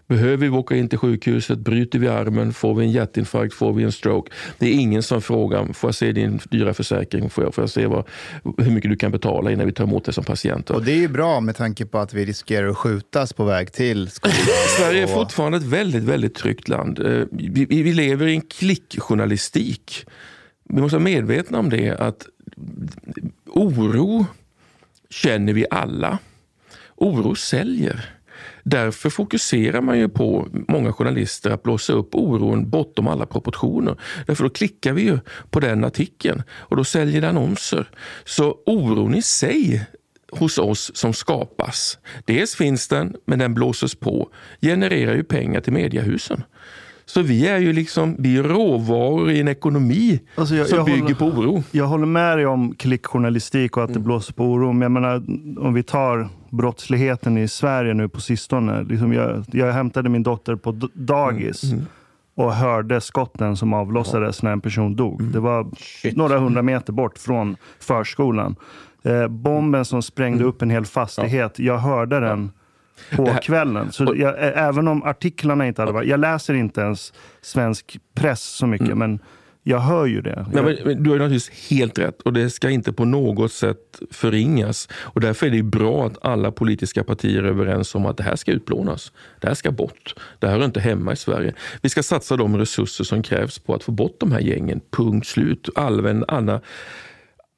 Behöver 0.08 0.36
vi 0.36 0.48
åka 0.48 0.76
in 0.76 0.88
till 0.88 0.98
sjukhuset, 0.98 1.58
bryter 1.58 1.98
vi 1.98 2.08
armen, 2.08 2.52
får 2.52 2.74
vi 2.74 2.84
en 2.84 2.90
hjärtinfarkt, 2.90 3.54
får 3.54 3.72
vi 3.72 3.84
en 3.84 3.92
stroke. 3.92 4.32
Det 4.58 4.66
är 4.66 4.72
ingen 4.72 5.02
som 5.02 5.22
frågar, 5.22 5.72
får 5.72 5.88
jag 5.88 5.94
se 5.94 6.12
din 6.12 6.40
dyra 6.50 6.74
försäkring, 6.74 7.30
får 7.30 7.44
jag, 7.44 7.54
får 7.54 7.62
jag 7.62 7.70
se 7.70 7.86
vad, 7.86 8.04
hur 8.58 8.70
mycket 8.70 8.90
du 8.90 8.96
kan 8.96 9.12
betala 9.12 9.50
innan 9.50 9.66
vi 9.66 9.72
tar 9.72 9.84
emot 9.84 10.04
dig 10.04 10.14
som 10.14 10.24
patient. 10.24 10.70
Och 10.70 10.84
det 10.84 10.92
är 10.92 10.96
ju 10.96 11.08
bra 11.08 11.40
med 11.40 11.56
tanke 11.56 11.86
på 11.86 11.98
att 11.98 12.14
vi 12.14 12.24
riskerar 12.24 12.68
att 12.68 12.76
skjutas 12.76 13.32
på 13.32 13.44
väg 13.44 13.72
till 13.72 14.10
skolan. 14.10 14.36
Sverige 14.78 15.02
är 15.02 15.06
fortfarande 15.06 15.58
ett 15.58 15.64
väldigt, 15.64 16.04
väldigt 16.04 16.34
tryggt 16.34 16.68
land. 16.68 16.98
Eh, 16.98 17.24
vi 17.30 17.82
vi 17.82 17.92
lever 17.92 18.26
i 18.26 18.34
en 18.34 18.40
klickjournalistik. 18.40 20.06
Vi 20.68 20.80
måste 20.80 20.96
vara 20.96 21.04
medvetna 21.04 21.58
om 21.58 21.70
det 21.70 21.90
att 21.90 22.26
oro 23.46 24.26
känner 25.10 25.52
vi 25.52 25.66
alla. 25.70 26.18
Oro 26.96 27.34
säljer. 27.34 28.16
Därför 28.62 29.10
fokuserar 29.10 29.80
man 29.80 29.98
ju 29.98 30.08
på, 30.08 30.48
många 30.68 30.92
journalister, 30.92 31.50
att 31.50 31.62
blåsa 31.62 31.92
upp 31.92 32.14
oron 32.14 32.70
bortom 32.70 33.08
alla 33.08 33.26
proportioner. 33.26 33.96
Därför 34.26 34.44
då 34.44 34.50
klickar 34.50 34.92
vi 34.92 35.02
ju 35.02 35.18
på 35.50 35.60
den 35.60 35.84
artikeln 35.84 36.42
och 36.50 36.76
då 36.76 36.84
säljer 36.84 37.20
det 37.20 37.28
annonser. 37.28 37.90
Så 38.24 38.58
oron 38.66 39.14
i 39.14 39.22
sig 39.22 39.86
hos 40.32 40.58
oss 40.58 40.90
som 40.94 41.12
skapas, 41.12 41.98
dels 42.24 42.54
finns 42.54 42.88
den, 42.88 43.16
men 43.24 43.38
den 43.38 43.54
blåses 43.54 43.94
på, 43.94 44.30
genererar 44.60 45.14
ju 45.14 45.24
pengar 45.24 45.60
till 45.60 45.72
mediahusen. 45.72 46.42
Så 47.08 47.22
vi 47.22 47.48
är 47.48 47.58
ju 47.58 47.72
liksom, 47.72 48.16
vi 48.18 48.36
är 48.36 48.42
råvaror 48.42 49.30
i 49.30 49.40
en 49.40 49.48
ekonomi 49.48 50.20
Alltså, 50.34 50.54
jag- 50.54 50.66
som 50.66 50.76
jag 50.78 50.86
bygger 50.86 51.00
håller- 51.02 51.14
på 51.14 51.26
oro. 51.26 51.62
Jag 51.70 51.86
håller 51.86 52.06
med 52.06 52.38
dig 52.38 52.46
om 52.46 52.74
klickjournalistik 52.74 53.76
och 53.76 53.84
att 53.84 53.92
det 53.94 53.98
blåser 54.00 54.32
på 54.34 54.44
oro. 54.44 54.72
Men 54.72 54.82
jag 54.82 54.90
menar, 54.92 55.22
om 55.58 55.74
vi 55.74 55.82
tar 55.82 56.28
brottsligheten 56.50 57.38
i 57.38 57.48
Sverige 57.48 57.94
nu 57.94 58.08
på 58.08 58.20
sistone. 58.20 58.82
Liksom 58.82 59.12
jag, 59.12 59.44
jag 59.52 59.72
hämtade 59.72 60.08
min 60.08 60.22
dotter 60.22 60.56
på 60.56 60.72
dagis 60.94 61.62
och 62.34 62.52
hörde 62.54 63.00
skotten 63.00 63.56
som 63.56 63.72
avlossades 63.72 64.42
när 64.42 64.52
en 64.52 64.60
person 64.60 64.96
dog. 64.96 65.24
Det 65.24 65.40
var 65.40 65.66
några 66.14 66.38
hundra 66.38 66.62
meter 66.62 66.92
bort 66.92 67.18
från 67.18 67.56
förskolan. 67.80 68.56
Eh, 69.04 69.28
bomben 69.28 69.84
som 69.84 70.02
sprängde 70.02 70.44
upp 70.44 70.62
en 70.62 70.70
hel 70.70 70.84
fastighet, 70.84 71.58
jag 71.58 71.78
hörde 71.78 72.20
den 72.20 72.50
på 73.16 73.36
kvällen. 73.42 73.92
Så 73.92 74.14
jag, 74.16 74.34
även 74.38 74.88
om 74.88 75.02
artiklarna 75.02 75.66
inte 75.66 75.82
hade 75.82 75.92
varit... 75.92 76.08
Jag 76.08 76.20
läser 76.20 76.54
inte 76.54 76.80
ens 76.80 77.12
svensk 77.40 77.98
press 78.14 78.42
så 78.42 78.66
mycket, 78.66 78.96
men 78.96 79.18
jag 79.68 79.78
hör 79.78 80.06
ju 80.06 80.20
det. 80.20 80.46
Nej, 80.52 80.62
men, 80.62 80.76
men 80.84 81.02
du 81.02 81.10
har 81.10 81.16
ju 81.16 81.22
naturligtvis 81.22 81.70
helt 81.70 81.98
rätt 81.98 82.22
och 82.22 82.32
det 82.32 82.50
ska 82.50 82.70
inte 82.70 82.92
på 82.92 83.04
något 83.04 83.52
sätt 83.52 84.00
förringas. 84.10 84.88
Och 84.94 85.20
därför 85.20 85.46
är 85.46 85.50
det 85.50 85.62
bra 85.62 86.06
att 86.06 86.24
alla 86.24 86.52
politiska 86.52 87.04
partier 87.04 87.42
är 87.42 87.48
överens 87.48 87.94
om 87.94 88.06
att 88.06 88.16
det 88.16 88.22
här 88.22 88.36
ska 88.36 88.52
utplånas. 88.52 89.12
Det 89.40 89.48
här 89.48 89.54
ska 89.54 89.70
bort. 89.70 90.14
Det 90.38 90.46
här 90.46 90.58
hör 90.58 90.64
inte 90.64 90.80
hemma 90.80 91.12
i 91.12 91.16
Sverige. 91.16 91.54
Vi 91.82 91.88
ska 91.88 92.02
satsa 92.02 92.36
de 92.36 92.58
resurser 92.58 93.04
som 93.04 93.22
krävs 93.22 93.58
på 93.58 93.74
att 93.74 93.82
få 93.82 93.92
bort 93.92 94.16
de 94.20 94.32
här 94.32 94.40
gängen. 94.40 94.80
Punkt 94.90 95.26
slut. 95.26 95.68
Använd 95.74 96.24
alla, 96.28 96.60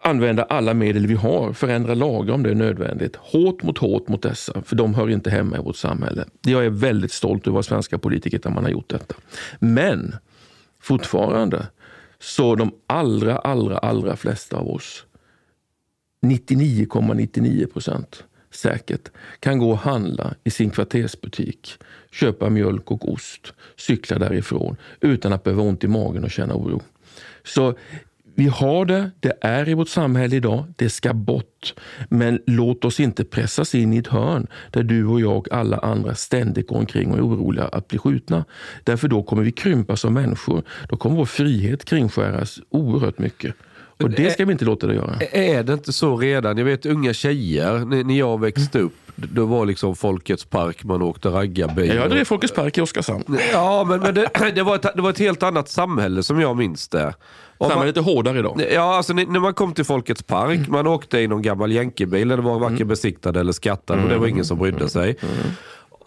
använda 0.03 0.43
alla 0.43 0.75
medel 0.75 1.07
vi 1.07 1.15
har, 1.15 1.53
förändra 1.53 1.95
lagar 1.95 2.35
om 2.35 2.43
det 2.43 2.51
är 2.51 2.55
nödvändigt. 2.55 3.17
Hårt 3.17 3.63
mot 3.63 3.79
hårt 3.79 4.09
mot 4.09 4.23
dessa, 4.23 4.63
för 4.63 4.77
de 4.77 4.95
hör 4.95 5.11
inte 5.11 5.31
hemma 5.31 5.57
i 5.57 5.61
vårt 5.61 5.77
samhälle. 5.77 6.25
Jag 6.43 6.65
är 6.65 6.71
väldigt 6.71 7.13
stolt 7.13 7.47
över 7.47 7.63
svenska 7.63 7.99
politiker 7.99 8.41
när 8.45 8.51
man 8.51 8.65
har 8.65 8.71
gjort 8.71 8.89
detta. 8.89 9.15
Men 9.59 10.15
fortfarande 10.81 11.67
så 12.19 12.55
de 12.55 12.73
allra, 12.87 13.39
allra, 13.39 13.79
allra 13.79 14.17
flesta 14.17 14.57
av 14.57 14.71
oss, 14.71 15.05
99,99 16.27 17.73
procent 17.73 18.25
säkert, 18.51 19.09
kan 19.41 19.59
gå 19.59 19.71
och 19.71 19.79
handla 19.79 20.35
i 20.45 20.51
sin 20.51 20.71
kvartersbutik, 20.71 21.75
köpa 22.11 22.51
mjölk 22.51 22.91
och 22.91 23.13
ost, 23.13 23.53
cykla 23.77 24.19
därifrån 24.19 24.77
utan 25.01 25.33
att 25.33 25.45
behöva 25.45 25.63
ont 25.63 25.85
i 25.85 25.89
magen 25.89 26.25
och 26.25 26.31
känna 26.31 26.55
oro. 26.55 26.83
Så 27.45 27.75
vi 28.39 28.47
har 28.47 28.85
det, 28.85 29.11
det 29.21 29.33
är 29.41 29.69
i 29.69 29.75
vårt 29.75 29.89
samhälle 29.89 30.37
idag, 30.37 30.65
det 30.77 30.91
ska 30.91 31.15
bort. 31.15 31.75
Men 32.09 32.41
låt 32.47 32.85
oss 32.85 33.01
inte 33.01 33.25
pressas 33.25 33.75
in 33.75 33.93
i 33.93 33.97
ett 33.97 34.07
hörn 34.07 34.47
där 34.71 34.83
du 34.83 35.07
och 35.07 35.21
jag 35.21 35.37
och 35.37 35.53
alla 35.53 35.79
andra 35.79 36.15
ständigt 36.15 36.69
går 36.69 36.77
omkring 36.77 37.13
och 37.13 37.19
är 37.19 37.23
oroliga 37.23 37.65
att 37.65 37.89
bli 37.89 37.99
skjutna. 37.99 38.45
Därför 38.85 39.09
då 39.09 39.23
kommer 39.23 39.43
vi 39.43 39.53
krympa 39.53 39.97
som 39.97 40.15
människor. 40.15 40.63
Då 40.89 40.97
kommer 40.97 41.17
vår 41.17 41.25
frihet 41.25 41.85
kringskäras 41.85 42.61
oerhört 42.71 43.19
mycket. 43.19 43.55
Och 44.03 44.11
det 44.11 44.31
ska 44.31 44.45
vi 44.45 44.53
inte 44.53 44.65
låta 44.65 44.87
det 44.87 44.95
göra. 44.95 45.17
Är 45.33 45.63
det 45.63 45.73
inte 45.73 45.93
så 45.93 46.17
redan? 46.17 46.59
Jag 46.59 46.65
vet 46.65 46.87
unga 46.87 47.13
tjejer, 47.13 48.05
när 48.05 48.19
jag 48.19 48.41
växte 48.41 48.79
upp, 48.79 48.93
då 49.17 49.45
var 49.47 49.67
liksom 49.67 49.97
Folkets 49.97 50.45
park, 50.45 50.85
man 50.85 51.03
åkte 51.03 51.29
raggarbil. 51.29 51.95
Jag 51.95 52.11
drev 52.11 52.25
Folkets 52.25 52.55
park 52.55 52.79
i 52.79 52.81
Oskarshamn. 52.81 53.39
Ja, 53.53 53.85
men, 53.89 54.01
men 54.01 54.15
det, 54.15 54.31
det, 54.55 54.63
var 54.63 54.75
ett, 54.75 54.87
det 54.97 55.03
var 55.03 55.11
ett 55.11 55.19
helt 55.19 55.43
annat 55.43 55.69
samhälle 55.69 56.23
som 56.23 56.41
jag 56.41 56.57
minns 56.57 56.89
det. 56.89 57.15
Och 57.59 57.69
man- 57.69 57.89
är 57.89 58.01
hårdare 58.01 58.39
idag. 58.39 58.63
Ja, 58.73 58.97
alltså 58.97 59.13
när 59.13 59.41
man 59.41 59.55
kom 59.55 59.73
till 59.75 59.85
Folkets 59.85 60.23
park, 60.23 60.69
man 60.69 60.87
åkte 60.87 61.19
i 61.19 61.29
någon 61.29 61.43
gammal 61.43 61.73
jänkebil, 61.73 62.29
den 62.29 62.45
var 62.45 62.59
varken 62.59 62.89
besiktad 62.89 63.41
eller 63.41 63.53
skattad 63.53 64.03
och 64.03 64.09
det 64.09 64.19
var 64.19 64.27
ingen 64.27 64.45
som 64.45 64.59
brydde 64.59 64.89
sig. 64.89 65.17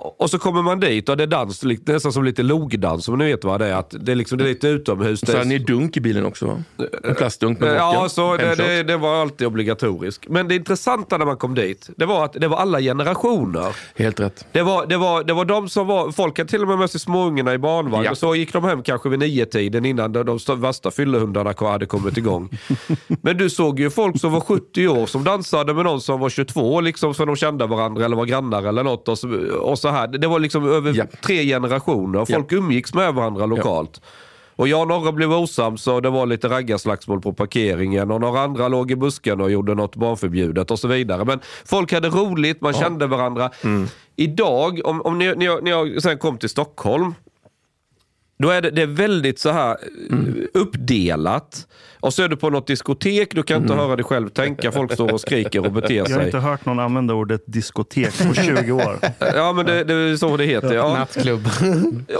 Och 0.03 0.29
så 0.29 0.39
kommer 0.39 0.61
man 0.61 0.79
dit 0.79 1.09
och 1.09 1.17
det 1.17 1.23
är 1.23 1.27
dans, 1.27 1.63
nästan 1.85 2.13
som 2.13 2.23
lite 2.23 2.43
logdans, 2.43 3.07
om 3.07 3.17
ni 3.17 3.25
vet 3.25 3.43
vad 3.43 3.59
det 3.61 3.67
är. 3.67 3.73
Att 3.73 3.95
det, 3.99 4.11
är 4.11 4.15
liksom, 4.15 4.37
det 4.37 4.43
är 4.43 4.47
lite 4.47 4.67
utomhus. 4.67 5.19
Så 5.19 5.37
är, 5.37 5.45
ni 5.45 5.57
dunk 5.59 5.97
i 5.97 5.99
bilen 6.01 6.25
också 6.25 6.45
va? 6.45 6.63
En 7.03 7.15
plastdunk 7.15 7.59
med 7.59 7.75
Ja, 7.75 7.91
vodka. 7.93 8.09
så 8.09 8.37
det, 8.37 8.55
det, 8.55 8.83
det 8.83 8.97
var 8.97 9.21
alltid 9.21 9.47
obligatoriskt. 9.47 10.25
Men 10.29 10.47
det 10.47 10.55
intressanta 10.55 11.17
när 11.17 11.25
man 11.25 11.37
kom 11.37 11.55
dit, 11.55 11.89
det 11.97 12.05
var 12.05 12.25
att 12.25 12.33
det 12.33 12.47
var 12.47 12.57
alla 12.57 12.79
generationer. 12.81 13.75
Helt 13.95 14.19
rätt. 14.19 14.45
Det 14.51 14.61
var, 14.61 14.85
det, 14.85 14.97
var, 14.97 15.23
det 15.23 15.33
var 15.33 15.45
de 15.45 15.69
som 15.69 15.87
var, 15.87 16.11
folk 16.11 16.37
hade 16.37 16.49
till 16.49 16.61
och 16.61 16.67
med 16.67 16.77
med 16.77 16.89
sig 16.89 16.99
småungarna 16.99 17.53
i 17.53 17.57
barnvagn. 17.57 18.03
Ja. 18.05 18.11
Och 18.11 18.17
så 18.17 18.35
gick 18.35 18.53
de 18.53 18.63
hem 18.63 18.83
kanske 18.83 19.09
vid 19.09 19.19
nio 19.19 19.45
tiden 19.45 19.85
innan 19.85 20.11
de, 20.13 20.25
de 20.25 20.35
st- 20.35 20.55
värsta 20.55 20.91
fyllehundarna 20.91 21.53
hade 21.59 21.85
kommit 21.85 22.17
igång. 22.17 22.49
Men 23.21 23.37
du 23.37 23.49
såg 23.49 23.79
ju 23.79 23.89
folk 23.89 24.19
som 24.19 24.31
var 24.31 24.39
70 24.41 24.87
år 24.87 25.05
som 25.05 25.23
dansade 25.23 25.73
med 25.73 25.85
någon 25.85 26.01
som 26.01 26.19
var 26.19 26.29
22, 26.29 26.81
liksom 26.81 27.13
för 27.13 27.25
de 27.25 27.35
kände 27.35 27.65
varandra 27.67 28.05
eller 28.05 28.15
var 28.15 28.25
grannar 28.25 28.63
eller 28.63 28.83
något. 28.83 29.07
Och 29.07 29.17
så, 29.17 29.29
och 29.61 29.79
så 29.79 29.90
här. 29.91 30.07
Det 30.07 30.27
var 30.27 30.39
liksom 30.39 30.69
över 30.71 30.93
Ja. 30.97 31.03
tre 31.21 31.45
generationer. 31.45 32.25
Folk 32.25 32.51
umgicks 32.51 32.93
med 32.93 33.13
varandra 33.13 33.45
lokalt. 33.45 34.01
Och 34.55 34.67
jag 34.67 34.81
och 34.81 34.87
några 34.87 35.11
blev 35.11 35.33
osams 35.33 35.87
och 35.87 36.01
det 36.01 36.09
var 36.09 36.25
lite 36.25 36.49
raggarslagsmål 36.49 37.21
på 37.21 37.33
parkeringen 37.33 38.11
och 38.11 38.21
några 38.21 38.41
andra 38.41 38.67
låg 38.67 38.91
i 38.91 38.95
busken 38.95 39.41
och 39.41 39.51
gjorde 39.51 39.75
något 39.75 39.95
barnförbjudet 39.95 40.71
och 40.71 40.79
så 40.79 40.87
vidare. 40.87 41.25
Men 41.25 41.39
folk 41.65 41.93
hade 41.93 42.09
roligt, 42.09 42.61
man 42.61 42.73
kände 42.73 43.07
varandra. 43.07 43.49
Idag, 44.15 44.79
om, 44.83 45.01
om 45.01 45.17
ni, 45.17 45.35
när, 45.35 45.45
jag, 45.45 45.63
när 45.63 45.71
jag 45.71 46.01
sen 46.01 46.17
kom 46.17 46.37
till 46.37 46.49
Stockholm, 46.49 47.13
Då 48.41 48.49
är 48.49 48.61
det, 48.61 48.69
det 48.71 48.81
är 48.81 48.87
väldigt 48.87 49.39
så 49.39 49.49
här 49.49 49.77
mm. 50.09 50.47
uppdelat. 50.53 51.67
Och 51.99 52.13
så 52.13 52.23
är 52.23 52.27
du 52.27 52.35
på 52.37 52.49
något 52.49 52.67
diskotek, 52.67 53.35
du 53.35 53.43
kan 53.43 53.61
inte 53.61 53.73
mm. 53.73 53.85
höra 53.85 53.95
dig 53.95 54.05
själv 54.05 54.29
tänka. 54.29 54.71
Folk 54.71 54.93
står 54.93 55.13
och 55.13 55.21
skriker 55.21 55.65
och 55.65 55.71
beter 55.71 55.87
sig. 55.87 56.13
Jag 56.13 56.19
har 56.19 56.25
inte 56.25 56.37
hört 56.37 56.65
någon 56.65 56.79
använda 56.79 57.13
ordet 57.13 57.43
diskotek 57.45 58.27
på 58.27 58.33
20 58.43 58.71
år. 58.71 58.99
ja, 59.19 59.53
men 59.53 59.65
det, 59.65 59.83
det 59.83 59.93
är 59.93 60.15
så 60.17 60.37
det 60.37 60.45
heter. 60.45 60.73
Ja. 60.73 60.93
Nattklubb. 60.93 61.49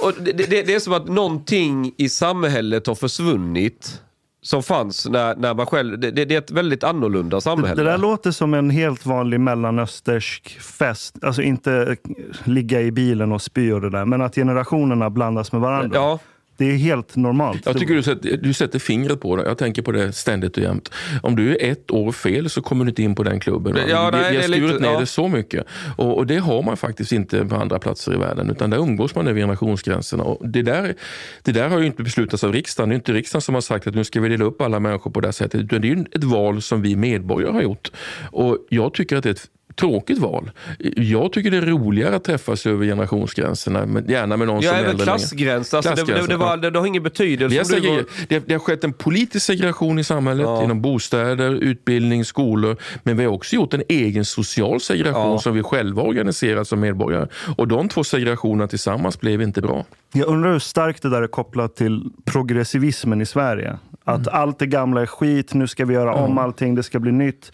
och 0.02 0.14
det, 0.20 0.32
det, 0.32 0.62
det 0.62 0.74
är 0.74 0.80
som 0.80 0.94
att 0.94 1.08
någonting 1.08 1.94
i 1.98 2.10
samhället 2.10 2.88
har 2.88 2.96
försvunnit 2.96 4.02
som 4.44 4.64
fanns 4.64 5.10
när, 5.10 5.36
när 5.36 5.54
man 5.54 5.66
själv... 5.66 6.00
Det, 6.00 6.12
det, 6.12 6.36
är 6.36 6.38
ett 6.38 6.52
väldigt 6.52 6.84
annorlunda 6.84 7.42
samhälle. 7.42 7.76
Det, 7.76 7.84
det 7.84 7.92
där 7.92 7.98
låter 7.98 8.32
som 8.32 8.54
en 8.54 8.70
helt 8.70 9.06
vanlig 9.06 9.40
mellanöstersk 9.40 10.60
fest. 10.60 11.24
Alltså 11.24 11.42
inte 11.42 11.98
ligga 12.44 12.82
i 12.82 12.92
bilen 12.92 13.32
och 13.32 13.42
spy 13.42 13.72
och 13.74 13.82
det 13.82 13.90
där, 13.90 14.06
men 14.06 14.22
att 14.22 14.36
generationerna 14.36 15.10
blandas 15.10 15.52
med 15.52 15.62
varandra. 15.62 16.00
Ja, 16.00 16.20
det 16.62 16.72
är 16.72 16.78
helt 16.78 17.16
normalt. 17.16 17.66
Jag 17.66 17.78
tycker 17.78 17.94
du 17.94 18.04
sätter, 18.04 18.38
du 18.38 18.54
sätter 18.54 18.80
fingret 18.80 19.22
på 19.22 19.36
det. 19.36 19.44
Jag 19.44 19.58
tänker 19.58 19.82
på 19.82 19.92
det 19.92 20.14
ständigt 20.14 20.58
och 20.58 20.64
jämt. 20.64 20.92
Om 21.24 21.36
du 21.36 21.52
är 21.52 21.72
ett 21.72 21.92
år 21.92 22.12
fel 22.12 22.50
så 22.50 22.62
kommer 22.62 22.86
du 22.86 22.90
inte 22.90 23.04
in 23.04 23.16
på 23.16 23.24
den 23.24 23.40
klubben. 23.40 23.78
Ja, 23.90 24.10
nej, 24.14 24.32
vi, 24.32 24.38
har 24.38 24.44
skurit 24.44 24.62
lite, 24.62 24.80
ner 24.80 24.92
ja. 24.92 25.00
det 25.00 25.06
så 25.06 25.28
mycket. 25.28 25.66
Och, 25.98 26.18
och, 26.18 26.28
det 26.28 26.38
har 26.38 26.64
man 26.64 26.78
faktiskt 26.78 27.12
inte 27.12 27.46
på 27.46 27.56
andra 27.56 27.80
platser 27.80 28.14
i 28.14 28.18
världen. 28.18 28.50
Utan 28.50 28.70
där 28.70 28.78
umgås 28.78 29.16
man 29.16 29.28
över 29.28 29.40
generationsgränserna. 29.40 30.24
Och 30.24 30.50
det, 30.50 30.62
där, 30.62 30.96
det 31.44 31.52
där 31.52 31.70
har 31.70 31.80
ju 31.80 31.86
inte 31.86 32.04
beslutats 32.04 32.44
av 32.44 32.54
riksdagen. 32.54 32.90
Det 32.90 32.94
är 32.94 32.98
inte 32.98 33.14
riksdagen 33.14 33.42
som 33.42 33.54
har 33.54 33.62
sagt 33.62 33.88
att 33.88 33.96
nu 33.96 34.04
ska 34.04 34.22
vi 34.22 34.30
dela 34.30 34.46
upp 34.46 34.62
alla 34.62 34.80
människor 34.80 35.12
på 35.12 35.20
det 35.20 35.28
här 35.28 35.32
sättet. 35.32 35.62
Utan 35.62 35.82
det 35.82 35.92
är 35.92 36.06
ett 36.12 36.24
val 36.24 36.62
som 36.62 36.82
vi 36.82 36.96
medborgare 36.96 37.54
har 37.54 37.62
gjort. 37.62 37.92
Och 38.32 38.58
jag 38.70 38.94
tycker 38.94 39.16
att 39.16 39.24
det 39.24 39.30
är 39.30 39.34
ett 39.34 39.50
tråkigt 39.76 40.20
val. 40.20 40.52
Jag 40.96 41.32
tycker 41.32 41.52
det 41.52 41.58
är 41.58 41.62
roligare 41.62 42.16
att 42.16 42.24
träffas 42.24 42.66
över 42.66 42.86
generationsgränserna, 42.86 43.86
men 43.86 44.06
gärna 44.08 44.38
med 44.38 44.48
någon 44.48 44.62
ja, 44.62 44.70
som 44.70 44.80
är 44.80 44.84
äldre. 44.84 45.06
Klassgräns, 45.06 45.74
alltså 45.74 45.96
det, 45.96 46.14
det, 46.14 46.28
det, 46.28 46.38
var, 46.38 46.58
det, 46.58 46.70
det 46.70 46.80
har 46.80 46.86
ingen 46.86 47.04
betydelse. 47.04 47.58
Det, 47.58 47.64
segre- 47.64 47.96
var... 47.96 48.06
det, 48.28 48.40
det 48.48 48.54
har 48.54 48.60
skett 48.60 48.84
en 48.84 48.94
politisk 48.94 49.46
segregation 49.46 50.00
i 50.00 50.04
samhället, 50.04 50.46
ja. 50.46 50.64
inom 50.64 50.82
bostäder, 50.82 51.52
utbildning, 51.52 52.26
skolor. 52.26 52.78
Men 53.04 53.18
vi 53.18 53.26
har 53.26 53.32
också 53.32 53.56
gjort 53.56 53.74
en 53.74 53.84
egen 53.90 54.26
social 54.26 54.82
segregation 54.82 55.32
ja. 55.32 55.40
som 55.40 55.54
vi 55.54 55.64
själva 55.64 56.02
organiserat 56.02 56.68
som 56.68 56.80
medborgare. 56.80 57.28
Och 57.58 57.68
de 57.68 57.90
två 57.90 58.04
segregationerna 58.04 58.68
tillsammans 58.68 59.20
blev 59.20 59.42
inte 59.42 59.62
bra. 59.62 59.86
Jag 60.14 60.28
undrar 60.28 60.52
hur 60.52 60.60
starkt 60.60 61.04
det 61.04 61.10
där 61.10 61.22
är 61.22 61.28
kopplat 61.28 61.76
till 61.76 62.10
progressivismen 62.26 63.22
i 63.22 63.26
Sverige. 63.26 63.78
Att 64.04 64.28
mm. 64.28 64.42
allt 64.42 64.60
det 64.60 64.66
gamla 64.66 65.02
är 65.02 65.06
skit, 65.06 65.54
nu 65.54 65.68
ska 65.68 65.86
vi 65.86 65.94
göra 65.94 66.14
om 66.14 66.38
allting, 66.38 66.76
det 66.76 66.84
ska 66.84 67.00
bli 67.00 67.12
nytt 67.12 67.52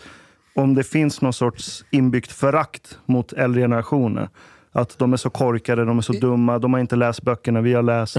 om 0.58 0.76
det 0.76 0.84
finns 0.84 1.22
någon 1.22 1.34
sorts 1.34 1.86
inbyggt 1.92 2.32
förakt 2.32 2.98
mot 3.06 3.34
äldre 3.34 3.62
generationer. 3.62 4.30
Att 4.72 5.00
de 5.00 5.14
är 5.14 5.18
så 5.18 5.30
korkade, 5.30 5.86
de 5.86 5.98
är 5.98 6.02
så 6.02 6.14
dumma, 6.14 6.60
de 6.60 6.74
har 6.74 6.80
inte 6.80 6.96
läst 6.96 7.22
böckerna 7.22 7.62
vi 7.62 7.74
har 7.74 7.84
läst. 7.84 8.18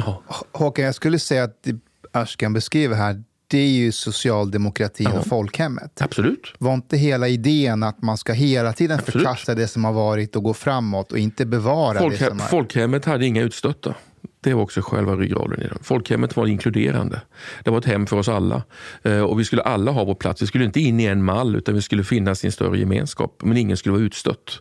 Håkan, 0.52 0.84
jag 0.84 0.94
skulle 0.94 1.18
säga 1.18 1.44
att 1.44 1.62
det 1.62 1.76
Ashkan 2.12 2.52
beskriver 2.52 2.96
här, 2.96 3.22
det 3.46 3.58
är 3.58 3.68
ju 3.68 3.92
socialdemokratin 3.92 5.10
ja. 5.12 5.18
och 5.18 5.26
folkhemmet. 5.26 6.02
Absolut. 6.02 6.54
Var 6.58 6.74
inte 6.74 6.96
hela 6.96 7.28
idén 7.28 7.82
att 7.82 8.02
man 8.02 8.18
ska 8.18 8.32
hela 8.32 8.72
tiden 8.72 8.98
Absolut. 8.98 9.12
förkasta 9.26 9.54
det 9.54 9.68
som 9.68 9.84
har 9.84 9.92
varit 9.92 10.36
och 10.36 10.42
gå 10.42 10.54
framåt 10.54 11.12
och 11.12 11.18
inte 11.18 11.46
bevara 11.46 11.98
Folkhe 11.98 12.24
det 12.24 12.30
som 12.30 12.40
har... 12.40 12.46
Folkhemmet 12.46 13.04
hade 13.04 13.26
inga 13.26 13.42
utstötta. 13.42 13.94
Det 14.40 14.54
var 14.54 14.62
också 14.62 14.80
själva 14.80 15.16
ryggraden 15.16 15.62
i 15.62 15.64
det. 15.64 15.78
Folkhemmet 15.82 16.36
var 16.36 16.46
inkluderande. 16.46 17.20
Det 17.64 17.70
var 17.70 17.78
ett 17.78 17.84
hem 17.84 18.06
för 18.06 18.16
oss 18.16 18.28
alla. 18.28 18.62
Eh, 19.02 19.20
och 19.20 19.40
Vi 19.40 19.44
skulle 19.44 19.62
alla 19.62 19.90
ha 19.90 20.04
vår 20.04 20.14
plats. 20.14 20.42
Vi 20.42 20.46
skulle 20.46 20.64
inte 20.64 20.80
in 20.80 21.00
i 21.00 21.04
en 21.04 21.24
mall 21.24 21.56
utan 21.56 21.74
vi 21.74 21.82
skulle 21.82 22.04
finnas 22.04 22.44
i 22.44 22.46
en 22.46 22.52
större 22.52 22.78
gemenskap. 22.78 23.40
Men 23.42 23.56
ingen 23.56 23.76
skulle 23.76 23.92
vara 23.92 24.02
utstött. 24.02 24.60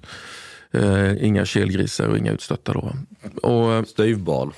Eh, 0.72 1.26
inga 1.26 1.46
kelgrisar 1.46 2.08
och 2.08 2.18
inga 2.18 2.32
utstötta. 2.32 2.74
Då. 2.74 2.94
Och, 3.42 3.74
eh, 3.74 3.84
Styvbarn. 3.84 4.52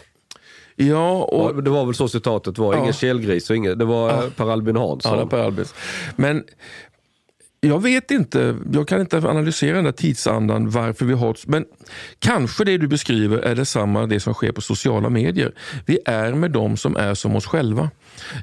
Ja, 0.76 1.24
och, 1.24 1.63
det 1.63 1.70
var 1.70 1.86
väl 1.86 1.95
så 1.95 2.07
citatet 2.07 2.57
var. 2.57 2.74
Ja. 2.74 2.80
Ingen 2.80 2.93
kelgris 2.93 3.49
och 3.49 3.55
ingen, 3.55 3.78
det 3.78 3.86
var 3.86 4.09
ja. 4.09 4.24
Per 4.36 4.49
Albin 4.51 4.76
Hansson. 4.76 5.20
Ja, 5.20 5.26
per 5.26 5.38
Albin. 5.38 5.65
Men 6.15 6.43
jag 7.62 7.84
vet 7.84 8.12
inte, 8.12 8.57
jag 8.72 8.88
kan 8.88 9.01
inte 9.01 9.18
analysera 9.18 9.76
den 9.76 9.84
där 9.84 9.91
tidsandan, 9.91 10.70
varför 10.70 11.05
vi 11.05 11.14
har... 11.14 11.36
Men 11.47 11.66
kanske 12.20 12.64
det 12.64 12.78
du 12.78 12.88
beskriver 12.88 13.38
är 13.38 13.55
detsamma 13.55 14.05
det 14.05 14.20
som 14.20 14.34
sker 14.34 14.51
på 14.51 14.62
sociala 14.62 15.10
medier. 15.10 15.51
Vi 15.86 15.99
är 16.05 16.34
med 16.34 16.51
dem 16.51 16.78
som 16.78 16.95
är 16.95 17.14
som 17.14 17.36
oss 17.36 17.45
själva. 17.45 17.89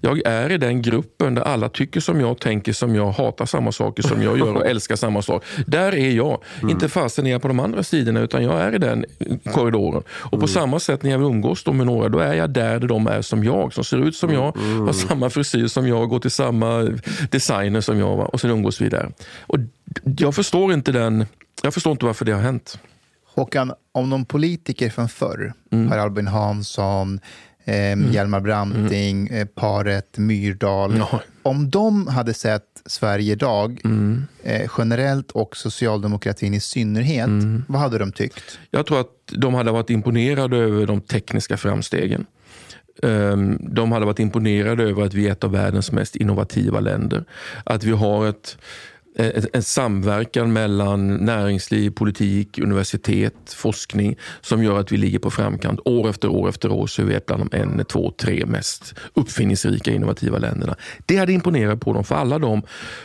Jag 0.03 0.27
är 0.27 0.53
i 0.53 0.59
den 0.59 0.83
gruppen 0.83 1.35
där 1.35 1.43
alla 1.43 1.69
tycker 1.69 2.01
som 2.01 2.21
jag, 2.21 2.41
tänker 2.41 2.73
som 2.73 2.95
jag, 2.95 3.11
hatar 3.11 3.47
samma 3.47 3.73
saker 3.73 4.03
som 4.03 4.23
jag 4.23 4.39
gör 4.39 4.55
och 4.55 4.67
älskar 4.71 4.97
samma 4.97 5.23
sak. 5.23 5.45
Där 5.67 5.95
är 5.95 6.11
jag. 6.11 6.43
Mm. 6.59 6.71
Inte 6.71 6.89
jag 6.95 7.29
är 7.29 7.39
på 7.39 7.49
de 7.49 7.61
andra 7.61 7.83
sidorna 7.83 8.21
utan 8.21 8.45
jag 8.45 8.61
är 8.61 8.75
i 8.75 8.79
den 8.79 9.05
korridoren. 9.53 10.03
Och 10.11 10.31
på 10.31 10.37
mm. 10.37 10.49
samma 10.49 10.81
sätt 10.81 11.03
när 11.03 11.11
jag 11.11 11.19
vill 11.19 11.27
umgås 11.27 11.67
med 11.67 11.87
några, 11.87 12.09
då 12.09 12.19
är 12.19 12.35
jag 12.35 12.51
där, 12.51 12.81
de 12.81 13.07
är 13.07 13.23
som 13.23 13.45
jag. 13.45 13.73
Som 13.73 13.85
ser 13.85 13.97
ut 13.97 14.17
som 14.17 14.33
jag, 14.33 14.57
mm. 14.57 14.87
har 14.87 14.93
samma 14.93 15.31
frisyr 15.31 15.67
som 15.67 15.89
jag, 15.89 16.09
går 16.09 16.19
till 16.19 16.31
samma 16.31 16.89
designer 17.31 17.81
som 17.81 17.99
jag. 17.99 18.17
Va? 18.17 18.25
Och 18.25 18.41
sen 18.41 18.51
umgås 18.51 18.81
vi 18.81 18.89
där. 18.89 19.13
Och 19.41 19.59
jag 20.19 20.35
förstår 20.35 20.73
inte 20.73 20.93
den, 20.93 21.27
jag 21.63 21.75
förstår 21.75 21.93
inte 21.93 22.05
varför 22.05 22.25
det 22.25 22.33
har 22.33 22.41
hänt. 22.41 22.79
Håkan, 23.35 23.73
om 23.93 24.11
någon 24.11 24.25
politiker 24.25 24.91
från 24.91 25.09
förr, 25.09 25.53
mm. 25.71 25.89
Per 25.91 25.99
Albin 25.99 26.27
Hansson, 26.27 27.21
mm. 27.75 28.13
Hjalmar 28.13 28.41
Branting, 28.41 29.29
mm. 29.29 29.41
eh, 29.41 29.47
paret 29.47 30.19
Myrdal. 30.19 30.97
Ja. 30.99 31.21
Om 31.43 31.71
de 31.71 32.07
hade 32.07 32.35
sett 32.35 32.83
Sverige 32.87 33.33
idag, 33.33 33.81
mm. 33.85 34.27
eh, 34.43 34.71
generellt 34.79 35.31
och 35.31 35.57
socialdemokratin 35.57 36.55
i 36.55 36.61
synnerhet, 36.61 37.27
mm. 37.27 37.65
vad 37.69 37.81
hade 37.81 37.99
de 37.99 38.13
tyckt? 38.13 38.59
Jag 38.71 38.87
tror 38.87 39.01
att 39.01 39.13
de 39.27 39.55
hade 39.55 39.73
varit 39.73 39.91
imponerade 39.91 40.57
över 40.57 40.87
de 40.87 41.01
tekniska 41.01 41.57
framstegen. 41.57 42.27
Ehm, 43.03 43.59
de 43.61 43.93
hade 43.93 44.07
varit 44.07 44.19
imponerade 44.19 44.83
över 44.83 45.03
att 45.03 45.15
vi 45.15 45.29
är 45.29 45.33
ett 45.33 45.45
av 45.45 45.53
världens 45.53 45.93
mest 45.93 46.17
innovativa 46.17 46.81
länder. 46.81 47.25
Att 47.65 47.85
vi 47.85 47.91
har 47.91 48.27
ett 48.27 48.59
Eh, 49.19 49.45
en 49.53 49.63
samverkan 49.63 50.53
mellan 50.53 51.15
näringsliv, 51.15 51.91
politik, 51.91 52.59
universitet, 52.59 53.35
forskning 53.57 54.17
som 54.41 54.63
gör 54.63 54.81
att 54.81 54.93
vi 54.93 54.97
ligger 54.97 55.19
på 55.19 55.31
framkant. 55.31 55.81
År 55.85 56.09
efter 56.11 56.29
år 56.29 56.49
efter 56.49 56.73
år 56.73 56.87
så 56.87 57.03
är 57.03 57.07
vi 57.07 57.15
ett 57.15 57.27
bland 57.27 57.51
de 57.51 57.57
en, 57.57 57.85
två, 57.85 58.11
tre 58.11 58.47
mest 58.47 58.95
uppfinningsrika 59.15 59.91
innovativa 59.91 60.39
länderna. 60.39 60.77
Det 61.07 61.17
hade 61.17 61.33
imponerat 61.33 61.81
på 61.81 61.93
dem, 61.93 62.05
för 62.05 62.15
alla 62.15 62.39
de 62.39 62.63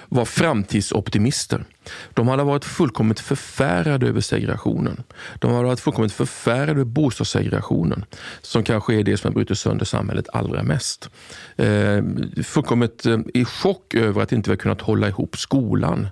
var 0.09 0.25
framtidsoptimister. 0.25 1.65
De 2.13 2.27
hade 2.27 2.43
varit 2.43 2.65
fullkomligt 2.65 3.19
förfärade 3.19 4.07
över 4.07 4.21
segregationen. 4.21 5.03
De 5.39 5.51
hade 5.51 5.65
varit 5.65 5.79
fullkomligt 5.79 6.13
förfärade 6.13 6.71
över 6.71 6.83
bostadssegregationen 6.83 8.05
som 8.41 8.63
kanske 8.63 8.95
är 8.95 9.03
det 9.03 9.17
som 9.17 9.27
har 9.27 9.33
brutit 9.33 9.57
sönder 9.57 9.85
samhället 9.85 10.25
allra 10.33 10.63
mest. 10.63 11.09
Eh, 11.55 12.03
fullkomligt 12.43 13.05
eh, 13.05 13.19
i 13.33 13.45
chock 13.45 13.95
över 13.95 14.21
att 14.21 14.31
inte 14.31 14.49
vi 14.49 14.51
har 14.51 14.57
kunnat 14.57 14.81
hålla 14.81 15.07
ihop 15.07 15.37
skolan 15.37 16.07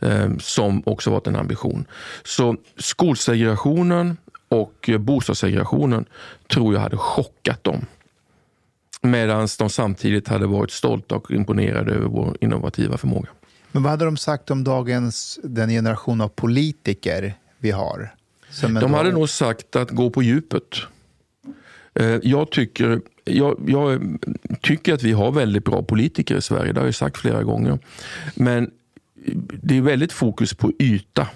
eh, 0.00 0.36
som 0.38 0.82
också 0.86 1.10
varit 1.10 1.26
en 1.26 1.36
ambition. 1.36 1.84
Så 2.24 2.56
skolsegregationen 2.76 4.16
och 4.48 4.90
bostadssegregationen 4.98 6.04
tror 6.48 6.74
jag 6.74 6.80
hade 6.80 6.96
chockat 6.96 7.64
dem. 7.64 7.86
Medan 9.02 9.48
de 9.58 9.70
samtidigt 9.70 10.28
hade 10.28 10.46
varit 10.46 10.70
stolta 10.70 11.14
och 11.14 11.30
imponerade 11.30 11.92
över 11.92 12.08
vår 12.08 12.36
innovativa 12.40 12.98
förmåga. 12.98 13.28
Men 13.72 13.82
vad 13.82 13.90
hade 13.90 14.04
de 14.04 14.16
sagt 14.16 14.50
om 14.50 14.64
dagens, 14.64 15.40
den 15.42 15.68
generation 15.68 16.20
av 16.20 16.28
politiker 16.28 17.34
vi 17.58 17.70
har? 17.70 18.14
de 18.80 18.94
hade 18.94 19.12
nog 19.12 19.28
sagt 19.28 19.76
att 19.76 19.90
gå 19.90 20.10
på 20.10 20.22
djupet. 20.22 20.76
Eh, 21.94 22.18
jag 22.22 22.50
tycker, 22.50 23.00
jag, 23.24 23.64
jag, 23.66 24.18
tycker 24.60 24.94
att 24.94 25.02
vi 25.02 25.12
har 25.12 25.32
väldigt 25.32 25.64
bra 25.64 25.82
politiker 25.82 26.36
i 26.36 26.42
Sverige, 26.42 26.72
det 26.72 26.80
har 26.80 26.86
jag 26.86 26.94
sagt 26.94 27.16
flera 27.16 27.42
gånger. 27.42 27.78
Men 28.34 28.70
det 29.62 29.76
är 29.76 29.80
väldigt 29.80 30.12
fokus 30.12 30.54
på 30.54 30.72
yta. 30.78 31.28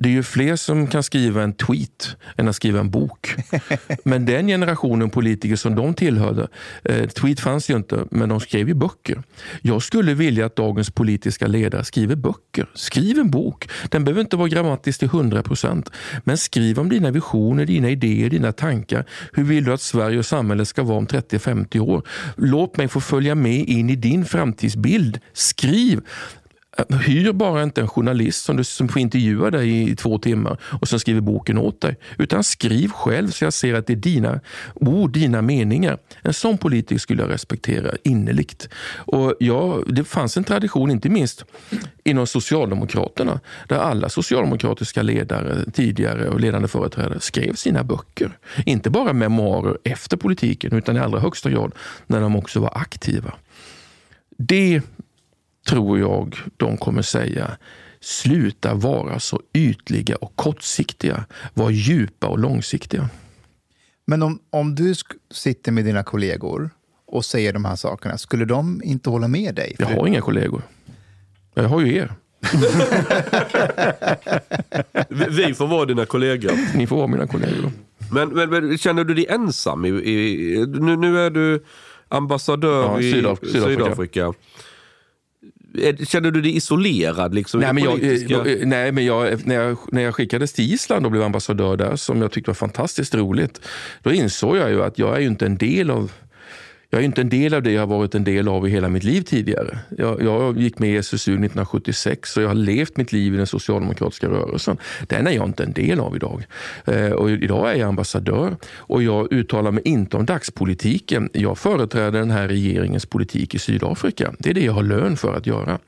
Det 0.00 0.08
är 0.08 0.12
ju 0.12 0.22
fler 0.22 0.56
som 0.56 0.86
kan 0.86 1.02
skriva 1.02 1.42
en 1.42 1.52
tweet 1.52 2.16
än 2.36 2.48
att 2.48 2.56
skriva 2.56 2.80
en 2.80 2.90
bok. 2.90 3.34
Men 4.04 4.26
den 4.26 4.46
generationen 4.46 5.10
politiker 5.10 5.56
som 5.56 5.74
de 5.74 5.94
tillhörde, 5.94 6.48
eh, 6.84 7.08
tweet 7.08 7.40
fanns 7.40 7.70
ju 7.70 7.76
inte, 7.76 8.04
men 8.10 8.28
de 8.28 8.40
skrev 8.40 8.68
ju 8.68 8.74
böcker. 8.74 9.22
Jag 9.62 9.82
skulle 9.82 10.14
vilja 10.14 10.46
att 10.46 10.56
dagens 10.56 10.90
politiska 10.90 11.46
ledare 11.46 11.84
skriver 11.84 12.16
böcker. 12.16 12.66
Skriv 12.74 13.18
en 13.18 13.30
bok. 13.30 13.68
Den 13.88 14.04
behöver 14.04 14.20
inte 14.20 14.36
vara 14.36 14.48
grammatisk 14.48 14.98
till 14.98 15.08
100 15.08 15.42
procent. 15.42 15.90
Men 16.24 16.38
skriv 16.38 16.78
om 16.78 16.88
dina 16.88 17.10
visioner, 17.10 17.66
dina 17.66 17.90
idéer, 17.90 18.30
dina 18.30 18.52
tankar. 18.52 19.04
Hur 19.32 19.44
vill 19.44 19.64
du 19.64 19.72
att 19.72 19.80
Sverige 19.80 20.18
och 20.18 20.26
samhället 20.26 20.68
ska 20.68 20.82
vara 20.82 20.98
om 20.98 21.06
30-50 21.06 21.78
år? 21.78 22.02
Låt 22.36 22.76
mig 22.76 22.88
få 22.88 23.00
följa 23.00 23.34
med 23.34 23.68
in 23.68 23.90
i 23.90 23.96
din 23.96 24.24
framtidsbild. 24.24 25.20
Skriv! 25.32 26.00
Hyr 26.88 27.32
bara 27.32 27.62
inte 27.62 27.80
en 27.80 27.88
journalist 27.88 28.44
som, 28.44 28.56
du, 28.56 28.64
som 28.64 28.88
får 28.88 29.02
intervjua 29.02 29.50
dig 29.50 29.90
i 29.90 29.96
två 29.96 30.18
timmar 30.18 30.58
och 30.62 30.88
sen 30.88 31.00
skriver 31.00 31.20
boken 31.20 31.58
åt 31.58 31.80
dig. 31.80 31.96
Utan 32.18 32.44
skriv 32.44 32.88
själv 32.88 33.30
så 33.30 33.44
jag 33.44 33.52
ser 33.52 33.74
att 33.74 33.86
det 33.86 33.92
är 33.92 33.96
dina 33.96 34.40
ord, 34.74 35.10
dina 35.10 35.42
meningar. 35.42 35.98
En 36.22 36.34
sån 36.34 36.58
politiker 36.58 36.98
skulle 36.98 37.22
jag 37.22 37.30
respektera 37.30 37.90
innerligt. 38.04 38.68
Och 38.96 39.34
ja, 39.38 39.78
det 39.86 40.04
fanns 40.04 40.36
en 40.36 40.44
tradition, 40.44 40.90
inte 40.90 41.08
minst 41.08 41.44
inom 42.04 42.26
Socialdemokraterna, 42.26 43.40
där 43.68 43.76
alla 43.76 44.08
socialdemokratiska 44.08 45.02
ledare 45.02 45.70
tidigare 45.72 46.28
och 46.28 46.40
ledande 46.40 46.68
företrädare 46.68 47.20
skrev 47.20 47.54
sina 47.54 47.84
böcker. 47.84 48.38
Inte 48.66 48.90
bara 48.90 49.12
memoarer 49.12 49.78
efter 49.84 50.16
politiken, 50.16 50.72
utan 50.72 50.96
i 50.96 51.00
allra 51.00 51.20
högsta 51.20 51.50
grad 51.50 51.72
när 52.06 52.20
de 52.20 52.36
också 52.36 52.60
var 52.60 52.72
aktiva. 52.74 53.32
Det 54.36 54.82
tror 55.68 55.98
jag 55.98 56.36
de 56.56 56.76
kommer 56.76 57.02
säga. 57.02 57.50
Sluta 58.00 58.74
vara 58.74 59.20
så 59.20 59.40
ytliga 59.54 60.16
och 60.16 60.32
kortsiktiga. 60.36 61.24
Var 61.54 61.70
djupa 61.70 62.26
och 62.26 62.38
långsiktiga. 62.38 63.08
Men 64.06 64.22
om, 64.22 64.38
om 64.50 64.74
du 64.74 64.94
sitter 65.34 65.72
med 65.72 65.84
dina 65.84 66.02
kollegor 66.02 66.70
och 67.06 67.24
säger 67.24 67.52
de 67.52 67.64
här 67.64 67.76
sakerna, 67.76 68.18
skulle 68.18 68.44
de 68.44 68.80
inte 68.84 69.10
hålla 69.10 69.28
med 69.28 69.54
dig? 69.54 69.76
Jag 69.78 69.86
har 69.86 70.06
inga 70.06 70.20
kollegor. 70.20 70.62
Jag 71.54 71.68
har 71.68 71.80
ju 71.80 71.94
er. 71.96 72.12
Vi 75.28 75.54
får 75.54 75.66
vara 75.66 75.84
dina 75.84 76.06
kollegor. 76.06 76.52
Ni 76.76 76.86
får 76.86 76.96
vara 76.96 77.06
mina 77.06 77.26
kollegor. 77.26 77.70
Men, 78.12 78.28
men, 78.28 78.50
men 78.50 78.78
känner 78.78 79.04
du 79.04 79.14
dig 79.14 79.26
ensam? 79.26 79.84
I, 79.84 79.88
i, 79.88 80.66
nu, 80.66 80.96
nu 80.96 81.18
är 81.18 81.30
du 81.30 81.64
ambassadör 82.08 82.82
Ja, 82.82 83.00
i 83.00 83.12
Sydaf- 83.12 83.46
Sydafrika. 83.52 83.82
Sydafrika. 83.84 84.32
Är- 85.74 86.04
Känner 86.04 86.30
du 86.30 86.40
dig 86.42 86.56
isolerad? 86.56 87.34
Liksom, 87.34 87.60
Nej, 87.60 87.72
men 87.72 87.84
jag, 87.84 87.92
politiska- 87.92 88.34
eh, 88.46 88.66
nej, 88.66 88.92
men 88.92 89.04
jag, 89.04 89.46
när, 89.46 89.54
jag, 89.54 89.76
när 89.92 90.02
jag 90.02 90.14
skickades 90.14 90.52
till 90.52 90.72
Island 90.74 91.04
och 91.04 91.10
blev 91.12 91.22
ambassadör 91.22 91.76
där, 91.76 91.96
som 91.96 92.22
jag 92.22 92.32
tyckte 92.32 92.50
var 92.50 92.54
fantastiskt 92.54 93.14
roligt, 93.14 93.60
då 94.02 94.12
insåg 94.12 94.56
jag 94.56 94.70
ju 94.70 94.82
att 94.82 94.98
jag 94.98 95.16
är 95.16 95.20
ju 95.20 95.26
inte 95.26 95.46
en 95.46 95.56
del 95.56 95.90
av 95.90 96.12
jag 96.90 97.00
är 97.00 97.04
inte 97.04 97.20
en 97.20 97.28
del 97.28 97.54
av 97.54 97.62
det 97.62 97.72
jag 97.72 97.82
har 97.82 97.86
varit 97.86 98.14
en 98.14 98.24
del 98.24 98.48
av 98.48 98.68
i 98.68 98.70
hela 98.70 98.88
mitt 98.88 99.04
liv 99.04 99.22
tidigare. 99.22 99.78
Jag, 99.98 100.22
jag 100.22 100.58
gick 100.58 100.78
med 100.78 100.90
i 100.90 100.96
SSU 100.96 101.32
1976 101.32 102.36
och 102.36 102.42
jag 102.42 102.48
har 102.48 102.54
levt 102.54 102.96
mitt 102.96 103.12
liv 103.12 103.34
i 103.34 103.36
den 103.36 103.46
socialdemokratiska 103.46 104.28
rörelsen. 104.28 104.78
Den 105.06 105.26
är 105.26 105.30
jag 105.30 105.44
inte 105.44 105.64
en 105.64 105.72
del 105.72 106.00
av 106.00 106.16
idag. 106.16 106.46
Eh, 106.84 107.10
och 107.10 107.30
idag 107.30 107.70
är 107.70 107.74
jag 107.74 107.88
ambassadör 107.88 108.56
och 108.76 109.02
jag 109.02 109.32
uttalar 109.32 109.70
mig 109.70 109.82
inte 109.84 110.16
om 110.16 110.26
dagspolitiken. 110.26 111.30
Jag 111.32 111.58
företräder 111.58 112.18
den 112.18 112.30
här 112.30 112.48
regeringens 112.48 113.06
politik 113.06 113.54
i 113.54 113.58
Sydafrika. 113.58 114.34
Det 114.38 114.50
är 114.50 114.54
det 114.54 114.64
jag 114.64 114.72
har 114.72 114.82
lön 114.82 115.16
för 115.16 115.34
att 115.36 115.46
göra. 115.46 115.78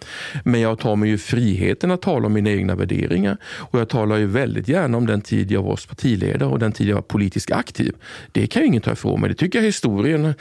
Men 0.44 0.60
jag 0.60 0.78
tar 0.78 0.96
mig 0.96 1.08
ju 1.08 1.18
friheten 1.18 1.90
att 1.90 2.02
tala 2.02 2.26
om 2.26 2.32
mina 2.32 2.50
egna 2.50 2.74
värderingar 2.74 3.36
och 3.44 3.80
jag 3.80 3.88
talar 3.88 4.16
ju 4.16 4.26
väldigt 4.26 4.68
gärna 4.68 4.96
om 4.96 5.06
den 5.06 5.20
tid 5.20 5.50
jag 5.50 5.62
var 5.62 5.80
partiledare 5.88 6.48
och 6.48 6.58
den 6.58 6.72
tid 6.72 6.88
jag 6.88 6.94
var 6.94 7.02
politiskt 7.02 7.52
aktiv. 7.52 7.94
Det 8.32 8.46
kan 8.46 8.62
ju 8.62 8.68
ingen 8.68 8.82
ta 8.82 8.92
ifrån 8.92 9.20
mig. 9.20 9.28
Det 9.28 9.36
tycker 9.36 9.58
jag 9.58 9.66
historien, 9.66 10.34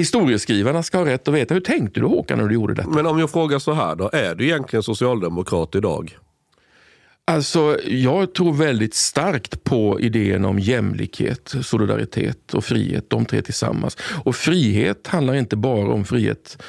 historieskrivarna 0.00 0.82
ska 0.82 0.98
ha 0.98 1.04
rätt 1.04 1.28
att 1.28 1.34
veta. 1.34 1.54
Hur 1.54 1.60
tänkte 1.60 2.00
du 2.00 2.06
Håkan 2.06 2.38
när 2.38 2.48
du 2.48 2.54
gjorde 2.54 2.74
detta? 2.74 2.88
Men 2.88 3.06
om 3.06 3.18
jag 3.18 3.30
frågar 3.30 3.58
så 3.58 3.72
här 3.72 3.96
då, 3.96 4.10
är 4.12 4.34
du 4.34 4.44
egentligen 4.44 4.82
socialdemokrat 4.82 5.74
idag? 5.74 6.18
Alltså, 7.24 7.78
jag 7.84 8.34
tror 8.34 8.52
väldigt 8.52 8.94
starkt 8.94 9.64
på 9.64 10.00
idén 10.00 10.44
om 10.44 10.58
jämlikhet, 10.58 11.54
solidaritet 11.62 12.54
och 12.54 12.64
frihet. 12.64 13.10
De 13.10 13.24
tre 13.24 13.42
tillsammans. 13.42 13.96
Och 14.24 14.36
frihet 14.36 15.06
handlar 15.06 15.34
inte 15.34 15.56
bara 15.56 15.92
om 15.92 16.04
frihet 16.04 16.62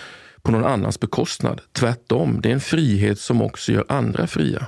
på 0.44 0.52
någon 0.52 0.66
annans 0.66 1.00
bekostnad. 1.00 1.62
Tvärtom, 1.74 2.40
det 2.42 2.50
är 2.50 2.54
en 2.54 2.60
frihet 2.62 3.20
som 3.20 3.42
också 3.42 3.72
gör 3.72 3.86
andra 3.90 4.28
fria. 4.28 4.66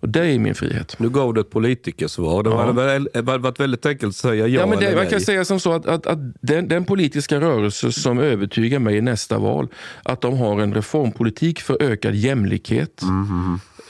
Och 0.00 0.08
det 0.08 0.26
är 0.26 0.38
min 0.38 0.54
frihet. 0.54 0.96
Nu 0.98 1.08
gav 1.10 1.34
du 1.34 1.40
ett 1.40 1.50
politikersvar. 1.50 2.42
Det 2.42 2.50
Ja. 2.50 2.62
hade 3.14 3.38
varit 3.38 3.60
väldigt 3.60 3.86
enkelt 3.86 4.10
att 4.10 4.16
säga 4.16 4.34
ja, 4.34 4.60
Ja, 4.60 4.66
men 4.66 4.78
det, 4.78 4.84
eller 4.84 4.96
man 4.96 5.04
nej. 5.04 5.10
kan 5.10 5.20
säga 5.20 5.44
som 5.44 5.60
så 5.60 5.72
att, 5.72 5.86
att, 5.86 6.06
att 6.06 6.18
den, 6.40 6.68
den 6.68 6.84
politiska 6.84 7.40
rörelse 7.40 7.92
som 7.92 8.18
övertygar 8.18 8.78
mig 8.78 8.96
i 8.96 9.00
nästa 9.00 9.38
val, 9.38 9.68
att 10.02 10.20
de 10.20 10.38
har 10.38 10.60
en 10.60 10.74
reformpolitik 10.74 11.60
för 11.60 11.82
ökad 11.82 12.14
jämlikhet, 12.14 13.02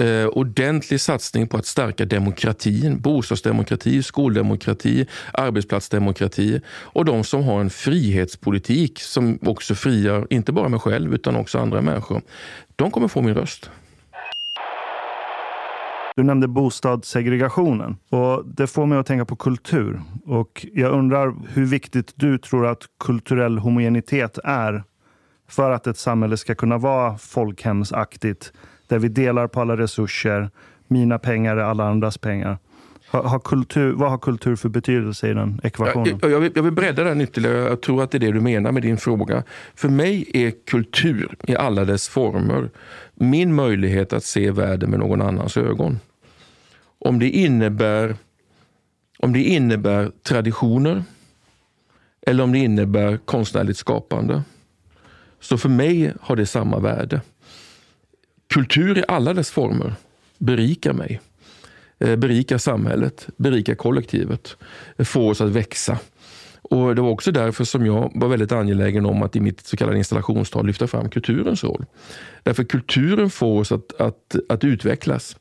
eh, 0.01 0.27
ordentlig 0.27 1.01
satsning 1.01 1.49
på 1.49 1.57
att 1.57 1.67
stärka 1.67 2.05
demokratin, 2.05 3.01
bostadsdemokrati, 3.01 4.03
skoldemokrati, 4.03 5.07
arbetsplatsdemokrati 5.33 6.61
och 6.69 7.05
de 7.05 7.25
som 7.25 7.45
har 7.45 7.61
en 7.61 7.71
frihetspolitik 7.71 9.01
som 9.01 9.39
också 9.43 9.75
friar, 9.75 10.27
inte 10.31 10.53
bara 10.53 10.69
mig 10.69 10.81
själv 10.81 11.15
utan 11.15 11.37
också 11.37 11.59
andra 11.59 11.81
människor. 11.83 12.23
De 12.77 12.91
kommer 12.91 13.09
få 13.09 13.23
min 13.23 13.35
röst. 13.35 13.71
Du 16.17 16.23
nämnde 16.23 16.49
bostadssegregationen 16.49 17.97
och 18.11 18.45
det 18.47 18.67
får 18.67 18.87
mig 18.87 18.99
att 18.99 19.07
tänka 19.07 19.25
på 19.25 19.37
kultur. 19.37 20.01
Och 20.25 20.67
jag 20.73 20.93
undrar 20.93 21.35
hur 21.49 21.67
viktigt 21.67 22.13
du 22.15 22.39
tror 22.39 22.67
att 22.67 22.83
kulturell 23.05 23.59
homogenitet 23.59 24.39
är 24.45 24.85
för 25.49 25.71
att 25.71 25.87
ett 25.87 25.99
samhälle 25.99 26.37
ska 26.37 26.55
kunna 26.55 26.79
vara 26.79 27.19
folkhemsaktigt, 27.19 28.53
där 28.89 28.99
vi 28.99 29.09
delar 29.09 29.47
på 29.47 29.61
alla 29.61 29.77
resurser, 29.77 30.51
mina 30.89 31.19
pengar 31.19 31.57
är 31.57 31.63
alla 31.63 31.89
andras 31.89 32.19
pengar. 32.19 32.59
Har, 33.09 33.23
har 33.23 33.39
kultur, 33.39 33.93
vad 33.93 34.11
har 34.11 34.19
kultur 34.19 34.57
för 34.57 34.69
betydelse 34.69 35.31
i 35.31 35.35
den 35.35 35.61
ekvationen? 35.63 36.19
Jag, 36.23 36.31
jag, 36.31 36.41
vill, 36.41 36.53
jag 36.55 36.63
vill 36.63 36.73
bredda 36.73 37.05
den 37.05 37.21
ytterligare. 37.21 37.57
Jag 37.57 37.81
tror 37.81 38.03
att 38.03 38.11
det 38.11 38.19
är 38.19 38.21
det 38.21 38.33
du 38.33 38.41
menar 38.41 38.73
med 38.73 38.83
din 38.83 38.97
fråga. 38.97 39.43
För 39.75 39.89
mig 39.89 40.31
är 40.35 40.53
kultur 40.67 41.37
i 41.47 41.57
alla 41.57 41.85
dess 41.85 42.09
former 42.09 42.71
min 43.15 43.55
möjlighet 43.55 44.13
att 44.13 44.25
se 44.25 44.51
världen 44.51 44.91
med 44.91 44.99
någon 44.99 45.23
annans 45.23 45.57
ögon. 45.57 46.01
Om 46.99 47.19
det 47.19 47.31
innebär, 47.31 48.17
om 49.19 49.33
det 49.33 49.43
innebär 49.43 50.11
traditioner 50.23 51.05
eller 52.27 52.45
om 52.45 52.53
det 52.53 52.59
innebär 52.59 53.17
konstnärligt 53.17 53.79
skapande. 53.79 54.43
Så 55.41 55.59
för 55.59 55.69
mig 55.69 56.13
har 56.21 56.37
det 56.37 56.47
samma 56.47 56.79
värde. 56.79 57.21
Kultur 58.57 58.99
i 58.99 59.05
alla 59.09 59.35
dess 59.35 59.51
former 59.51 59.95
berikar 60.39 60.93
mig 60.93 61.21
eh, 61.99 62.17
berikar 62.17 62.59
samhället, 62.59 63.29
berikar 63.37 63.75
kollektivet, 63.75 64.57
får 64.99 65.31
oss 65.31 65.41
att 65.41 65.51
växa. 65.51 65.99
Och 66.63 66.95
Det 66.95 67.03
var 67.03 67.11
också 67.11 67.33
därför 67.33 67.65
som 67.65 67.87
jag 67.87 68.13
var 68.15 68.29
väldigt 68.29 68.53
angelägen 68.53 69.07
om 69.07 69.23
att 69.23 69.37
i 69.37 69.41
mitt 69.41 69.67
så 69.67 69.77
kallade 69.77 69.99
installationstal 69.99 70.67
lyfta 70.67 70.87
fram 70.87 71.11
kulturens 71.11 71.65
roll. 71.65 71.85
Därför 72.43 72.65
kulturen 72.65 73.31
får 73.31 73.61
oss 73.61 73.73
att, 73.73 74.01
att, 74.01 74.37
att 74.49 74.65
utvecklas. 74.65 75.37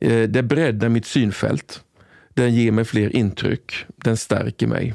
Eh, 0.00 0.22
det 0.22 0.42
breddar 0.42 0.88
mitt 0.88 1.06
synfält. 1.06 1.80
Den 2.34 2.54
ger 2.54 2.72
mig 2.72 2.84
fler 2.84 3.16
intryck. 3.16 3.72
Den 3.96 4.16
stärker 4.16 4.66
mig. 4.66 4.94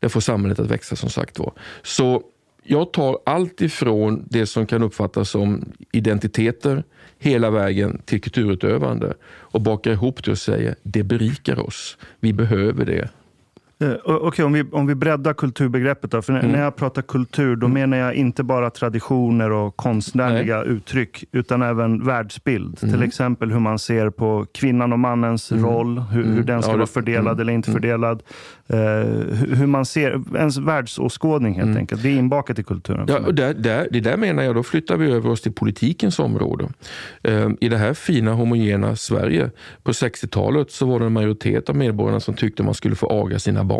Den 0.00 0.10
får 0.10 0.20
samhället 0.20 0.58
att 0.58 0.70
växa 0.70 0.96
som 0.96 1.10
sagt 1.10 1.38
var. 1.38 1.52
Så 1.82 2.22
jag 2.62 2.92
tar 2.92 3.18
allt 3.26 3.60
ifrån 3.60 4.26
det 4.30 4.46
som 4.46 4.66
kan 4.66 4.82
uppfattas 4.82 5.30
som 5.30 5.72
identiteter 5.92 6.84
hela 7.18 7.50
vägen 7.50 8.02
till 8.04 8.20
kulturutövande 8.20 9.14
och 9.24 9.60
bakar 9.60 9.90
ihop 9.90 10.24
det 10.24 10.30
och 10.30 10.38
säger 10.38 10.74
det 10.82 11.02
berikar 11.02 11.66
oss. 11.66 11.98
Vi 12.20 12.32
behöver 12.32 12.84
det. 12.84 13.08
Eh, 13.82 13.94
Okej, 14.04 14.44
om, 14.44 14.52
vi, 14.52 14.64
om 14.72 14.86
vi 14.86 14.94
breddar 14.94 15.32
kulturbegreppet. 15.34 16.10
Då, 16.10 16.22
för 16.22 16.32
när, 16.32 16.40
Mm. 16.40 16.52
när 16.52 16.62
jag 16.62 16.76
pratar 16.76 17.02
kultur, 17.02 17.56
då 17.56 17.68
menar 17.68 17.96
jag 17.96 18.14
inte 18.14 18.42
bara 18.42 18.70
traditioner 18.70 19.50
och 19.52 19.76
konstnärliga 19.76 20.62
uttryck, 20.62 21.24
utan 21.32 21.62
även 21.62 22.04
världsbild. 22.06 22.78
Mm. 22.82 22.94
Till 22.94 23.02
exempel 23.02 23.52
hur 23.52 23.58
man 23.60 23.78
ser 23.78 24.10
på 24.10 24.46
kvinnan 24.52 24.92
och 24.92 24.98
mannens 24.98 25.52
roll, 25.52 25.98
hur, 25.98 26.24
hur 26.24 26.42
den 26.42 26.62
ska 26.62 26.70
Ja, 26.70 26.76
vara 26.76 26.86
fördelad 26.86 27.26
mm. 27.32 27.40
eller 27.40 27.52
inte 27.52 27.70
fördelad. 27.72 28.22
Eh, 28.66 28.78
hur, 29.56 29.66
man 29.66 29.84
ser, 29.86 30.36
ens 30.36 30.58
världsåskådning 30.58 31.54
helt 31.54 31.76
enkelt. 31.76 32.02
Det 32.02 32.08
är 32.08 32.16
inbakat 32.16 32.58
i 32.58 32.62
kulturen. 32.62 33.00
Mm. 33.00 33.14
Ja, 33.14 33.26
och 33.26 33.34
där, 33.34 33.54
där, 33.54 33.88
det 33.90 34.00
där 34.00 34.16
menar 34.16 34.42
jag, 34.42 34.54
då 34.54 34.62
flyttar 34.62 34.96
vi 34.96 35.10
över 35.12 35.30
oss 35.30 35.40
till 35.42 35.52
politikens 35.52 36.18
område. 36.18 36.68
Eh, 37.22 37.50
I 37.60 37.68
det 37.68 37.76
här 37.76 37.94
fina 37.94 38.32
homogena 38.32 38.96
Sverige 38.96 39.50
på 39.82 39.92
60-talet 39.92 40.70
så 40.70 40.86
var 40.86 40.98
det 41.00 41.06
en 41.06 41.12
majoritet 41.12 41.68
av 41.68 41.76
medborgarna 41.76 42.20
som 42.20 42.34
tyckte 42.34 42.62
man 42.62 42.74
skulle 42.74 42.94
få 42.94 43.06
aga 43.10 43.38
sina 43.38 43.64
barn. 43.64 43.71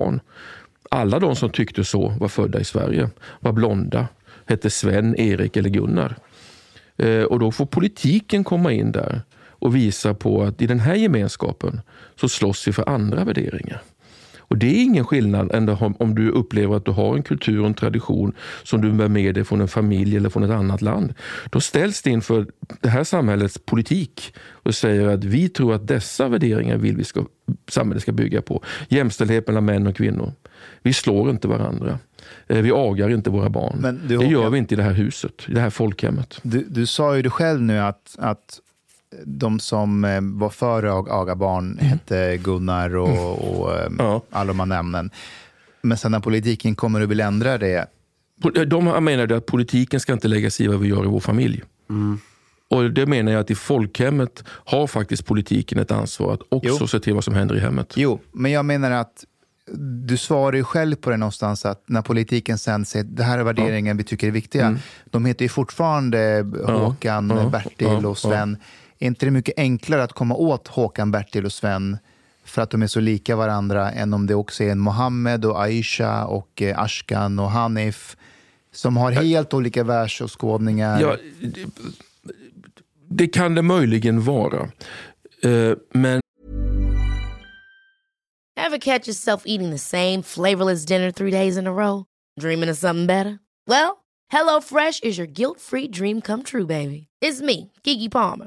Alla 0.91 1.19
de 1.19 1.37
som 1.37 1.51
tyckte 1.51 1.85
så 1.85 2.09
var 2.09 2.29
födda 2.29 2.61
i 2.61 2.65
Sverige, 2.65 3.11
var 3.41 3.53
blonda, 3.53 4.09
hette 4.47 4.71
Sven, 4.71 5.17
Erik 5.17 5.57
eller 5.57 5.71
Gunnar. 5.71 6.17
Eh, 6.97 7.23
och 7.23 7.39
då 7.39 7.53
får 7.53 7.67
politiken 7.67 8.45
komma 8.45 8.73
in 8.73 8.93
där 8.93 9.21
och 9.63 9.77
visa 9.77 10.15
på 10.15 10.43
att 10.43 10.63
i 10.63 10.67
den 10.67 10.81
här 10.81 10.95
gemenskapen 10.95 11.81
så 12.21 12.29
slåss 12.29 12.69
vi 12.69 12.73
för 12.73 12.89
andra 12.89 13.25
värderingar. 13.25 13.83
Och 14.53 14.59
det 14.59 14.67
är 14.67 14.83
ingen 14.83 15.05
skillnad 15.05 15.53
än 15.53 15.69
om 15.99 16.15
du 16.15 16.31
upplever 16.31 16.77
att 16.77 16.85
du 16.85 16.91
har 16.91 17.17
en 17.17 17.23
kultur 17.23 17.61
och 17.61 17.67
en 17.67 17.75
tradition 17.75 18.33
som 18.63 18.81
du 18.81 18.93
bär 18.93 19.09
med 19.09 19.35
dig 19.35 19.45
från 19.45 19.61
en 19.61 19.69
familj 19.69 20.17
eller 20.17 20.29
från 20.29 20.43
ett 20.43 20.51
annat 20.51 20.83
land. 20.83 21.15
Då 21.51 21.61
ställs 21.61 22.03
det 22.03 22.11
inför 22.11 22.47
det 22.81 22.89
här 22.89 23.05
samhällets 23.05 23.59
politik 23.59 24.35
och 24.39 24.75
säger 24.75 25.09
att 25.09 25.25
vi 25.25 25.49
tror 25.49 25.75
att 25.75 25.89
dessa 25.89 26.29
värderingar 26.29 26.77
vill 26.77 26.97
vi 26.97 27.05
ska, 27.05 27.25
samhället 27.69 28.03
ska 28.03 28.13
bygga 28.13 28.43
på. 28.43 28.63
Jämställdhet 28.89 29.47
mellan 29.47 29.65
män 29.65 29.87
och 29.87 29.97
kvinnor. 29.97 30.33
Vi 30.83 30.93
slår 30.93 31.31
inte 31.31 31.49
varandra. 31.49 31.99
Eh, 32.47 32.63
vi 32.63 32.71
agar 32.75 33.11
inte 33.11 33.31
våra 33.31 33.49
barn. 33.49 34.01
Du, 34.09 34.17
det 34.19 34.27
gör 34.27 34.51
vi 34.51 34.59
inte 34.59 34.75
i 34.75 34.77
det 34.77 34.83
här 34.83 34.93
huset, 34.93 35.45
i 35.49 35.53
det 35.53 35.61
här 35.61 35.71
folkhemmet. 35.71 36.39
Du, 36.43 36.67
du 36.69 36.87
sa 36.87 37.17
ju 37.17 37.23
det 37.23 37.31
själv 37.31 37.63
nu 37.63 37.79
att, 37.79 38.17
att 38.19 38.61
de 39.25 39.61
som 39.61 40.05
eh, 40.05 40.21
var 40.21 40.51
före 40.51 40.99
att 40.99 41.09
aga 41.09 41.35
barn 41.35 41.73
mm. 41.73 41.85
hette 41.85 42.37
Gunnar 42.37 42.97
och, 42.97 43.09
mm. 43.09 43.29
och 43.29 43.79
eh, 43.79 43.93
ja. 43.99 44.23
alla 44.31 44.49
de 44.49 44.61
här 44.61 44.67
namnen. 44.67 45.11
Men 45.83 45.99
sen 45.99 46.13
när 46.13 46.21
politiken 46.21 46.75
kommer 46.75 47.01
och 47.01 47.11
vill 47.11 47.21
ändra 47.21 47.59
det. 47.59 47.87
De 48.67 49.05
menar 49.05 49.33
att 49.33 49.47
politiken 49.47 50.01
ska 50.01 50.13
inte 50.13 50.29
lägga 50.29 50.51
sig 50.51 50.67
i 50.67 50.69
vad 50.69 50.81
vi 50.81 50.89
gör 50.89 51.05
i 51.05 51.09
vår 51.09 51.21
familj. 51.21 51.63
Mm. 51.91 52.19
Och 52.71 52.91
Det 52.91 53.07
menar 53.07 53.33
jag 53.33 53.41
att 53.41 53.51
i 53.51 53.55
folkhemmet 53.55 54.45
har 54.47 54.87
faktiskt 54.87 55.27
politiken 55.27 55.79
ett 55.79 55.91
ansvar 55.91 56.35
att 56.35 56.41
också 56.49 56.77
jo. 56.81 56.87
se 56.87 57.01
till 57.01 57.15
vad 57.15 57.25
som 57.25 57.35
händer 57.35 57.57
i 57.57 57.61
hemmet. 57.61 57.93
Jo, 57.97 58.21
men 58.33 58.53
jag 58.53 58.65
menar 58.65 58.91
att 58.91 59.25
du 60.07 60.17
svarar 60.17 60.57
ju 60.57 60.65
själv 60.65 60.97
på 60.97 61.11
det 61.11 61.17
någonstans 61.17 61.67
att 61.67 61.83
när 61.87 62.03
politiken 62.03 62.59
sen 62.59 62.85
säger 62.85 63.05
det 63.05 63.23
här 63.23 63.39
är 63.39 63.43
värderingen 63.43 63.97
ja. 63.97 63.99
vi 63.99 64.05
tycker 64.05 64.27
är 64.27 64.31
viktiga. 64.31 64.67
Mm. 64.67 64.79
De 65.11 65.25
heter 65.25 65.45
ju 65.45 65.49
fortfarande 65.49 66.47
Håkan, 66.67 67.33
ja. 67.37 67.49
Bertil 67.49 68.07
och 68.07 68.19
Sven. 68.19 68.57
Är 69.03 69.07
inte 69.07 69.27
det 69.27 69.31
mycket 69.31 69.59
enklare 69.59 70.03
att 70.03 70.13
komma 70.13 70.35
åt 70.35 70.69
Håkan, 70.69 71.11
Bertil 71.11 71.45
och 71.45 71.53
Sven 71.53 71.99
för 72.45 72.63
att 72.63 72.71
de 72.71 72.83
är 72.83 72.87
så 72.87 73.01
lika 73.01 73.37
varandra 73.37 73.91
än 73.91 74.15
om 74.15 74.27
det 74.27 74.35
också 74.35 74.65
är 74.65 74.71
en 74.71 74.79
Mohammed 74.79 75.45
och 75.45 75.63
Aisha 75.63 76.27
och 76.27 76.63
eh, 76.63 76.79
Ashkan 76.79 77.39
och 77.39 77.51
Hanif 77.51 78.17
som 78.73 78.97
har 78.97 79.11
helt 79.11 79.55
olika 79.55 79.85
världsåskådningar? 79.85 81.01
Ja, 81.01 81.17
det, 81.41 81.65
det 83.09 83.27
kan 83.27 83.55
det 83.55 83.63
möjligen 83.63 84.23
vara. 84.23 84.71
Uh, 85.45 85.77
men 85.93 86.21
Have 88.57 88.79
catch 88.79 89.09
yourself 89.09 89.43
eating 89.47 89.71
the 89.71 89.79
same 89.79 90.23
flavorless 90.23 90.87
dinner 90.87 91.11
three 91.11 91.31
days 91.31 91.57
in 91.57 91.67
a 91.67 91.73
row? 91.73 92.05
Dreaming 92.41 92.71
of 92.71 92.77
something 92.77 93.07
better? 93.07 93.39
Well, 93.67 93.91
hello 94.33 94.61
fresh 94.61 95.01
is 95.03 95.19
your 95.19 95.33
guilt 95.33 95.61
free 95.61 95.89
dream 95.89 96.21
come 96.21 96.43
true 96.43 96.67
baby. 96.67 97.09
It's 97.21 97.41
me, 97.41 97.71
Gigi 97.85 98.09
Palmer. 98.09 98.47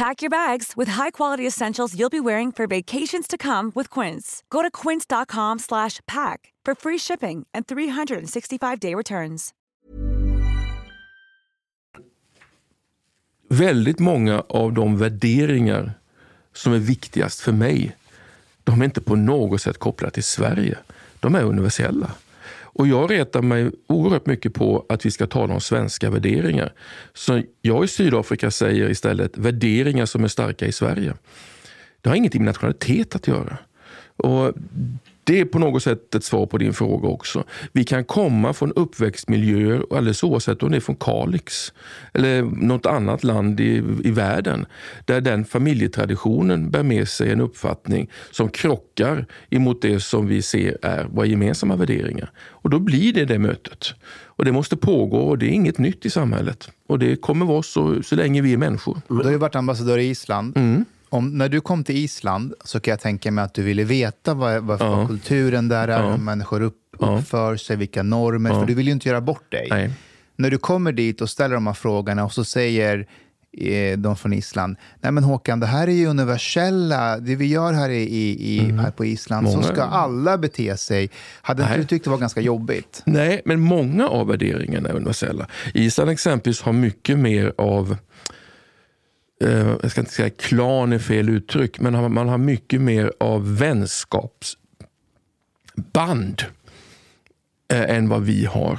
Pack 0.00 0.22
your 0.22 0.30
bags 0.30 0.72
with 0.78 0.88
high-quality 0.88 1.46
essentials 1.46 1.94
you'll 1.94 2.10
be 2.10 2.20
wearing 2.20 2.52
for 2.52 2.66
vacations 2.66 3.28
to 3.28 3.36
come 3.36 3.70
with 3.74 4.00
Quince. 4.00 4.42
Go 4.48 4.62
to 4.62 4.70
quince.com 4.70 5.58
slash 5.58 6.00
pack 6.06 6.54
for 6.64 6.74
free 6.74 6.98
shipping 6.98 7.46
and 7.52 7.66
365-day 7.66 8.94
returns. 8.94 9.50
Väldigt 13.48 13.98
många 13.98 14.42
av 14.48 14.72
de 14.72 14.98
värderingar 14.98 15.92
som 16.52 16.72
är 16.72 16.78
viktigast 16.78 17.40
för 17.40 17.52
mig, 17.52 17.96
de 18.64 18.80
är 18.80 18.84
inte 18.84 19.00
på 19.00 19.16
något 19.16 19.62
sätt 19.62 19.78
kopplade 19.78 20.14
till 20.14 20.24
Sverige. 20.24 20.78
De 21.20 21.34
är 21.34 21.42
universella. 21.42 22.10
Och 22.72 22.86
jag 22.86 23.10
retar 23.10 23.42
mig 23.42 23.70
oerhört 23.86 24.26
mycket 24.26 24.54
på 24.54 24.86
att 24.88 25.06
vi 25.06 25.10
ska 25.10 25.26
tala 25.26 25.54
om 25.54 25.60
svenska 25.60 26.10
värderingar. 26.10 26.72
Så 27.14 27.42
jag 27.62 27.84
i 27.84 27.88
Sydafrika 27.88 28.50
säger 28.50 28.90
istället 28.90 29.38
värderingar 29.38 30.06
som 30.06 30.24
är 30.24 30.28
starka 30.28 30.66
i 30.66 30.72
Sverige. 30.72 31.14
Det 32.00 32.08
har 32.08 32.16
ingenting 32.16 32.44
med 32.44 32.46
nationalitet 32.46 33.14
att 33.14 33.28
göra. 33.28 33.58
Och 34.16 34.54
det 35.24 35.40
är 35.40 35.44
på 35.44 35.58
något 35.58 35.82
sätt 35.82 36.14
ett 36.14 36.24
svar 36.24 36.46
på 36.46 36.58
din 36.58 36.72
fråga 36.72 37.08
också. 37.08 37.44
Vi 37.72 37.84
kan 37.84 38.04
komma 38.04 38.52
från 38.52 38.72
uppväxtmiljöer, 38.72 39.82
alldeles 39.90 40.24
oavsett 40.24 40.62
om 40.62 40.70
det 40.70 40.76
är 40.76 40.80
från 40.80 40.96
Kalix 40.96 41.72
eller 42.14 42.42
något 42.42 42.86
annat 42.86 43.24
land 43.24 43.60
i, 43.60 43.82
i 44.04 44.10
världen, 44.10 44.66
där 45.04 45.20
den 45.20 45.44
familjetraditionen 45.44 46.70
bär 46.70 46.82
med 46.82 47.08
sig 47.08 47.32
en 47.32 47.40
uppfattning 47.40 48.10
som 48.30 48.48
krockar 48.48 49.26
emot 49.50 49.82
det 49.82 50.00
som 50.00 50.26
vi 50.26 50.42
ser 50.42 50.78
är 50.82 51.04
våra 51.04 51.26
gemensamma 51.26 51.76
värderingar. 51.76 52.32
Och 52.38 52.70
då 52.70 52.78
blir 52.78 53.12
det 53.12 53.24
det 53.24 53.38
mötet. 53.38 53.94
Och 54.24 54.44
Det 54.44 54.52
måste 54.52 54.76
pågå 54.76 55.18
och 55.18 55.38
det 55.38 55.46
är 55.46 55.50
inget 55.50 55.78
nytt 55.78 56.06
i 56.06 56.10
samhället. 56.10 56.70
Och 56.86 56.98
det 56.98 57.16
kommer 57.16 57.46
vara 57.46 57.62
så, 57.62 58.02
så 58.02 58.14
länge 58.16 58.42
vi 58.42 58.52
är 58.52 58.56
människor. 58.56 59.00
Du 59.08 59.14
har 59.14 59.30
ju 59.30 59.36
varit 59.36 59.56
ambassadör 59.56 59.98
i 59.98 60.10
Island. 60.10 60.56
Mm 60.56 60.84
om, 61.10 61.38
när 61.38 61.48
du 61.48 61.60
kom 61.60 61.84
till 61.84 61.96
Island 61.96 62.54
så 62.64 62.80
kan 62.80 62.92
jag 62.92 63.00
tänka 63.00 63.30
mig 63.30 63.44
att 63.44 63.54
du 63.54 63.62
ville 63.62 63.84
veta 63.84 64.34
vad, 64.34 64.62
vad 64.62 64.80
ja. 64.80 65.06
kulturen 65.06 65.68
där 65.68 65.88
är, 65.88 66.02
ja. 66.02 66.10
hur 66.10 66.18
människor 66.18 66.60
upp, 66.60 66.76
uppför 66.98 67.56
sig, 67.56 67.76
vilka 67.76 68.02
normer, 68.02 68.50
för 68.50 68.66
du 68.66 68.74
vill 68.74 68.86
ju 68.86 68.92
inte 68.92 69.08
göra 69.08 69.20
bort 69.20 69.52
dig. 69.52 69.66
Nej. 69.70 69.90
När 70.36 70.50
du 70.50 70.58
kommer 70.58 70.92
dit 70.92 71.20
och 71.20 71.30
ställer 71.30 71.54
de 71.54 71.66
här 71.66 71.74
frågorna 71.74 72.24
och 72.24 72.32
så 72.32 72.44
säger 72.44 73.06
eh, 73.58 73.98
de 73.98 74.16
från 74.16 74.32
Island, 74.32 74.76
nej 75.00 75.12
men 75.12 75.24
Håkan, 75.24 75.60
det 75.60 75.66
här 75.66 75.88
är 75.88 75.92
ju 75.92 76.06
universella, 76.06 77.18
det 77.18 77.36
vi 77.36 77.46
gör 77.46 77.72
här, 77.72 77.90
i, 77.90 78.04
i 78.56 78.60
mm. 78.60 78.78
här 78.78 78.90
på 78.90 79.04
Island, 79.04 79.44
många. 79.46 79.62
så 79.62 79.68
ska 79.68 79.82
alla 79.82 80.38
bete 80.38 80.76
sig. 80.76 81.10
Hade 81.42 81.62
inte 81.62 81.76
du 81.76 81.84
tyckt 81.84 82.04
det 82.04 82.10
var 82.10 82.18
ganska 82.18 82.40
jobbigt? 82.40 83.02
Nej, 83.04 83.42
men 83.44 83.60
många 83.60 84.08
av 84.08 84.26
värderingarna 84.26 84.88
är 84.88 84.94
universella. 84.94 85.46
Island 85.74 86.10
exempelvis 86.10 86.62
har 86.62 86.72
mycket 86.72 87.18
mer 87.18 87.52
av 87.58 87.96
eh, 89.40 89.76
jag 89.82 89.90
ska 89.90 90.00
inte 90.00 90.12
säga 90.12 90.30
klan 90.30 90.92
är 90.92 90.98
fel 90.98 91.28
uttryck, 91.28 91.80
men 91.80 92.14
man 92.14 92.28
har 92.28 92.38
mycket 92.38 92.80
mer 92.80 93.12
av 93.20 93.56
vänskapsband 93.56 96.42
eh, 97.72 97.96
än 97.96 98.08
vad 98.08 98.22
vi 98.22 98.44
har. 98.44 98.78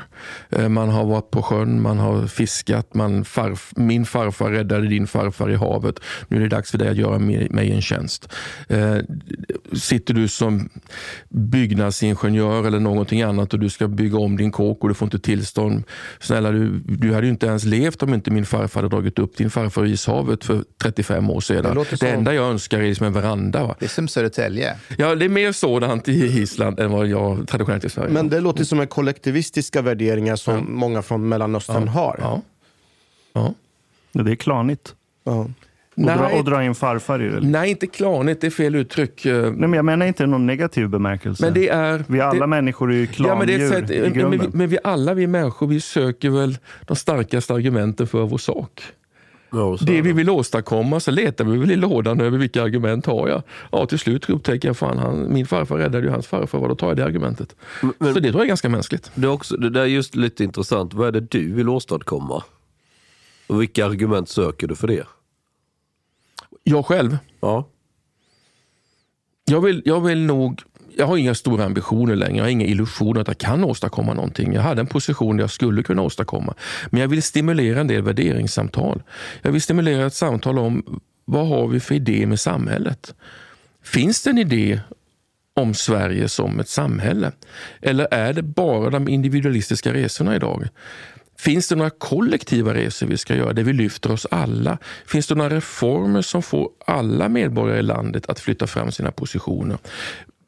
Eh, 0.49 0.69
man 0.69 0.89
har 0.89 1.05
varit 1.05 1.31
på 1.31 1.41
sjön, 1.41 1.81
man 1.81 1.99
har 1.99 2.27
fiskat, 2.27 2.93
man 2.93 3.25
farf, 3.25 3.73
min 3.75 4.05
farfar 4.05 4.51
räddade 4.51 4.87
din 4.87 5.07
farfar 5.07 5.49
i 5.49 5.55
havet. 5.55 5.99
Nu 6.27 6.37
är 6.37 6.41
det 6.41 6.47
dags 6.47 6.71
för 6.71 6.77
dig 6.77 6.89
att 6.89 6.97
göra 6.97 7.19
mig 7.19 7.71
en 7.71 7.81
tjänst. 7.81 8.33
Eh, 8.67 8.97
sitter 9.73 10.13
du 10.13 10.27
som 10.27 10.69
byggnadsingenjör 11.29 12.67
eller 12.67 12.79
någonting 12.79 13.21
annat 13.21 13.53
och 13.53 13.59
du 13.59 13.69
ska 13.69 13.87
bygga 13.87 14.17
om 14.17 14.37
din 14.37 14.51
kåk 14.51 14.83
och 14.83 14.89
du 14.89 14.95
får 14.95 15.05
inte 15.05 15.19
tillstånd. 15.19 15.83
Snälla, 16.19 16.51
du, 16.51 16.79
du 16.79 17.13
hade 17.13 17.25
ju 17.25 17.31
inte 17.31 17.45
ens 17.45 17.63
levt 17.63 18.03
om 18.03 18.13
inte 18.13 18.31
min 18.31 18.45
farfar 18.45 18.81
hade 18.81 18.95
dragit 18.95 19.19
upp 19.19 19.37
din 19.37 19.49
farfar 19.49 19.85
i 19.85 19.91
ishavet 19.91 20.43
för 20.43 20.63
35 20.83 21.29
år 21.29 21.41
sedan. 21.41 21.75
Det, 21.75 21.99
det 21.99 22.09
enda 22.09 22.33
jag 22.33 22.49
önskar 22.49 22.79
är 22.79 22.87
liksom 22.87 23.05
en 23.05 23.13
veranda. 23.13 23.63
Va? 23.63 23.75
Det 23.79 23.85
är 23.85 23.89
som 23.89 24.07
Södertälje. 24.07 24.75
Ja, 24.97 25.15
det 25.15 25.25
är 25.25 25.29
mer 25.29 25.51
sådant 25.51 26.07
i 26.07 26.41
Island 26.41 26.79
än 26.79 26.91
vad 26.91 27.07
jag 27.07 27.47
traditionellt 27.47 27.85
i 27.85 27.89
Sverige 27.89 28.09
Men 28.09 28.29
det 28.29 28.39
låter 28.39 28.63
som 28.63 28.87
kollektivistiska 28.87 29.81
värderingar 29.81 30.10
som 30.37 30.53
ja. 30.53 30.61
många 30.67 31.01
från 31.01 31.29
Mellanöstern 31.29 31.83
ja. 31.85 31.91
har. 31.91 32.15
Ja. 32.21 32.41
ja. 33.33 33.53
Det 34.23 34.31
är 34.31 34.35
klanigt. 34.35 34.95
Ja. 35.23 35.47
Och, 35.95 36.03
dra, 36.03 36.15
Nej. 36.15 36.39
och 36.39 36.45
dra 36.45 36.63
in 36.63 36.75
farfar 36.75 37.21
i 37.21 37.29
det? 37.29 37.39
Nej, 37.41 37.69
inte 37.69 37.87
klanigt, 37.87 38.41
det 38.41 38.47
är 38.47 38.51
fel 38.51 38.75
uttryck. 38.75 39.25
Nej, 39.25 39.51
men 39.51 39.73
jag 39.73 39.85
menar 39.85 40.05
inte 40.05 40.25
någon 40.25 40.45
negativ 40.45 40.89
bemärkelse. 40.89 41.45
Men 41.45 41.53
det 41.53 41.69
är... 41.69 42.03
vi 42.07 42.21
alla 42.21 42.39
det, 42.39 42.47
människor 42.47 42.91
är 42.91 42.95
ju 42.95 43.07
Ja, 43.17 43.35
men, 43.35 43.47
det 43.47 43.53
är 43.53 43.69
klandjur 43.69 44.17
i 44.17 44.23
men, 44.23 44.39
vi, 44.39 44.47
men 44.53 44.69
vi 44.69 44.77
alla 44.83 45.13
vi 45.13 45.27
människor 45.27 45.67
vi 45.67 45.81
söker 45.81 46.29
väl 46.29 46.57
de 46.81 46.95
starkaste 46.95 47.53
argumenten 47.53 48.07
för 48.07 48.25
vår 48.25 48.37
sak. 48.37 48.83
Ja, 49.51 49.77
så 49.77 49.85
Det 49.85 50.01
vi 50.01 50.13
vill 50.13 50.29
åstadkomma 50.29 50.99
så 50.99 51.11
letar 51.11 51.45
vi 51.45 51.57
väl 51.57 51.71
i 51.71 51.75
lådan 51.75 52.21
över 52.21 52.37
vilka 52.37 52.63
argument 52.63 53.05
har 53.05 53.27
jag. 53.27 53.43
Ja, 53.71 53.85
till 53.85 53.99
slut 53.99 54.29
upptäcker 54.29 54.69
jag 54.69 54.77
fan 54.77 54.97
han, 54.97 55.33
min 55.33 55.45
farfar 55.45 55.77
räddade 55.77 56.05
ju 56.05 56.09
hans 56.11 56.27
farfar, 56.27 56.59
vad 56.59 56.69
då 56.69 56.75
tar 56.75 56.87
jag 56.87 56.97
det 56.97 57.05
argumentet. 57.05 57.55
Men- 57.81 58.13
så 58.13 58.19
det 58.19 58.29
tror 58.29 58.33
jag 58.33 58.41
är 58.43 58.47
ganska 58.47 58.69
mänskligt. 58.69 59.11
Det, 59.15 59.27
är 59.27 59.31
också, 59.31 59.57
det 59.57 59.69
där 59.69 59.81
är 59.81 59.85
just 59.85 60.15
lite 60.15 60.43
intressant. 60.43 60.93
Vad 60.93 61.07
är 61.07 61.11
det 61.11 61.19
du 61.31 61.53
vill 61.53 61.69
åstadkomma? 61.69 62.43
Och 63.47 63.61
vilka 63.61 63.85
argument 63.85 64.29
söker 64.29 64.67
du 64.67 64.75
för 64.75 64.87
det? 64.87 65.07
Jag 66.63 66.85
själv, 66.85 67.17
Ja. 67.39 67.67
jag 69.45 69.61
vill, 69.61 69.81
jag 69.85 70.01
vill 70.01 70.19
nog 70.25 70.61
jag 70.97 71.07
har 71.07 71.17
inga 71.17 71.35
stora 71.35 71.65
ambitioner 71.65 72.15
längre. 72.15 72.37
Jag 72.37 72.43
har 72.43 72.49
inga 72.49 72.65
illusioner 72.65 73.21
att 73.21 73.27
jag 73.27 73.37
kan 73.37 73.63
åstadkomma 73.63 74.13
någonting. 74.13 74.53
Jag 74.53 74.61
hade 74.61 74.81
en 74.81 74.87
position 74.87 75.37
där 75.37 75.43
jag 75.43 75.51
skulle 75.51 75.83
kunna 75.83 76.01
åstadkomma. 76.01 76.53
Men 76.89 77.01
jag 77.01 77.07
vill 77.07 77.23
stimulera 77.23 77.79
en 77.79 77.87
del 77.87 78.01
värderingssamtal. 78.01 79.03
Jag 79.41 79.51
vill 79.51 79.61
stimulera 79.61 80.05
ett 80.05 80.13
samtal 80.13 80.59
om 80.59 80.99
vad 81.25 81.47
har 81.47 81.67
vi 81.67 81.79
för 81.79 81.95
idé 81.95 82.25
med 82.25 82.39
samhället? 82.39 83.15
Finns 83.83 84.23
det 84.23 84.29
en 84.29 84.37
idé 84.37 84.79
om 85.53 85.73
Sverige 85.73 86.29
som 86.29 86.59
ett 86.59 86.69
samhälle? 86.69 87.31
Eller 87.81 88.07
är 88.11 88.33
det 88.33 88.43
bara 88.43 88.89
de 88.89 89.07
individualistiska 89.07 89.93
resorna 89.93 90.35
idag? 90.35 90.67
Finns 91.41 91.67
det 91.67 91.75
några 91.75 91.89
kollektiva 91.89 92.73
resor 92.73 93.07
vi 93.07 93.17
ska 93.17 93.35
göra 93.35 93.53
där 93.53 93.63
vi 93.63 93.73
lyfter 93.73 94.11
oss 94.11 94.27
alla? 94.31 94.77
Finns 95.05 95.27
det 95.27 95.35
några 95.35 95.55
reformer 95.55 96.21
som 96.21 96.43
får 96.43 96.69
alla 96.85 97.29
medborgare 97.29 97.79
i 97.79 97.83
landet 97.83 98.25
att 98.29 98.39
flytta 98.39 98.67
fram 98.67 98.91
sina 98.91 99.11
positioner? 99.11 99.77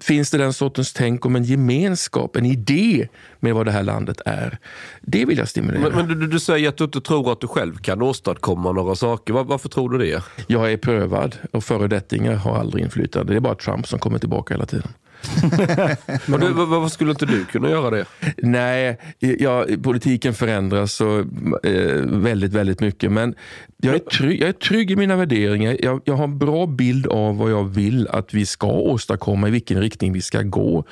Finns 0.04 0.32
det 0.32 0.38
den 0.38 0.54
sortens 0.54 0.94
tänk 0.94 1.26
om 1.26 1.36
en 1.36 1.44
gemenskap, 1.44 2.36
en 2.36 2.46
idé 2.46 3.08
med 3.40 3.56
vad 3.56 3.66
det 3.66 3.72
här 3.72 3.84
landet 3.84 4.22
är? 4.26 4.58
Det 5.02 5.26
vill 5.26 5.38
jag 5.38 5.48
stimulera. 5.48 5.82
Men, 5.82 6.08
men 6.08 6.20
du, 6.20 6.28
du 6.28 6.40
säger 6.40 6.70
att 6.70 6.78
du 6.78 6.84
inte 6.84 7.02
tror 7.02 7.32
att 7.32 7.42
du 7.42 7.48
själv 7.48 7.78
kan 7.78 8.02
åstadkomma 8.02 8.72
några 8.72 8.96
saker. 8.96 9.34
Var, 9.34 9.44
varför 9.44 9.70
tror 9.70 9.90
du 9.90 9.98
det? 9.98 10.24
Jag 10.48 10.72
är 10.72 10.78
prövad 10.78 11.36
och 11.52 11.64
föredettingar 11.64 12.36
har 12.36 12.58
aldrig 12.58 12.84
inflytande. 12.84 13.34
Det 13.34 13.38
är 13.38 13.40
bara 13.42 13.56
Trump 13.56 13.88
som 13.88 14.00
kommer 14.00 14.20
tillbaka 14.20 14.54
hela 14.54 14.66
tiden. 14.66 14.88
Men 16.26 16.40
du, 16.40 16.54
var- 16.54 16.66
varför 16.66 16.90
skulle 16.90 17.12
inte 17.12 17.26
du 17.26 17.46
kunna 17.46 17.70
göra 17.70 17.90
det? 17.90 18.06
Nej, 18.38 18.98
ja, 19.20 19.66
politiken 19.84 20.34
förändras 20.34 20.94
så, 20.94 21.20
eh, 21.64 22.02
väldigt, 22.06 22.54
väldigt 22.54 22.80
mycket. 22.80 23.12
Men 23.12 23.36
jag 23.78 23.96
är, 23.96 24.00
trygg, 24.00 24.42
jag 24.42 24.50
är 24.50 24.54
trygg 24.54 24.92
i 24.92 24.96
mina 24.96 25.16
värderingar. 25.16 25.78
Jag, 25.80 26.02
jag 26.06 26.14
har 26.14 26.24
en 26.24 26.38
bra 26.38 26.66
bild 26.66 27.08
av 27.08 27.38
vad 27.38 27.52
jag 27.52 27.64
vill 27.64 28.08
att 28.08 28.34
vi 28.34 28.46
ska 28.46 28.68
åstadkomma, 28.68 29.48
i 29.48 29.52
vilken 29.52 29.82
riktning 29.82 30.14
vi 30.14 30.22
ska 30.22 30.42
gå. 30.42 30.84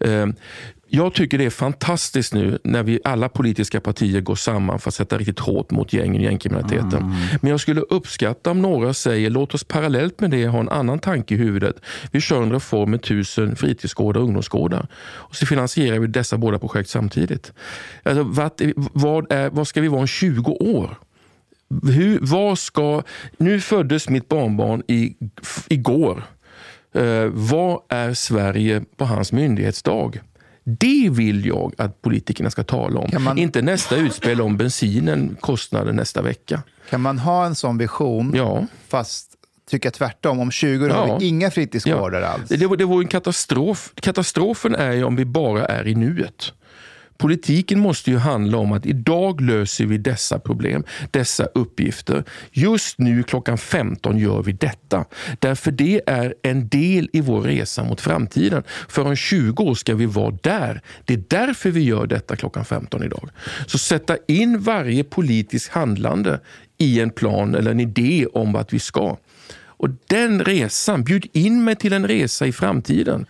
Eh, 0.00 0.26
jag 0.94 1.14
tycker 1.14 1.38
det 1.38 1.44
är 1.44 1.50
fantastiskt 1.50 2.34
nu 2.34 2.58
när 2.64 2.82
vi 2.82 3.00
alla 3.04 3.28
politiska 3.28 3.80
partier 3.80 4.20
går 4.20 4.34
samman 4.34 4.78
för 4.78 4.88
att 4.88 4.94
sätta 4.94 5.18
riktigt 5.18 5.38
hårt 5.38 5.70
mot 5.70 5.92
gängen 5.92 6.16
och 6.16 6.22
gängkriminaliteten. 6.22 7.14
Men 7.40 7.50
jag 7.50 7.60
skulle 7.60 7.80
uppskatta 7.80 8.50
om 8.50 8.62
några 8.62 8.94
säger 8.94 9.30
låt 9.30 9.54
oss 9.54 9.64
parallellt 9.64 10.20
med 10.20 10.30
det 10.30 10.46
ha 10.46 10.60
en 10.60 10.68
annan 10.68 10.98
tanke 10.98 11.34
i 11.34 11.36
huvudet. 11.36 11.76
Vi 12.10 12.20
kör 12.20 12.42
en 12.42 12.52
reform 12.52 12.90
med 12.90 13.02
tusen 13.02 13.56
fritidsgårdar 13.56 14.20
och 14.20 14.26
ungdomsgårdar. 14.26 14.86
Och 15.04 15.36
så 15.36 15.46
finansierar 15.46 15.98
vi 15.98 16.06
dessa 16.06 16.38
båda 16.38 16.58
projekt 16.58 16.90
samtidigt. 16.90 17.52
Alltså, 18.02 18.22
vad, 18.22 18.52
vad, 18.92 19.32
är, 19.32 19.50
vad 19.50 19.68
ska 19.68 19.80
vi 19.80 19.88
vara 19.88 20.00
om 20.00 20.06
20 20.06 20.50
år? 20.50 20.98
Hur, 21.82 22.18
vad 22.22 22.58
ska, 22.58 23.02
nu 23.36 23.60
föddes 23.60 24.08
mitt 24.08 24.28
barnbarn 24.28 24.82
i, 24.88 25.16
igår. 25.68 26.22
Eh, 26.94 27.26
vad 27.26 27.80
är 27.88 28.14
Sverige 28.14 28.84
på 28.96 29.04
hans 29.04 29.32
myndighetsdag? 29.32 30.20
Det 30.64 31.08
vill 31.10 31.46
jag 31.46 31.72
att 31.78 32.02
politikerna 32.02 32.50
ska 32.50 32.64
tala 32.64 33.00
om. 33.00 33.24
Man- 33.24 33.38
Inte 33.38 33.62
nästa 33.62 33.96
utspel 33.96 34.40
om 34.40 34.56
bensinen 34.56 35.36
kostnader 35.40 35.92
nästa 35.92 36.22
vecka. 36.22 36.62
Kan 36.90 37.00
man 37.00 37.18
ha 37.18 37.46
en 37.46 37.54
sån 37.54 37.78
vision, 37.78 38.32
Ja. 38.36 38.66
fast 38.88 39.28
tycka 39.70 39.90
tvärtom? 39.90 40.40
Om 40.40 40.50
20 40.50 40.84
år 40.86 40.90
har 40.90 41.08
Ja. 41.08 41.18
vi 41.18 41.26
inga 41.26 41.50
fritidsgårdar 41.50 42.22
alls. 42.22 42.48
Det, 42.48 42.56
det 42.76 42.84
vore 42.84 43.04
en 43.04 43.08
katastrof. 43.08 43.92
Katastrofen 43.94 44.74
är 44.74 44.92
ju 44.92 45.04
om 45.04 45.16
vi 45.16 45.24
bara 45.24 45.64
är 45.66 45.86
i 45.88 45.94
nuet. 45.94 46.52
Politiken 47.22 47.80
måste 47.80 48.10
ju 48.10 48.16
handla 48.16 48.58
om 48.58 48.72
att 48.72 48.86
idag 48.86 49.40
löser 49.40 49.86
vi 49.86 49.98
dessa 49.98 50.38
problem, 50.38 50.84
dessa 51.10 51.44
uppgifter. 51.44 52.24
Just 52.50 52.98
nu 52.98 53.22
klockan 53.22 53.58
15 53.58 54.18
gör 54.18 54.42
vi 54.42 54.52
detta. 54.52 55.04
Därför 55.38 55.70
det 55.70 56.00
är 56.06 56.34
en 56.42 56.68
del 56.68 57.08
i 57.12 57.20
vår 57.20 57.40
resa 57.40 57.84
mot 57.84 58.00
framtiden. 58.00 58.62
För 58.88 59.06
om 59.06 59.16
20 59.16 59.62
år 59.62 59.74
ska 59.74 59.94
vi 59.94 60.06
vara 60.06 60.38
där. 60.42 60.80
Det 61.04 61.14
är 61.14 61.22
därför 61.28 61.70
vi 61.70 61.80
gör 61.80 62.06
detta 62.06 62.36
klockan 62.36 62.64
15 62.64 63.02
idag. 63.02 63.30
Så 63.66 63.78
sätta 63.78 64.16
in 64.28 64.60
varje 64.60 65.04
politiskt 65.04 65.68
handlande 65.68 66.40
i 66.78 67.00
en 67.00 67.10
plan 67.10 67.54
eller 67.54 67.70
en 67.70 67.80
idé 67.80 68.26
om 68.26 68.52
vart 68.52 68.72
vi 68.72 68.78
ska. 68.78 69.16
Och 69.82 69.88
den 70.06 70.44
resan, 70.44 71.04
bjud 71.04 71.26
in 71.32 71.64
mig 71.64 71.76
till 71.76 71.92
en 71.92 72.08
resa 72.08 72.46
i 72.46 72.52
framtiden. 72.52 73.26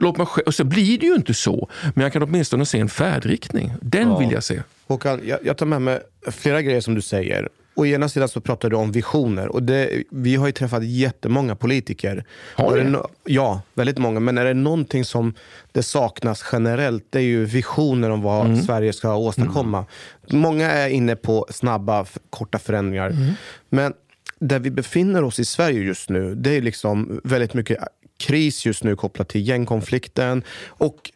Låt 0.00 0.16
mig 0.18 0.26
och 0.46 0.54
så 0.54 0.64
blir 0.64 0.98
det 0.98 1.06
ju 1.06 1.14
inte 1.14 1.34
så, 1.34 1.68
men 1.94 2.02
jag 2.02 2.12
kan 2.12 2.22
åtminstone 2.22 2.66
se 2.66 2.78
en 2.80 2.88
färdriktning. 2.88 3.72
Den 3.82 4.18
vill 4.18 4.32
jag 4.32 4.44
se. 4.44 4.62
Håkan, 4.86 5.20
jag, 5.24 5.38
jag 5.44 5.56
tar 5.56 5.66
med 5.66 5.82
mig 5.82 6.00
flera 6.30 6.62
grejer 6.62 6.80
som 6.80 6.94
du 6.94 7.02
säger. 7.02 7.48
Å 7.74 7.86
ena 7.86 8.08
sidan 8.08 8.28
så 8.28 8.40
pratar 8.40 8.70
du 8.70 8.76
om 8.76 8.92
visioner. 8.92 9.48
Och 9.48 9.62
det, 9.62 10.02
vi 10.10 10.36
har 10.36 10.46
ju 10.46 10.52
träffat 10.52 10.84
jättemånga 10.84 11.56
politiker. 11.56 12.24
Har 12.54 12.76
ni? 12.76 12.82
no- 12.90 13.06
ja, 13.24 13.62
väldigt 13.74 13.98
många. 13.98 14.20
Men 14.20 14.38
är 14.38 14.44
det 14.44 14.54
någonting 14.54 15.04
som 15.04 15.34
det 15.72 15.82
saknas 15.82 16.44
generellt, 16.52 17.04
det 17.10 17.18
är 17.18 17.22
ju 17.22 17.44
visioner 17.44 18.10
om 18.10 18.22
vad 18.22 18.46
Mm. 18.46 18.62
Sverige 18.62 18.92
ska 18.92 19.14
åstadkomma. 19.14 19.84
Många 20.30 20.70
är 20.70 20.88
inne 20.88 21.16
på 21.16 21.46
snabba, 21.50 22.06
korta 22.30 22.58
förändringar. 22.58 23.10
Mm. 23.10 23.32
Men 23.68 23.92
där 24.38 24.58
vi 24.58 24.70
befinner 24.70 25.24
oss 25.24 25.38
i 25.40 25.44
Sverige 25.44 25.80
just 25.80 26.08
nu, 26.10 26.34
det 26.34 26.56
är 26.56 26.60
liksom 26.62 27.20
väldigt 27.24 27.54
mycket 27.54 27.78
kris 28.20 28.66
just 28.66 28.84
nu 28.84 28.96
kopplat 28.96 29.28
till 29.28 29.48
gängkonflikten. 29.48 30.42
Och 30.66 31.10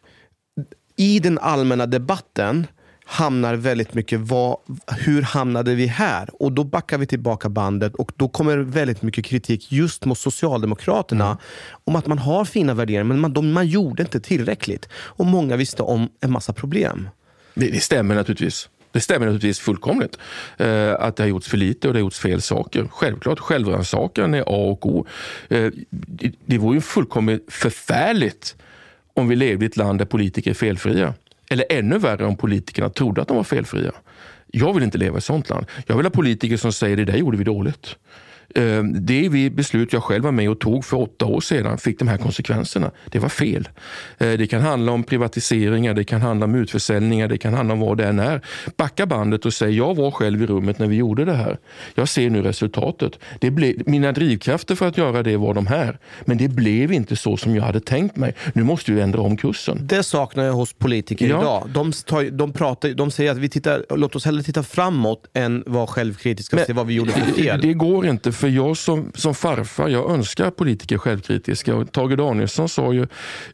i 0.97 1.19
den 1.19 1.39
allmänna 1.39 1.85
debatten 1.85 2.67
hamnar 3.05 3.55
väldigt 3.55 3.93
mycket 3.93 4.19
vad, 4.19 4.57
hur 4.87 5.21
hamnade 5.21 5.75
vi 5.75 5.85
här? 5.85 6.29
Och 6.41 6.51
då 6.51 6.63
backar 6.63 6.97
vi 6.97 7.05
tillbaka 7.05 7.49
bandet 7.49 7.95
och 7.95 8.11
då 8.15 8.29
kommer 8.29 8.57
väldigt 8.57 9.01
mycket 9.01 9.25
kritik 9.25 9.71
just 9.71 10.05
mot 10.05 10.17
Socialdemokraterna 10.17 11.37
om 11.83 11.95
att 11.95 12.07
man 12.07 12.17
har 12.17 12.45
fina 12.45 12.73
värderingar 12.73 13.03
men 13.03 13.19
man, 13.19 13.33
de, 13.33 13.51
man 13.51 13.67
gjorde 13.67 14.03
inte 14.03 14.19
tillräckligt. 14.19 14.89
Och 14.93 15.25
många 15.25 15.55
visste 15.55 15.83
om 15.83 16.09
en 16.21 16.31
massa 16.31 16.53
problem. 16.53 17.09
Det, 17.53 17.67
det 17.67 17.79
stämmer 17.79 18.15
naturligtvis. 18.15 18.69
Det 18.95 19.01
stämmer 19.01 19.25
naturligtvis 19.25 19.59
fullkomligt. 19.59 20.17
Eh, 20.57 20.93
att 20.93 21.15
det 21.15 21.23
har 21.23 21.27
gjorts 21.27 21.47
för 21.47 21.57
lite 21.57 21.87
och 21.87 21.93
det 21.93 21.99
har 21.99 22.01
gjorts 22.01 22.19
fel 22.19 22.41
saker. 22.41 22.87
Självklart, 22.91 23.39
självrannsakan 23.39 24.33
är 24.33 24.41
A 24.41 24.69
och 24.71 24.85
O. 24.85 25.05
Eh, 25.49 25.71
det, 25.89 26.31
det 26.45 26.57
vore 26.57 26.75
ju 26.75 26.81
fullkomligt 26.81 27.53
förfärligt 27.53 28.55
om 29.13 29.27
vi 29.27 29.35
levde 29.35 29.65
i 29.65 29.67
ett 29.67 29.77
land 29.77 29.99
där 29.99 30.05
politiker 30.05 30.51
är 30.51 30.55
felfria. 30.55 31.13
Eller 31.49 31.65
ännu 31.69 31.97
värre 31.97 32.25
om 32.25 32.37
politikerna 32.37 32.89
trodde 32.89 33.21
att 33.21 33.27
de 33.27 33.37
var 33.37 33.43
felfria. 33.43 33.91
Jag 34.47 34.73
vill 34.73 34.83
inte 34.83 34.97
leva 34.97 35.15
i 35.15 35.17
ett 35.17 35.23
sånt 35.23 35.49
land. 35.49 35.65
Jag 35.85 35.95
vill 35.95 36.05
ha 36.05 36.11
politiker 36.11 36.57
som 36.57 36.73
säger 36.73 36.97
det 36.97 37.05
där 37.05 37.17
gjorde 37.17 37.37
vi 37.37 37.43
dåligt. 37.43 37.95
Eh, 38.55 38.83
Det 38.83 39.29
vi 39.29 39.49
beslut 39.49 39.93
jag 39.93 40.03
själv 40.03 40.23
var 40.23 40.31
med 40.31 40.49
och 40.49 40.59
tog 40.59 40.85
för 40.85 40.97
åtta 40.97 41.25
år 41.25 41.41
sedan 41.41 41.77
fick 41.77 41.99
de 41.99 42.07
här 42.07 42.17
konsekvenserna. 42.17 42.91
Det 43.11 43.19
var 43.19 43.29
fel. 43.29 43.69
Eh, 44.17 44.31
Det 44.33 44.47
kan 44.47 44.61
handla 44.61 44.91
om 44.91 45.03
privatiseringar, 45.03 45.93
det 45.93 46.03
kan 46.03 46.21
handla 46.21 46.45
om 46.45 46.55
utförsäljningar, 46.55 47.27
det 47.27 47.37
kan 47.37 47.53
handla 47.53 47.73
om 47.73 47.79
vad 47.79 47.97
det 47.97 48.05
än 48.07 48.19
är. 48.19 48.41
Backa 48.77 49.05
bandet 49.05 49.45
och 49.45 49.53
säg 49.53 49.77
jag 49.77 49.95
var 49.95 50.11
själv 50.11 50.43
i 50.43 50.45
rummet 50.45 50.79
när 50.79 50.87
vi 50.87 50.95
gjorde 50.95 51.25
det 51.25 51.33
här. 51.33 51.57
Jag 51.95 52.07
ser 52.09 52.29
nu 52.29 52.41
resultatet. 52.41 53.19
Det 53.39 53.51
blev, 53.51 53.75
mina 53.85 54.11
drivkrafter 54.11 54.75
för 54.75 54.87
att 54.87 54.97
göra 54.97 55.23
det 55.23 55.37
var 55.37 55.53
de 55.53 55.67
här. 55.67 55.97
Men 56.25 56.37
det 56.37 56.47
blev 56.47 56.91
inte 56.91 57.15
så 57.15 57.37
som 57.37 57.55
jag 57.55 57.63
hade 57.63 57.79
tänkt 57.79 58.15
mig. 58.17 58.33
Nu 58.53 58.63
måste 58.63 58.91
vi 58.91 59.01
ändra 59.01 59.21
om 59.21 59.37
kursen. 59.37 59.79
Det 59.87 60.03
saknar 60.03 60.43
jag 60.43 60.53
hos 60.53 60.73
politiker 60.73 61.29
Ja. 61.29 61.39
idag. 61.41 61.69
De, 61.73 61.91
tar, 61.91 62.23
de, 62.23 62.53
pratar, 62.53 62.89
de 62.89 63.11
säger 63.11 63.31
att 63.31 63.37
vi 63.37 63.49
tittar, 63.49 63.85
låt 63.89 64.15
oss 64.15 64.25
hellre 64.25 64.43
titta 64.43 64.63
framåt 64.63 65.23
än 65.33 65.63
vara 65.65 65.87
självkritiska 65.87 66.55
och 66.57 66.61
se 66.67 66.73
vad 66.73 66.87
vi 66.87 66.93
gjorde 66.93 67.11
för 67.11 67.21
fel. 67.21 67.61
Det 67.61 67.73
går 67.73 68.05
inte, 68.07 68.31
för 68.31 68.44
för 68.45 68.49
jag 68.49 68.77
som, 68.77 69.11
som 69.15 69.35
farfar, 69.35 69.89
jag 69.89 70.11
önskar 70.11 70.51
politiker 70.51 70.97
självkritiska. 70.97 71.75
Och 71.75 71.91
Tage 71.91 72.17
Danielsson 72.17 72.69
sa 72.69 72.93
ju, 72.93 73.07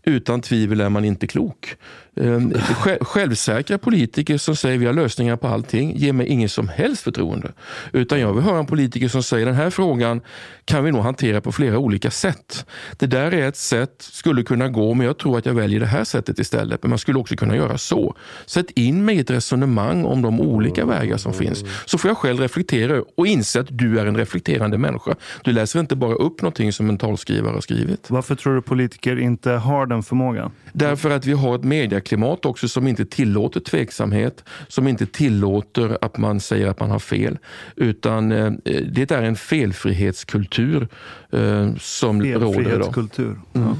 utan 0.04 0.42
tvivel 0.42 0.82
är 0.82 0.90
man 0.90 1.06
inte 1.06 1.28
klok. 1.28 1.76
Ehm, 2.16 2.52
sj- 2.54 3.04
Självsäkra 3.04 3.78
politiker 3.78 4.38
som 4.38 4.56
säger 4.56 4.78
vi 4.78 4.86
har 4.86 4.94
lösningar 4.94 5.36
på 5.36 5.48
allting 5.48 5.98
ger 5.98 6.14
mig 6.14 6.28
ingen 6.28 6.50
som 6.50 6.68
helst 6.68 7.02
förtroende. 7.04 7.52
Utan 7.94 8.20
jag 8.20 8.34
vill 8.34 8.44
höra 8.44 8.60
en 8.60 8.66
politiker 8.66 9.08
som 9.08 9.24
säger 9.24 9.46
den 9.46 9.56
här 9.56 9.70
frågan 9.70 10.22
kan 10.66 10.84
vi 10.84 10.92
nog 10.92 11.02
hantera 11.02 11.42
på 11.42 11.52
flera 11.52 11.78
olika 11.78 12.12
sätt. 12.12 12.66
Det 12.98 13.06
där 13.08 13.34
är 13.34 13.48
ett 13.48 13.58
sätt, 13.58 13.96
skulle 14.00 14.44
kunna 14.44 14.68
gå, 14.68 14.94
men 14.94 15.06
jag 15.08 15.18
tror 15.18 15.38
att 15.38 15.46
jag 15.46 15.54
väljer 15.54 15.80
det 15.80 15.86
här 15.86 16.04
sättet 16.04 16.40
istället. 16.40 16.84
Men 16.84 16.90
man 16.90 17.00
skulle 17.00 17.20
också 17.20 17.36
kunna 17.36 17.56
göra 17.56 17.78
så. 17.78 18.16
Sätt 18.46 18.70
in 18.76 19.06
mig 19.06 19.16
i 19.16 19.20
ett 19.20 19.30
resonemang 19.32 20.06
om 20.06 20.22
de 20.22 20.42
olika 20.42 20.86
vägar 20.86 21.18
som 21.18 21.34
finns. 21.34 21.64
Så 21.86 21.98
får 21.98 22.10
jag 22.10 22.18
själv 22.18 22.40
reflektera 22.40 23.04
och 23.18 23.28
inse 23.28 23.60
att 23.60 23.68
du 23.70 24.00
är 24.00 24.06
en 24.06 24.18
reflekterande 24.18 24.78
människa. 24.78 25.16
Du 25.44 25.52
läser 25.52 25.80
inte 25.80 25.96
bara 25.96 26.14
upp 26.16 26.42
någonting 26.42 26.74
som 26.74 26.90
en 26.90 26.98
talskrivare 26.98 27.54
har 27.54 27.62
skrivit. 27.62 28.10
Varför 28.10 28.36
tror 28.36 28.56
du 28.56 28.62
politiker 28.62 29.20
inte 29.20 29.52
har 29.52 29.86
den 29.86 30.04
förmågan? 30.04 30.52
Därför 30.74 31.10
att 31.10 31.26
vi 31.26 31.34
har 31.34 31.56
ett 31.56 31.64
medieklimat 32.02 32.46
också 32.46 32.68
som 32.68 32.88
inte 32.88 33.06
tillåter 33.06 33.60
tveksamhet, 33.60 34.44
som 34.68 34.88
inte 34.88 35.06
tillåter 35.06 35.98
att 36.02 36.18
man 36.18 36.40
säger 36.40 36.68
att 36.68 36.80
man 36.80 36.92
har 36.92 37.00
fel. 37.00 37.38
Utan 37.76 38.32
eh, 38.32 38.52
det 38.92 39.12
är 39.12 39.22
en 39.24 39.36
felfrihetskultur 39.36 40.88
eh, 41.32 41.76
som 41.80 42.22
råder 42.22 42.36
idag. 42.36 42.54
Felfrihetskultur. 42.56 43.40
Ja. 43.54 43.78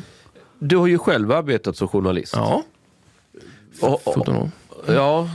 Du 0.60 0.78
har 0.78 0.88
ju 0.88 0.98
själv 0.98 1.32
arbetat 1.32 1.78
som 1.78 1.88
journalist. 1.88 2.34
Ja, 2.36 2.64
Och- 3.82 4.08
och- 4.08 4.16
17 4.16 4.36
år. 4.36 4.52
Ja. 4.88 5.30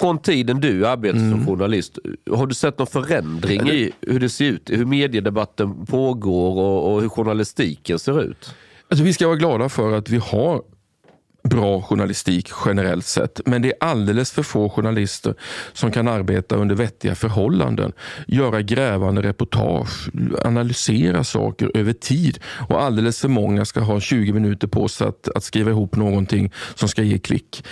Från 0.00 0.18
tiden 0.18 0.60
du 0.60 0.86
arbetade 0.86 1.20
Mm. 1.24 1.30
som 1.38 1.46
journalist, 1.46 1.98
har 2.30 2.46
du 2.46 2.54
sett 2.54 2.78
någon 2.78 2.86
förändring 2.86 3.68
i 3.68 3.90
hur 4.00 4.20
det 4.20 4.28
ser 4.28 4.44
ut? 4.44 4.70
Hur 4.70 4.84
mediedebatten 4.84 5.86
pågår 5.86 6.56
och, 6.62 6.94
och 6.94 7.00
hur 7.02 7.08
journalistiken 7.08 7.98
ser 7.98 8.22
ut? 8.22 8.54
Alltså, 8.88 9.04
vi 9.04 9.12
ska 9.12 9.26
vara 9.26 9.36
glada 9.36 9.68
för 9.68 9.92
att 9.92 10.10
vi 10.10 10.16
har 10.16 10.62
bra 11.48 11.82
journalistik 11.82 12.50
generellt 12.66 13.06
sett. 13.06 13.40
Men 13.46 13.62
det 13.62 13.68
är 13.68 13.74
alldeles 13.80 14.32
för 14.32 14.42
få 14.42 14.68
journalister 14.68 15.34
som 15.72 15.92
kan 15.92 16.08
arbeta 16.08 16.56
under 16.56 16.74
vettiga 16.74 17.14
förhållanden. 17.14 17.92
Göra 18.26 18.62
grävande 18.62 19.22
reportage, 19.22 20.08
analysera 20.44 21.24
saker 21.24 21.70
över 21.74 21.92
tid. 21.92 22.38
Och 22.68 22.82
alldeles 22.82 23.20
för 23.20 23.28
många 23.28 23.64
ska 23.64 23.80
ha 23.80 24.00
20 24.00 24.32
minuter 24.32 24.68
på 24.68 24.88
sig 24.88 25.06
att, 25.06 25.28
att 25.28 25.44
skriva 25.44 25.70
ihop 25.70 25.96
någonting 25.96 26.52
som 26.74 26.88
ska 26.88 27.02
ge 27.02 27.18
klick. 27.18 27.64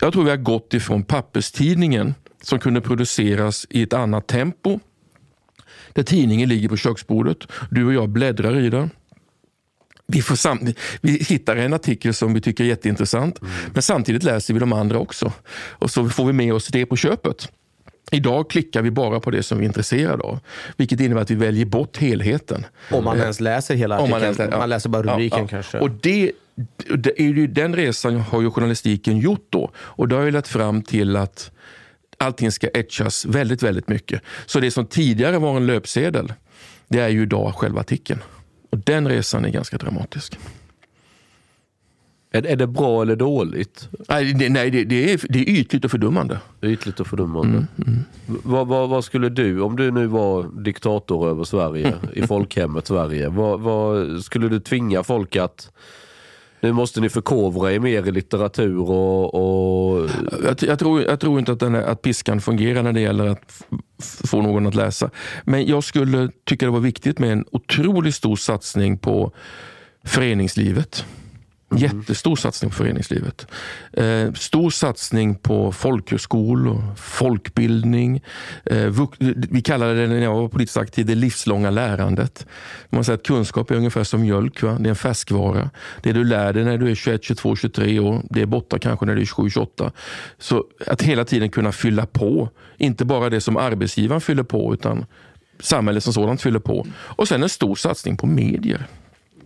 Jag 0.00 0.12
tror 0.12 0.24
vi 0.24 0.30
har 0.30 0.36
gått 0.36 0.74
ifrån 0.74 1.02
papperstidningen 1.02 2.14
som 2.42 2.58
kunde 2.58 2.80
produceras 2.80 3.66
i 3.70 3.82
ett 3.82 3.92
annat 3.92 4.26
tempo. 4.26 4.80
Där 5.92 6.02
tidningen 6.02 6.48
ligger 6.48 6.68
på 6.68 6.76
köksbordet. 6.76 7.38
Du 7.70 7.84
och 7.86 7.92
jag 7.92 8.08
bläddrar 8.08 8.56
i 8.56 8.70
den. 8.70 8.90
Vi, 10.10 10.22
får 10.22 10.36
sam- 10.36 10.72
vi 11.00 11.12
hittar 11.12 11.56
en 11.56 11.72
artikel 11.74 12.14
som 12.14 12.34
vi 12.34 12.40
tycker 12.40 12.64
är 12.64 12.68
jätteintressant, 12.68 13.40
men 13.72 13.82
samtidigt 13.82 14.22
läser 14.22 14.54
vi 14.54 14.60
de 14.60 14.72
andra 14.72 14.98
också. 14.98 15.32
Och 15.54 15.90
så 15.90 16.08
får 16.08 16.24
vi 16.26 16.32
med 16.32 16.52
oss 16.54 16.68
det 16.68 16.86
på 16.86 16.96
köpet. 16.96 17.48
Idag 18.12 18.50
klickar 18.50 18.82
vi 18.82 18.90
bara 18.90 19.20
på 19.20 19.30
det 19.30 19.42
som 19.42 19.58
vi 19.58 19.64
är 19.64 19.66
intresserade 19.66 20.22
av, 20.22 20.38
vilket 20.76 21.00
innebär 21.00 21.22
att 21.22 21.30
vi 21.30 21.34
väljer 21.34 21.64
bort 21.64 21.96
helheten. 21.96 22.66
Om 22.90 23.04
man 23.04 23.18
ens 23.20 23.40
läser 23.40 23.74
hela 23.74 23.98
Om 24.00 24.12
artikeln. 24.12 24.20
man, 24.22 24.36
Man, 24.36 24.48
läser, 24.48 24.58
ja. 24.60 24.66
läser 24.66 24.88
bara 24.88 25.02
rubriken 25.02 25.38
Ja, 25.38 25.44
ja. 25.44 25.48
kanske. 25.48 25.78
Och 25.78 25.90
det, 25.90 26.32
det 26.98 27.20
är 27.20 27.24
ju, 27.24 27.46
den 27.46 27.76
resan 27.76 28.16
har 28.16 28.40
ju 28.42 28.50
journalistiken 28.50 29.18
gjort 29.18 29.46
då. 29.50 29.70
Och 29.76 30.08
det 30.08 30.16
har 30.16 30.22
ju 30.22 30.30
lett 30.30 30.48
fram 30.48 30.82
till 30.82 31.16
att 31.16 31.50
allting 32.18 32.52
ska 32.52 32.68
etchas 32.68 33.24
väldigt, 33.24 33.62
väldigt 33.62 33.88
mycket. 33.88 34.22
Så 34.46 34.60
det 34.60 34.70
som 34.70 34.86
tidigare 34.86 35.38
var 35.38 35.56
en 35.56 35.66
löpsedel, 35.66 36.32
det 36.88 36.98
är 37.00 37.08
ju 37.08 37.22
idag 37.22 37.54
själva 37.54 37.80
artikeln. 37.80 38.20
Och 38.70 38.78
den 38.78 39.08
resan 39.08 39.44
är 39.44 39.48
ganska 39.50 39.76
dramatisk. 39.78 40.38
Är, 42.32 42.46
är 42.46 42.56
det 42.56 42.66
bra 42.66 43.02
eller 43.02 43.16
dåligt? 43.16 43.88
Nej, 44.08 44.32
det, 44.34 44.48
nej, 44.48 44.70
det, 44.70 44.84
det, 44.84 45.12
är, 45.12 45.20
det 45.28 45.38
är 45.38 45.48
ytligt 45.48 45.84
och 45.84 45.90
fördummande. 45.90 46.40
Ytligt 46.62 47.00
och 47.00 47.06
fördummande. 47.06 47.66
Mm, 47.86 47.98
Vad, 48.26 48.66
vad, 48.68 48.88
vad 48.88 49.04
skulle 49.04 49.28
du, 49.28 49.60
om 49.60 49.76
du 49.76 49.90
nu 49.90 50.06
var 50.06 50.62
diktator 50.62 51.28
över 51.28 51.44
Sverige, 51.44 51.94
i 52.12 52.22
folkhemmet 52.26 52.86
Sverige, 52.86 53.28
vad, 53.28 53.60
vad 53.60 54.20
skulle 54.24 54.48
du 54.48 54.60
tvinga 54.60 55.02
folk 55.02 55.36
att 55.36 55.70
nu 56.60 56.72
måste 56.72 57.00
ni 57.00 57.08
förkovra 57.08 57.72
er 57.72 57.78
mer 57.78 58.08
i 58.08 58.12
litteratur 58.12 58.90
och... 58.90 59.34
och 59.34 60.10
Jag, 60.44 60.62
jag, 60.62 60.78
tror, 60.78 61.02
jag 61.02 61.20
tror 61.20 61.38
inte 61.38 61.52
att, 61.52 61.60
den 61.60 61.74
är, 61.74 61.82
att 61.82 62.02
piskan 62.02 62.40
fungerar 62.40 62.82
när 62.82 62.92
det 62.92 63.00
gäller 63.00 63.26
att 63.26 63.62
få 64.24 64.42
någon 64.42 64.66
att 64.66 64.74
läsa. 64.74 65.10
Men 65.44 65.66
jag 65.66 65.84
skulle 65.84 66.30
tycka 66.44 66.66
det 66.66 66.72
var 66.72 66.80
viktigt 66.80 67.18
med 67.18 67.32
en 67.32 67.44
otroligt 67.52 68.14
stor 68.14 68.36
satsning 68.36 68.98
på 68.98 69.32
föreningslivet. 70.04 71.04
Mm-hmm. 71.70 71.98
Jättestor 71.98 72.36
satsning 72.36 72.70
på 72.70 72.76
föreningslivet. 72.76 73.46
Eh, 73.92 74.32
stor 74.32 74.70
satsning 74.70 75.34
på 75.34 75.72
folkhögskolor, 75.72 76.82
folkbildning. 76.96 78.22
Eh, 78.64 78.76
vux- 78.86 79.18
vi 79.50 79.62
kallade 79.62 79.94
det 79.94 80.06
när 80.06 80.22
jag 80.22 80.34
var 80.34 80.48
politiskt 80.48 80.76
aktiv 80.76 81.06
det 81.06 81.14
livslånga 81.14 81.70
lärandet. 81.70 82.46
Man 82.90 83.04
säger 83.04 83.18
att 83.18 83.26
kunskap 83.26 83.70
är 83.70 83.74
ungefär 83.74 84.04
som 84.04 84.20
mjölk. 84.20 84.62
Va? 84.62 84.76
Det 84.80 84.86
är 84.86 84.90
en 84.90 84.96
färskvara. 84.96 85.70
Det 86.02 86.12
du 86.12 86.24
lär 86.24 86.52
dig 86.52 86.64
när 86.64 86.78
du 86.78 86.90
är 86.90 86.94
21, 86.94 87.24
22, 87.24 87.56
23 87.56 87.98
år, 88.00 88.22
det 88.30 88.42
är 88.42 88.46
borta 88.46 88.78
kanske 88.78 89.06
när 89.06 89.14
du 89.14 89.20
är 89.20 89.26
27, 89.26 89.50
28. 89.50 89.92
Så 90.38 90.64
att 90.86 91.02
hela 91.02 91.24
tiden 91.24 91.50
kunna 91.50 91.72
fylla 91.72 92.06
på. 92.06 92.48
Inte 92.76 93.04
bara 93.04 93.30
det 93.30 93.40
som 93.40 93.56
arbetsgivaren 93.56 94.20
fyller 94.20 94.42
på, 94.42 94.74
utan 94.74 95.04
samhället 95.60 96.04
som 96.04 96.12
sådant 96.12 96.42
fyller 96.42 96.58
på. 96.58 96.86
Och 96.98 97.28
sen 97.28 97.42
en 97.42 97.48
stor 97.48 97.74
satsning 97.74 98.16
på 98.16 98.26
medier. 98.26 98.86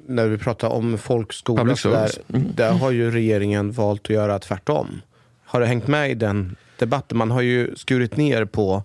När 0.07 0.29
vi 0.29 0.39
pratar 0.39 0.69
om 0.69 0.99
folkskola, 0.99 1.77
så 1.77 1.91
där. 1.91 2.11
Mm. 2.29 2.47
där 2.55 2.73
har 2.73 2.91
ju 2.91 3.11
regeringen 3.11 3.73
valt 3.73 4.03
att 4.03 4.11
göra 4.11 4.39
tvärtom. 4.39 5.01
Har 5.45 5.61
du 5.61 5.67
hängt 5.67 5.87
med 5.87 6.11
i 6.11 6.15
den 6.15 6.57
debatten? 6.79 7.19
Man 7.19 7.31
har 7.31 7.43
ju 7.43 7.77
skurit 7.77 8.17
ner 8.17 8.45
på 8.45 8.83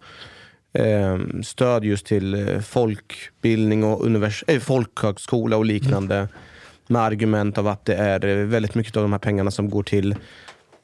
eh, 0.73 1.17
stöd 1.43 1.85
just 1.85 2.05
till 2.05 2.33
eh, 2.33 2.59
folkbildning 2.59 3.83
och 3.83 4.05
univers- 4.05 4.43
eh, 4.47 4.59
folkhögskola 4.59 5.57
och 5.57 5.65
liknande. 5.65 6.27
Med 6.87 7.01
argument 7.01 7.57
av 7.57 7.67
att 7.67 7.85
det 7.85 7.95
är 7.95 8.25
eh, 8.25 8.45
väldigt 8.45 8.75
mycket 8.75 8.97
av 8.97 9.03
de 9.03 9.11
här 9.11 9.19
pengarna 9.19 9.51
som 9.51 9.69
går 9.69 9.83
till 9.83 10.15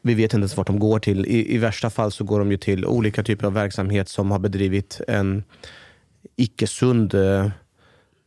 vi 0.05 0.13
vet 0.13 0.23
inte 0.23 0.37
ens 0.37 0.57
vart 0.57 0.67
de 0.67 0.79
går 0.79 0.99
till. 0.99 1.25
I, 1.25 1.55
I 1.55 1.57
värsta 1.57 1.89
fall 1.89 2.11
så 2.11 2.23
går 2.23 2.39
de 2.39 2.51
ju 2.51 2.57
till 2.57 2.85
olika 2.85 3.23
typer 3.23 3.45
av 3.45 3.53
verksamhet 3.53 4.09
som 4.09 4.31
har 4.31 4.39
bedrivit 4.39 5.01
en 5.07 5.43
icke-sund 6.35 7.13
eh, 7.13 7.49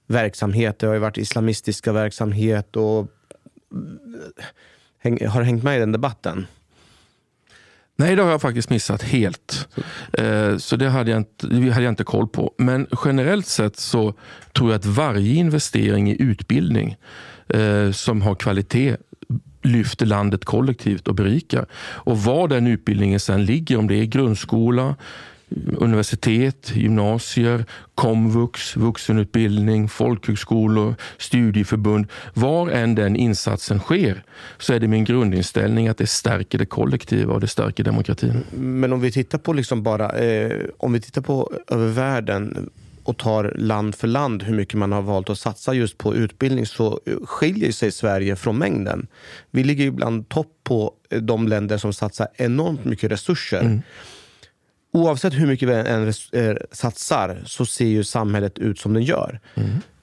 verksamhet. 0.08 0.78
Det 0.78 0.86
har 0.86 0.94
ju 0.94 1.00
varit 1.00 1.18
islamistiska 1.18 1.92
verksamhet 1.92 2.76
och 2.76 3.06
häng, 4.98 5.26
har 5.26 5.42
hängt 5.42 5.62
med 5.62 5.76
i 5.76 5.80
den 5.80 5.92
debatten. 5.92 6.46
Nej, 7.96 8.16
det 8.16 8.22
har 8.22 8.30
jag 8.30 8.40
faktiskt 8.40 8.70
missat 8.70 9.02
helt. 9.02 9.68
Eh, 10.12 10.56
Så 10.56 10.76
det 10.76 10.88
hade 10.88 11.10
jag, 11.10 11.18
inte, 11.20 11.46
det 11.46 11.70
hade 11.70 11.84
jag 11.84 11.92
inte 11.92 12.04
koll 12.04 12.28
på. 12.28 12.54
Men 12.58 12.86
generellt 13.04 13.46
sett 13.46 13.76
så 13.76 14.14
tror 14.52 14.70
jag 14.70 14.78
att 14.78 14.86
varje 14.86 15.34
investering 15.34 16.10
i 16.10 16.22
utbildning 16.22 16.96
eh, 17.48 17.90
som 17.92 18.22
har 18.22 18.34
kvalitet 18.34 18.96
lyfter 19.62 20.06
landet 20.06 20.44
kollektivt 20.44 21.08
och 21.08 21.14
berikar. 21.14 21.66
Och 21.74 22.18
var 22.18 22.48
den 22.48 22.66
utbildningen 22.66 23.20
sen 23.20 23.44
ligger, 23.44 23.76
om 23.76 23.88
det 23.88 23.94
är 23.94 24.04
grundskola, 24.04 24.96
universitet, 25.78 26.72
gymnasier, 26.76 27.64
komvux, 27.94 28.76
vuxenutbildning, 28.76 29.88
folkhögskolor, 29.88 30.94
studieförbund. 31.18 32.06
Var 32.34 32.68
än 32.70 32.94
den 32.94 33.16
insatsen 33.16 33.78
sker 33.78 34.22
så 34.58 34.72
är 34.72 34.80
det 34.80 34.88
min 34.88 35.04
grundinställning 35.04 35.88
att 35.88 35.98
det 35.98 36.06
stärker 36.06 36.58
det 36.58 36.66
kollektiva 36.66 37.34
och 37.34 37.40
det 37.40 37.46
stärker 37.46 37.84
demokratin. 37.84 38.44
Men 38.50 38.92
om 38.92 39.00
vi 39.00 39.12
tittar 39.12 39.38
på 39.38 39.52
liksom 39.52 39.82
bara, 39.82 40.12
eh, 40.12 40.52
om 40.76 40.92
vi 40.92 41.00
tittar 41.00 41.22
på 41.22 41.52
över 41.66 41.88
världen 41.88 42.70
och 43.08 43.16
tar 43.16 43.54
land 43.56 43.94
för 43.94 44.08
land 44.08 44.42
hur 44.42 44.54
mycket 44.54 44.74
man 44.74 44.92
har 44.92 45.02
valt 45.02 45.30
att 45.30 45.38
satsa 45.38 45.74
just 45.74 45.98
på 45.98 46.14
utbildning 46.14 46.66
så 46.66 47.00
skiljer 47.24 47.72
sig 47.72 47.92
Sverige 47.92 48.36
från 48.36 48.58
mängden. 48.58 49.06
Vi 49.50 49.64
ligger 49.64 49.84
ju 49.84 49.90
bland 49.90 50.28
topp 50.28 50.52
på 50.64 50.92
eh, 51.10 51.20
de 51.20 51.48
länder 51.48 51.78
som 51.78 51.92
satsar 51.92 52.28
enormt 52.36 52.84
mycket 52.84 53.10
resurser. 53.10 53.82
Oavsett 54.92 55.34
hur 55.34 55.46
mycket 55.46 55.68
vi 55.68 55.72
än 55.72 56.08
eh, 56.08 56.56
satsar 56.72 57.42
så 57.46 57.66
ser 57.66 57.86
ju 57.86 58.04
samhället 58.04 58.58
ut 58.58 58.78
som 58.78 58.94
den 58.94 59.02
gör. 59.02 59.40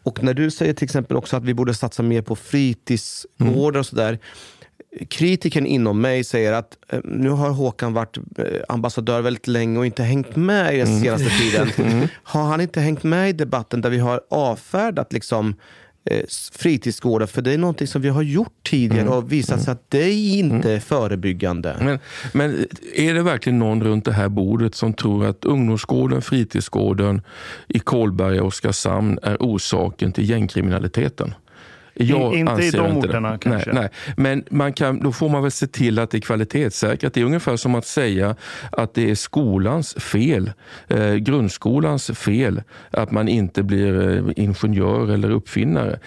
Och 0.04 0.24
när 0.24 0.34
du 0.34 0.52
säger 0.52 0.74
till 0.74 0.86
exempel 0.86 1.18
också 1.18 1.38
att 1.38 1.44
vi 1.44 1.54
borde 1.54 1.74
satsa 1.74 2.04
mer 2.04 2.22
på 2.22 2.36
fritidsgårdar 2.36 3.80
och 3.80 3.86
sådär. 3.86 4.20
Kritiken 5.10 5.66
inom 5.66 6.02
mig 6.02 6.24
säger 6.24 6.54
att 6.54 6.78
eh, 6.90 7.00
nu 7.04 7.30
har 7.30 7.50
Håkan 7.50 7.94
varit 7.94 8.18
eh, 8.18 8.46
ambassadör 8.70 9.22
väldigt 9.22 9.48
länge 9.48 9.80
och 9.80 9.86
inte 9.86 10.04
hängt 10.04 10.36
med 10.36 10.76
i 10.76 10.78
den 10.78 11.02
senaste 11.02 11.30
tiden. 11.30 11.70
Har 12.24 12.44
han 12.44 12.62
inte 12.62 12.82
hängt 12.82 13.04
med 13.04 13.30
i 13.30 13.34
debatten 13.34 13.82
där 13.82 13.90
vi 13.90 13.98
har 13.98 14.22
avfärdat 14.30 15.14
liksom, 15.14 15.56
eh, 16.06 16.26
fritidsgårdar? 16.52 17.26
För 17.26 17.42
det 17.42 17.52
är 17.52 17.58
någonting 17.58 17.88
som 17.88 18.02
vi 18.02 18.10
har 18.10 18.22
gjort 18.22 18.54
tidigare 18.64 19.10
och 19.10 19.32
visat 19.32 19.62
sig 19.62 19.72
att 19.72 19.92
det 19.92 20.04
är 20.04 20.38
inte 20.38 20.80
förebyggande. 20.80 21.76
Men, 21.80 22.00
men 22.34 22.68
är 22.96 23.14
det 23.14 23.24
verkligen 23.24 23.60
någon 23.60 23.84
runt 23.84 24.06
det 24.06 24.14
här 24.14 24.30
bordet 24.30 24.76
som 24.76 24.94
tror 24.94 25.26
att 25.26 25.46
ungdomsgården, 25.46 26.22
fritidsgården 26.22 27.22
i 27.68 27.80
Kolberga 27.80 28.42
och 28.42 28.48
Oskarshamn 28.48 29.20
är 29.24 29.38
orsaken 29.40 30.12
till 30.12 30.30
gängkriminaliteten? 30.30 31.34
Jag 31.98 32.34
In- 32.34 32.40
inte 32.48 32.64
i 32.64 32.72
de 32.72 32.78
det. 32.78 33.08
orterna, 33.08 33.38
kanske. 33.38 33.74
Nej, 33.74 33.82
nej. 33.82 33.90
Men 34.18 34.44
man 34.52 34.74
kan, 34.74 35.00
då 35.00 35.12
får 35.12 35.30
man 35.30 35.42
väl 35.42 35.52
se 35.52 35.68
till 35.68 36.00
att 36.00 36.10
det 36.12 36.18
är 36.18 36.22
kvalitetssäkrat. 36.22 37.14
Det 37.14 37.22
är 37.22 37.26
ungefär 37.26 37.56
som 37.56 37.76
att 37.76 37.86
säga 37.86 38.36
att 38.72 38.94
det 38.94 39.12
är 39.12 39.16
skolans 39.16 39.94
fel, 39.94 40.52
eh, 40.88 41.14
grundskolans 41.14 42.12
fel, 42.18 42.62
att 42.92 43.12
man 43.12 43.28
inte 43.28 43.64
blir 43.64 44.18
eh, 44.28 44.34
ingenjör 44.36 45.12
eller 45.12 45.30
uppfinnare. 45.30 46.00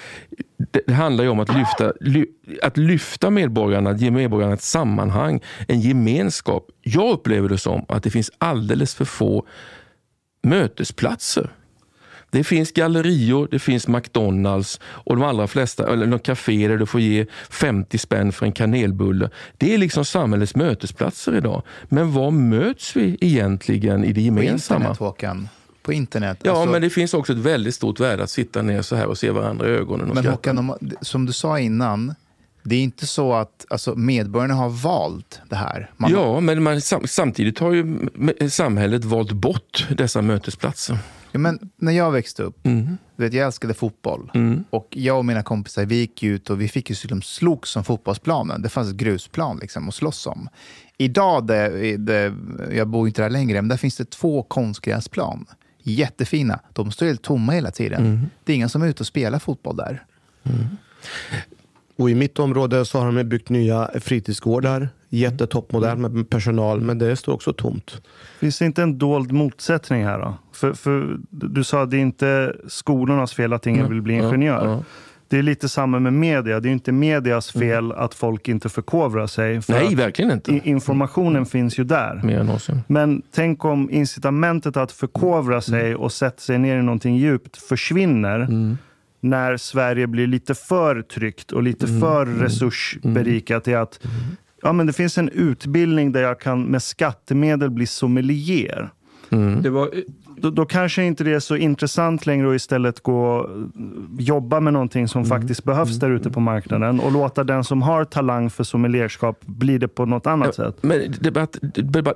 Det, 0.73 0.81
det 0.87 0.95
handlar 0.95 1.25
ju 1.25 1.31
om 1.31 1.41
att 1.41 1.55
lyfta, 1.55 1.93
ly, 2.01 2.27
att 2.63 2.77
lyfta 2.77 3.31
medborgarna, 3.31 3.91
att 3.91 4.01
ge 4.01 4.11
medborgarna 4.11 4.55
ett 4.55 4.63
sammanhang, 4.63 5.41
en 5.69 5.81
gemenskap. 5.81 6.67
Jag 6.83 7.11
upplever 7.13 7.49
det 7.49 7.59
som 7.59 7.85
att 7.89 8.03
det 8.03 8.11
finns 8.11 8.31
alldeles 8.39 8.95
för 8.95 9.05
få 9.05 9.47
mötesplatser. 10.43 11.51
Det 12.31 12.45
finns 12.45 12.73
gallerior, 12.73 13.49
det 13.51 13.59
finns 13.59 13.89
McDonalds 13.89 14.81
och 14.85 15.17
de 15.17 15.25
allra 15.25 15.47
flesta, 15.47 15.93
eller 15.93 16.07
någon 16.07 16.19
café 16.19 16.69
där 16.69 16.77
du 16.77 16.87
får 16.87 17.01
ge 17.01 17.27
50 17.51 17.99
spänn 17.99 18.33
för 18.33 18.47
en 18.47 18.53
kanelbulle. 18.53 19.31
Det 19.57 19.75
är 19.75 19.79
liksom 19.79 20.05
samhällets 20.05 20.57
mötesplatser 20.57 21.37
idag. 21.37 21.63
Men 21.89 22.13
var 22.13 22.31
möts 22.31 22.97
vi 22.97 23.17
egentligen 23.21 24.05
i 24.05 24.13
det 24.13 24.21
gemensamma? 24.21 24.79
På 24.79 24.85
internet, 24.85 24.99
Håkan. 24.99 25.49
På 25.83 25.93
internet. 25.93 26.39
Ja, 26.43 26.53
Alltså- 26.53 26.73
men 26.73 26.83
det 26.83 26.91
finns 26.91 27.15
också 27.15 27.33
ett 27.33 27.39
väldigt 27.39 27.75
stort 27.75 28.01
värde 28.01 28.23
att 28.23 28.31
sitta 28.31 28.63
ner 28.63 28.83
så 28.83 28.97
här 28.97 29.07
och 29.07 29.19
se 29.19 29.31
varandra 29.31 29.69
i 29.69 29.71
ögonen 29.71 30.07
Men 30.07 30.17
skratta. 30.17 30.31
Håkan, 30.31 30.59
om, 30.59 30.75
som 31.01 31.27
du 31.27 31.33
sa 31.33 31.59
innan, 31.59 32.15
det 32.69 32.77
är 32.77 32.83
inte 32.83 33.07
så 33.07 33.33
att 33.33 33.67
alltså, 33.71 33.95
medborgarna 33.95 34.55
har 34.55 34.69
valt 34.69 35.41
det 35.49 35.57
här. 35.57 35.91
Man, 35.97 36.11
Ja, 36.11 36.41
men 36.41 36.63
man, 36.63 36.81
sam, 36.81 37.03
samtidigt 37.07 37.59
har 37.59 37.73
ju 37.73 37.99
samhället 38.51 39.05
valt 39.05 39.33
bort 39.33 39.87
dessa 39.97 40.23
mötesplatser. 40.23 40.99
Ja, 41.33 41.39
men 41.39 41.71
när 41.77 41.93
jag 41.93 42.11
växte 42.11 42.43
upp, 42.43 42.67
Mm. 42.67 42.99
du 43.17 43.23
vet, 43.23 43.33
jag 43.33 43.47
älskade 43.47 43.75
fotboll. 43.75 44.31
Och 44.71 44.89
jag 44.91 45.19
och 45.19 45.25
mina 45.25 45.43
kompisar 45.43 45.85
vi 45.85 45.97
gick 45.97 46.23
ut 46.23 46.51
och 46.51 46.61
vi 46.61 46.69
fick 46.69 46.91
ju 46.91 46.97
liksom 47.03 47.23
slogs 47.23 47.71
som 47.71 47.85
fotbollsplanen. 47.85 48.63
Det 48.63 48.69
fanns 48.69 48.89
ett 48.91 48.97
grusplan 48.97 49.59
liksom 49.59 49.89
att 49.89 49.95
slåss 49.95 50.27
om. 50.27 50.49
Idag, 50.99 51.47
det, 51.47 51.97
det, 51.97 52.35
jag 52.73 52.89
bor 52.89 53.09
inte 53.09 53.23
där 53.23 53.31
längre, 53.31 53.63
men 53.63 53.69
där 53.69 53.77
finns 53.77 53.97
det 53.97 54.11
två 54.11 54.43
konstgräsplan. 54.43 55.47
Jättefina. 55.83 56.61
De 56.73 56.91
står 56.91 57.07
helt 57.07 57.23
tomma 57.23 57.53
hela 57.53 57.71
tiden. 57.71 58.07
Mm. 58.07 58.27
Det 58.45 58.53
är 58.53 58.57
ingen 58.57 58.69
som 58.69 58.83
är 58.83 58.87
ute 58.89 59.03
och 59.03 59.07
spelar 59.07 59.39
fotboll 59.39 59.77
där. 59.77 60.05
Och 61.99 62.11
i 62.11 62.15
mitt 62.15 62.39
område 62.39 62.85
så 62.85 62.99
har 62.99 63.13
de 63.13 63.25
byggt 63.25 63.49
nya 63.49 63.91
fritidsgårdar. 64.01 64.89
Jättetoppmodern 65.09 66.01
med 66.01 66.31
personal, 66.31 66.81
men 66.81 66.99
det 66.99 67.17
står 67.17 67.33
också 67.33 67.53
tomt. 67.53 68.03
Finns 68.41 68.59
det 68.59 68.65
inte 68.65 68.83
en 68.83 68.99
dold 68.99 69.33
motsättning 69.33 70.05
här 70.05 70.19
då? 70.19 70.35
För, 70.53 70.73
för 70.73 71.19
du 71.31 71.65
sa 71.65 71.83
att 71.83 71.91
det 71.91 71.97
är 71.97 72.01
inte 72.01 72.57
skolornas 72.69 73.35
fel 73.35 73.53
att 73.53 73.67
ingen 73.67 73.89
vill 73.89 74.03
bli 74.03 74.15
ingenjör. 74.15 74.67
ja. 74.67 74.83
Det 75.31 75.39
är 75.39 75.43
lite 75.43 75.69
samma 75.69 75.99
med 75.99 76.13
media. 76.13 76.61
Det 76.61 76.69
är 76.69 76.73
inte 76.73 76.93
medias 76.93 77.53
fel 77.53 77.93
att 77.93 78.15
folk 78.15 78.49
inte 78.49 78.69
förkovrar 78.69 79.27
sig. 79.27 79.63
För 79.63 79.73
Nej, 79.73 79.95
verkligen 79.95 80.31
inte. 80.31 80.61
Informationen 80.65 81.47
finns 81.47 81.79
ju 81.79 81.85
där. 81.85 82.21
Mer 82.25 82.41
än 82.41 82.47
någonsin. 82.47 82.81
Men 82.87 83.23
tänk 83.35 83.65
om 83.65 83.91
incitamentet 83.91 84.77
att 84.77 84.93
förkovra 84.93 85.61
sig 85.61 85.95
och 85.95 86.13
sätta 86.13 86.41
sig 86.41 86.59
ner 86.59 86.79
i 86.79 86.83
någonting 86.83 87.17
djupt 87.17 87.57
försvinner 87.57 88.49
när 89.21 89.57
Sverige 89.57 90.07
blir 90.07 90.27
lite 90.27 90.55
för 90.55 91.03
tryggt 91.03 91.53
och 91.53 91.63
lite 91.63 91.87
för 91.87 92.27
resursberikat 92.27 93.69
i 93.69 93.75
att 93.75 94.01
ja, 94.63 94.73
men 94.73 94.87
det 94.87 94.93
finns 94.93 95.19
en 95.19 95.29
utbildning 95.29 96.13
där 96.13 96.23
jag 96.23 96.41
kan 96.41 96.63
med 96.63 96.83
skattemedel 96.83 97.71
bli 97.71 97.87
sommelier. 97.87 98.91
Det 99.63 99.71
var, 99.71 99.91
Då, 100.41 100.51
då 100.51 100.67
kanske 100.67 101.03
inte 101.03 101.25
det 101.25 101.33
är 101.33 101.41
så 101.41 101.57
intressant 101.57 102.27
längre 102.27 102.51
att 102.51 102.57
istället 102.57 103.01
gå 103.01 103.51
jobba 104.19 104.61
med 104.61 104.73
någonting 104.73 105.09
som 105.09 105.25
faktiskt 105.25 105.65
behövs 105.65 105.99
där 105.99 106.11
ute 106.11 106.31
på 106.31 106.41
marknaden 106.41 107.01
och 107.01 107.13
låta 107.13 107.45
den 107.45 107.65
som 107.65 107.83
har 107.83 108.05
talang 108.05 108.51
för 108.51 108.65
sommelierskap 108.65 109.41
bli 109.47 109.79
det 109.79 109.89
på 109.89 110.07
något 110.07 110.27
annat 110.27 110.55
sätt. 110.55 110.77
Men 110.81 111.15
debatt, 111.21 111.57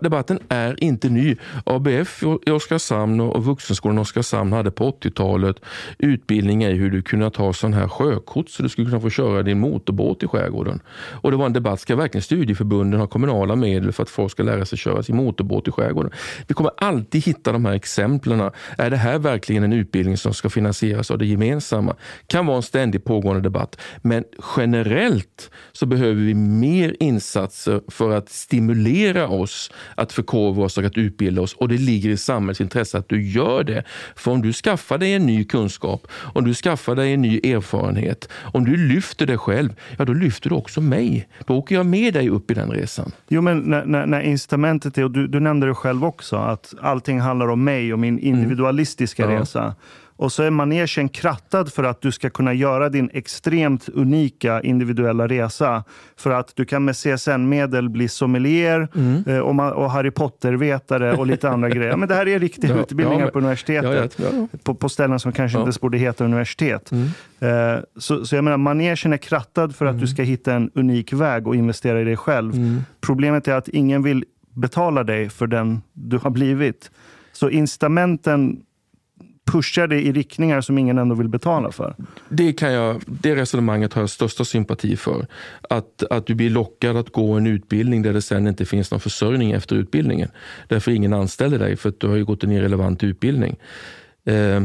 debatten 0.00 0.38
är 0.48 0.84
inte 0.84 1.08
ny. 1.08 1.36
ABF 1.66 2.22
i 2.46 2.50
Oskarshamn 2.50 3.20
och 3.20 3.44
Vuxenskolan 3.44 3.98
i 3.98 4.00
Oskarshamn 4.00 4.52
hade 4.52 4.70
på 4.70 4.90
80-talet 4.90 5.56
utbildning 5.98 6.64
i 6.64 6.72
hur 6.72 6.90
du 6.90 7.02
kunde 7.02 7.30
ta 7.30 7.52
sån 7.52 7.72
här 7.72 7.88
sjökort 7.88 8.48
så 8.48 8.62
du 8.62 8.68
skulle 8.68 8.86
kunna 8.86 9.00
få 9.00 9.10
köra 9.10 9.42
din 9.42 9.60
motorbåt 9.60 10.22
i 10.22 10.26
skärgården. 10.26 10.80
Och 11.22 11.30
det 11.30 11.36
var 11.36 11.46
en 11.46 11.52
debatt, 11.52 11.80
ska 11.80 11.96
verkligen 11.96 12.22
studieförbunden 12.22 13.00
ha 13.00 13.06
kommunala 13.06 13.56
medel 13.56 13.92
för 13.92 14.02
att 14.02 14.10
folk 14.10 14.32
ska 14.32 14.42
lära 14.42 14.64
sig 14.64 14.78
köra 14.78 15.02
sin 15.02 15.16
motorbåt 15.16 15.68
i 15.68 15.70
skärgården? 15.70 16.10
Vi 16.46 16.54
kommer 16.54 16.72
alltid 16.76 17.24
hitta 17.24 17.52
de 17.52 17.64
här 17.64 17.72
exemplen. 17.72 18.11
Är 18.78 18.90
det 18.90 18.96
här 18.96 19.18
verkligen 19.18 19.62
en 19.62 19.72
utbildning 19.72 20.16
som 20.16 20.34
ska 20.34 20.50
finansieras 20.50 21.10
av 21.10 21.18
det 21.18 21.26
gemensamma? 21.26 21.96
kan 22.26 22.46
vara 22.46 22.56
en 22.56 22.62
ständigt 22.62 23.04
pågående 23.04 23.42
debatt. 23.42 23.80
Men 24.02 24.24
generellt 24.56 25.50
så 25.72 25.86
behöver 25.86 26.22
vi 26.22 26.34
mer 26.34 26.96
insatser 27.00 27.80
för 27.88 28.10
att 28.10 28.28
stimulera 28.28 29.28
oss 29.28 29.70
att 29.94 30.12
förkovra 30.12 30.64
oss 30.64 30.78
och 30.78 30.84
att 30.84 30.98
utbilda 30.98 31.42
oss. 31.42 31.54
Och 31.54 31.68
det 31.68 31.78
ligger 31.78 32.10
i 32.10 32.16
samhällets 32.16 32.60
intresse 32.60 32.98
att 32.98 33.08
du 33.08 33.22
gör 33.22 33.64
det. 33.64 33.84
För 34.16 34.30
om 34.30 34.42
du 34.42 34.52
skaffar 34.52 34.98
dig 34.98 35.14
en 35.14 35.26
ny 35.26 35.44
kunskap, 35.44 36.06
om 36.34 36.44
du 36.44 36.54
skaffar 36.54 36.94
dig 36.94 37.12
en 37.12 37.22
ny 37.22 37.38
erfarenhet, 37.38 38.28
om 38.52 38.64
du 38.64 38.76
lyfter 38.76 39.26
dig 39.26 39.38
själv, 39.38 39.74
ja 39.98 40.04
då 40.04 40.12
lyfter 40.12 40.50
du 40.50 40.56
också 40.56 40.80
mig. 40.80 41.28
Då 41.46 41.56
åker 41.56 41.74
jag 41.74 41.86
med 41.86 42.14
dig 42.14 42.28
upp 42.28 42.50
i 42.50 42.54
den 42.54 42.70
resan. 42.70 43.12
Jo, 43.28 43.40
men 43.40 43.58
när, 43.58 43.84
när, 43.84 44.06
när 44.06 44.20
incitamentet 44.20 44.98
är, 44.98 45.04
och 45.04 45.10
du, 45.10 45.26
du 45.26 45.40
nämnde 45.40 45.66
det 45.66 45.74
själv 45.74 46.04
också, 46.04 46.36
att 46.36 46.74
allting 46.80 47.20
handlar 47.20 47.48
om 47.48 47.64
mig 47.64 47.92
och 47.92 47.98
min 48.02 48.18
individualistiska 48.18 49.22
Ja. 49.30 49.40
resa. 49.40 49.74
Och 50.16 50.32
så 50.32 50.42
är 50.42 50.50
manegen 50.50 51.08
krattad 51.08 51.72
för 51.72 51.84
att 51.84 52.00
du 52.00 52.12
ska 52.12 52.30
kunna 52.30 52.52
göra 52.54 52.88
din 52.88 53.10
extremt 53.12 53.88
unika 53.88 54.60
individuella 54.62 55.26
resa. 55.28 55.84
För 56.16 56.30
att 56.30 56.52
du 56.56 56.64
kan 56.64 56.84
med 56.84 56.94
CSN-medel 56.96 57.88
bli 57.88 58.08
sommelier 58.08 58.88
eh, 59.26 59.38
och, 59.38 59.72
och 59.72 59.90
Harry 59.90 60.10
Potter-vetare 60.10 61.12
och 61.16 61.26
lite 61.26 61.50
andra 61.50 61.68
grejer. 61.76 61.96
Men 61.96 62.08
det 62.08 62.14
här 62.14 62.28
är 62.28 62.38
riktiga 62.38 62.70
Ja, 62.76 62.82
utbildningar 62.82 63.12
ja, 63.20 63.24
men- 63.24 63.32
på 63.32 63.38
universitetet. 63.38 64.18
Ja. 64.18 64.46
På, 64.62 64.74
på 64.74 64.88
ställen 64.88 65.18
som 65.20 65.32
kanske 65.32 65.58
inte 65.58 65.64
ens 65.66 65.80
borde 65.80 65.98
heta 65.98 66.24
universitet. 66.24 66.92
Eh, 66.92 67.48
så, 67.98 68.24
så 68.26 68.34
jag 68.36 68.44
menar, 68.44 68.56
manegen 68.58 69.12
är 69.12 69.16
krattad 69.16 69.74
för 69.76 69.86
att 69.86 69.98
du 70.00 70.06
ska 70.06 70.22
hitta 70.22 70.54
en 70.54 70.70
unik 70.74 71.12
väg 71.12 71.46
och 71.46 71.56
investera 71.56 72.00
i 72.00 72.04
dig 72.04 72.16
själv. 72.16 72.52
Problemet 73.00 73.48
är 73.48 73.54
att 73.54 73.68
ingen 73.68 74.02
vill 74.02 74.24
betala 74.54 75.04
dig 75.04 75.28
för 75.28 75.46
den 75.46 75.82
du 75.92 76.18
har 76.18 76.30
blivit. 76.30 76.90
Så 77.32 77.50
incitamenten 77.50 78.62
pushar 79.44 79.86
dig 79.86 80.06
i 80.06 80.12
riktningar 80.12 80.60
som 80.60 80.78
ingen 80.78 80.98
ändå 80.98 81.14
vill 81.14 81.28
betala 81.28 81.72
för. 81.72 81.94
Det, 82.28 82.52
kan 82.52 82.72
jag, 82.72 83.02
det 83.06 83.36
resonemanget 83.36 83.92
har 83.92 84.02
jag 84.02 84.10
största 84.10 84.44
sympati 84.44 84.96
för. 84.96 85.26
Att, 85.70 86.02
att 86.10 86.26
du 86.26 86.34
blir 86.34 86.50
lockad 86.50 86.96
att 86.96 87.12
gå 87.12 87.32
en 87.32 87.46
utbildning 87.46 88.02
där 88.02 88.12
det 88.12 88.22
sen 88.22 88.46
inte 88.46 88.64
finns 88.64 88.90
någon 88.90 89.00
försörjning 89.00 89.52
efter 89.52 89.76
utbildningen. 89.76 90.28
Därför 90.68 90.90
ingen 90.90 91.12
anställer 91.12 91.58
dig 91.58 91.76
för 91.76 91.88
att 91.88 92.00
du 92.00 92.08
har 92.08 92.16
ju 92.16 92.24
gått 92.24 92.44
en 92.44 92.52
irrelevant 92.52 93.04
utbildning. 93.04 93.56
Eh, 94.24 94.60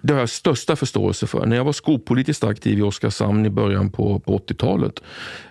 det 0.00 0.12
har 0.12 0.20
jag 0.20 0.28
största 0.28 0.76
förståelse 0.76 1.26
för. 1.26 1.46
När 1.46 1.56
jag 1.56 1.64
var 1.64 1.72
skolpolitiskt 1.72 2.44
aktiv 2.44 2.78
i 2.78 2.82
Oskarshamn 2.82 3.46
i 3.46 3.50
början 3.50 3.90
på, 3.90 4.18
på 4.18 4.38
80-talet 4.38 5.00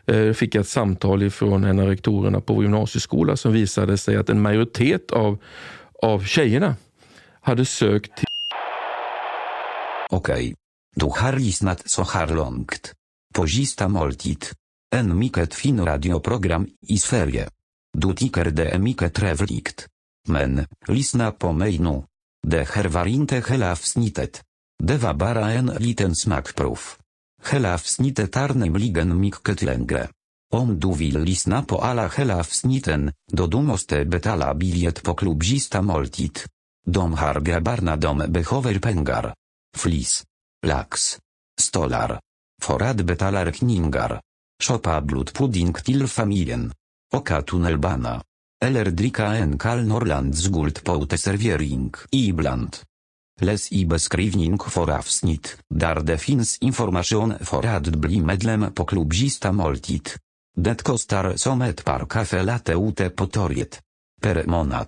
eh, 0.06 0.32
fick 0.32 0.56
jag 0.56 0.62
ett 0.62 0.68
samtal 0.68 1.30
från 1.30 1.64
en 1.64 1.80
av 1.80 1.88
rektorerna 1.88 2.42
på 2.42 2.54
vår 2.54 2.64
gymnasieskola 2.64 3.38
som 3.38 3.54
visade 3.54 3.98
sig 3.98 4.16
att 4.16 4.30
en 4.30 4.42
majoritet 4.42 5.12
av, 5.12 5.38
av 6.04 6.24
tjejerna 6.24 6.76
hade 7.42 7.66
sökt 7.66 8.18
till 8.18 8.26
Okej. 10.10 10.56
Du 10.96 11.06
har 11.06 11.34
lyssnat 11.34 11.90
så 11.90 12.04
här 12.04 12.28
långt. 12.28 12.94
På 13.34 13.48
sista 13.48 13.88
måltid. 13.88 14.46
En 14.96 15.20
mycket 15.20 15.54
fin 15.56 15.86
radioprogram 15.86 16.68
i 16.88 16.98
Sverige. 16.98 17.50
Du 17.98 18.14
tycker 18.14 18.46
det 18.46 18.70
är 18.70 18.80
mycket 18.80 19.14
trevligt. 19.14 19.88
Men, 20.28 20.66
lyssna 20.88 21.32
på 21.32 21.52
mig 21.52 21.80
nu. 21.80 22.04
Det 22.48 22.70
här 22.70 22.88
var 22.88 23.06
inte 23.06 23.44
hela 23.50 23.72
avsnittet. 23.72 24.42
Det 24.84 24.98
var 24.98 25.14
bara 25.14 25.52
en 25.52 25.66
liten 25.66 26.16
smakprov. 26.16 26.80
Hela 27.52 27.74
avsnittet 27.74 28.36
är 28.36 28.54
nämligen 28.54 29.20
mycket 29.20 29.62
längre. 29.62 30.08
Om 30.54 30.80
du 30.80 30.94
vill 30.94 31.20
lyssna 31.20 31.64
på 31.64 31.78
alla 31.78 32.08
hela 32.08 32.40
avsnitten, 32.40 33.14
då 33.32 33.48
du 33.48 33.62
måste 33.62 34.06
betala 34.06 34.54
biljett 34.54 35.04
på 35.04 35.14
klubb 35.14 35.44
sista 35.44 35.82
måltid. 35.82 36.40
De 36.86 37.14
har 37.14 37.40
grabbarna 37.42 37.96
de 37.96 38.18
behöver 38.18 38.80
pengar. 38.80 39.34
Flis. 39.78 40.24
Lax. 40.66 41.20
Stolar. 41.62 42.20
För 42.62 42.84
att 42.84 43.02
betala 43.02 43.46
räkningar. 43.46 44.22
Shoppa 44.64 45.02
blodpudding 45.02 45.74
till 45.74 46.08
familjen. 46.08 46.74
Oka 47.16 47.42
tunnelbana. 47.42 48.24
Eller 48.66 48.86
dricka 48.86 49.26
en 49.26 49.58
kall 49.58 49.88
Norrlands 49.88 50.48
guld 50.48 50.84
på 50.84 51.04
uteservering 51.04 51.94
ibland. 52.12 52.78
Läs 53.42 53.72
i 53.72 53.86
beskrivning 53.86 54.60
för 54.60 54.92
avsnitt, 54.92 55.58
där 55.70 55.96
det 56.02 56.18
finns 56.18 56.58
information 56.58 57.34
för 57.42 57.66
att 57.66 57.88
bli 57.88 58.22
medlem 58.22 58.74
på 58.74 58.86
klubb 58.86 59.14
Sista 59.14 59.52
måltid. 59.52 60.10
Det 60.56 60.84
kostar 60.84 61.36
som 61.36 61.62
ett 61.62 61.86
par 61.86 62.06
kaffe 62.06 62.44
latte 62.44 62.74
ute 62.74 63.10
på 63.10 63.28
torget. 63.28 63.82
Per 64.22 64.44
månad. 64.46 64.88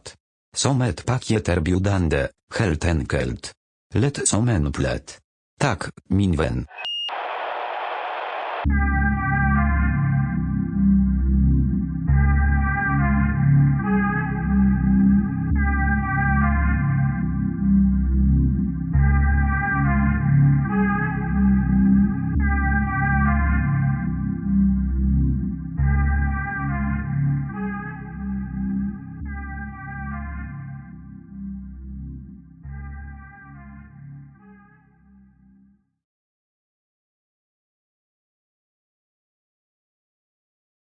Som 0.56 0.82
ett 0.82 1.06
paket 1.06 1.50
erbjudande, 1.50 2.28
helt 2.60 2.86
enkelt. 2.86 3.54
Lätt 3.94 4.28
som 4.28 4.50
en 4.50 4.72
plätt. 4.72 5.20
Tack, 5.60 5.84
min 6.10 6.36
vän. 6.36 6.66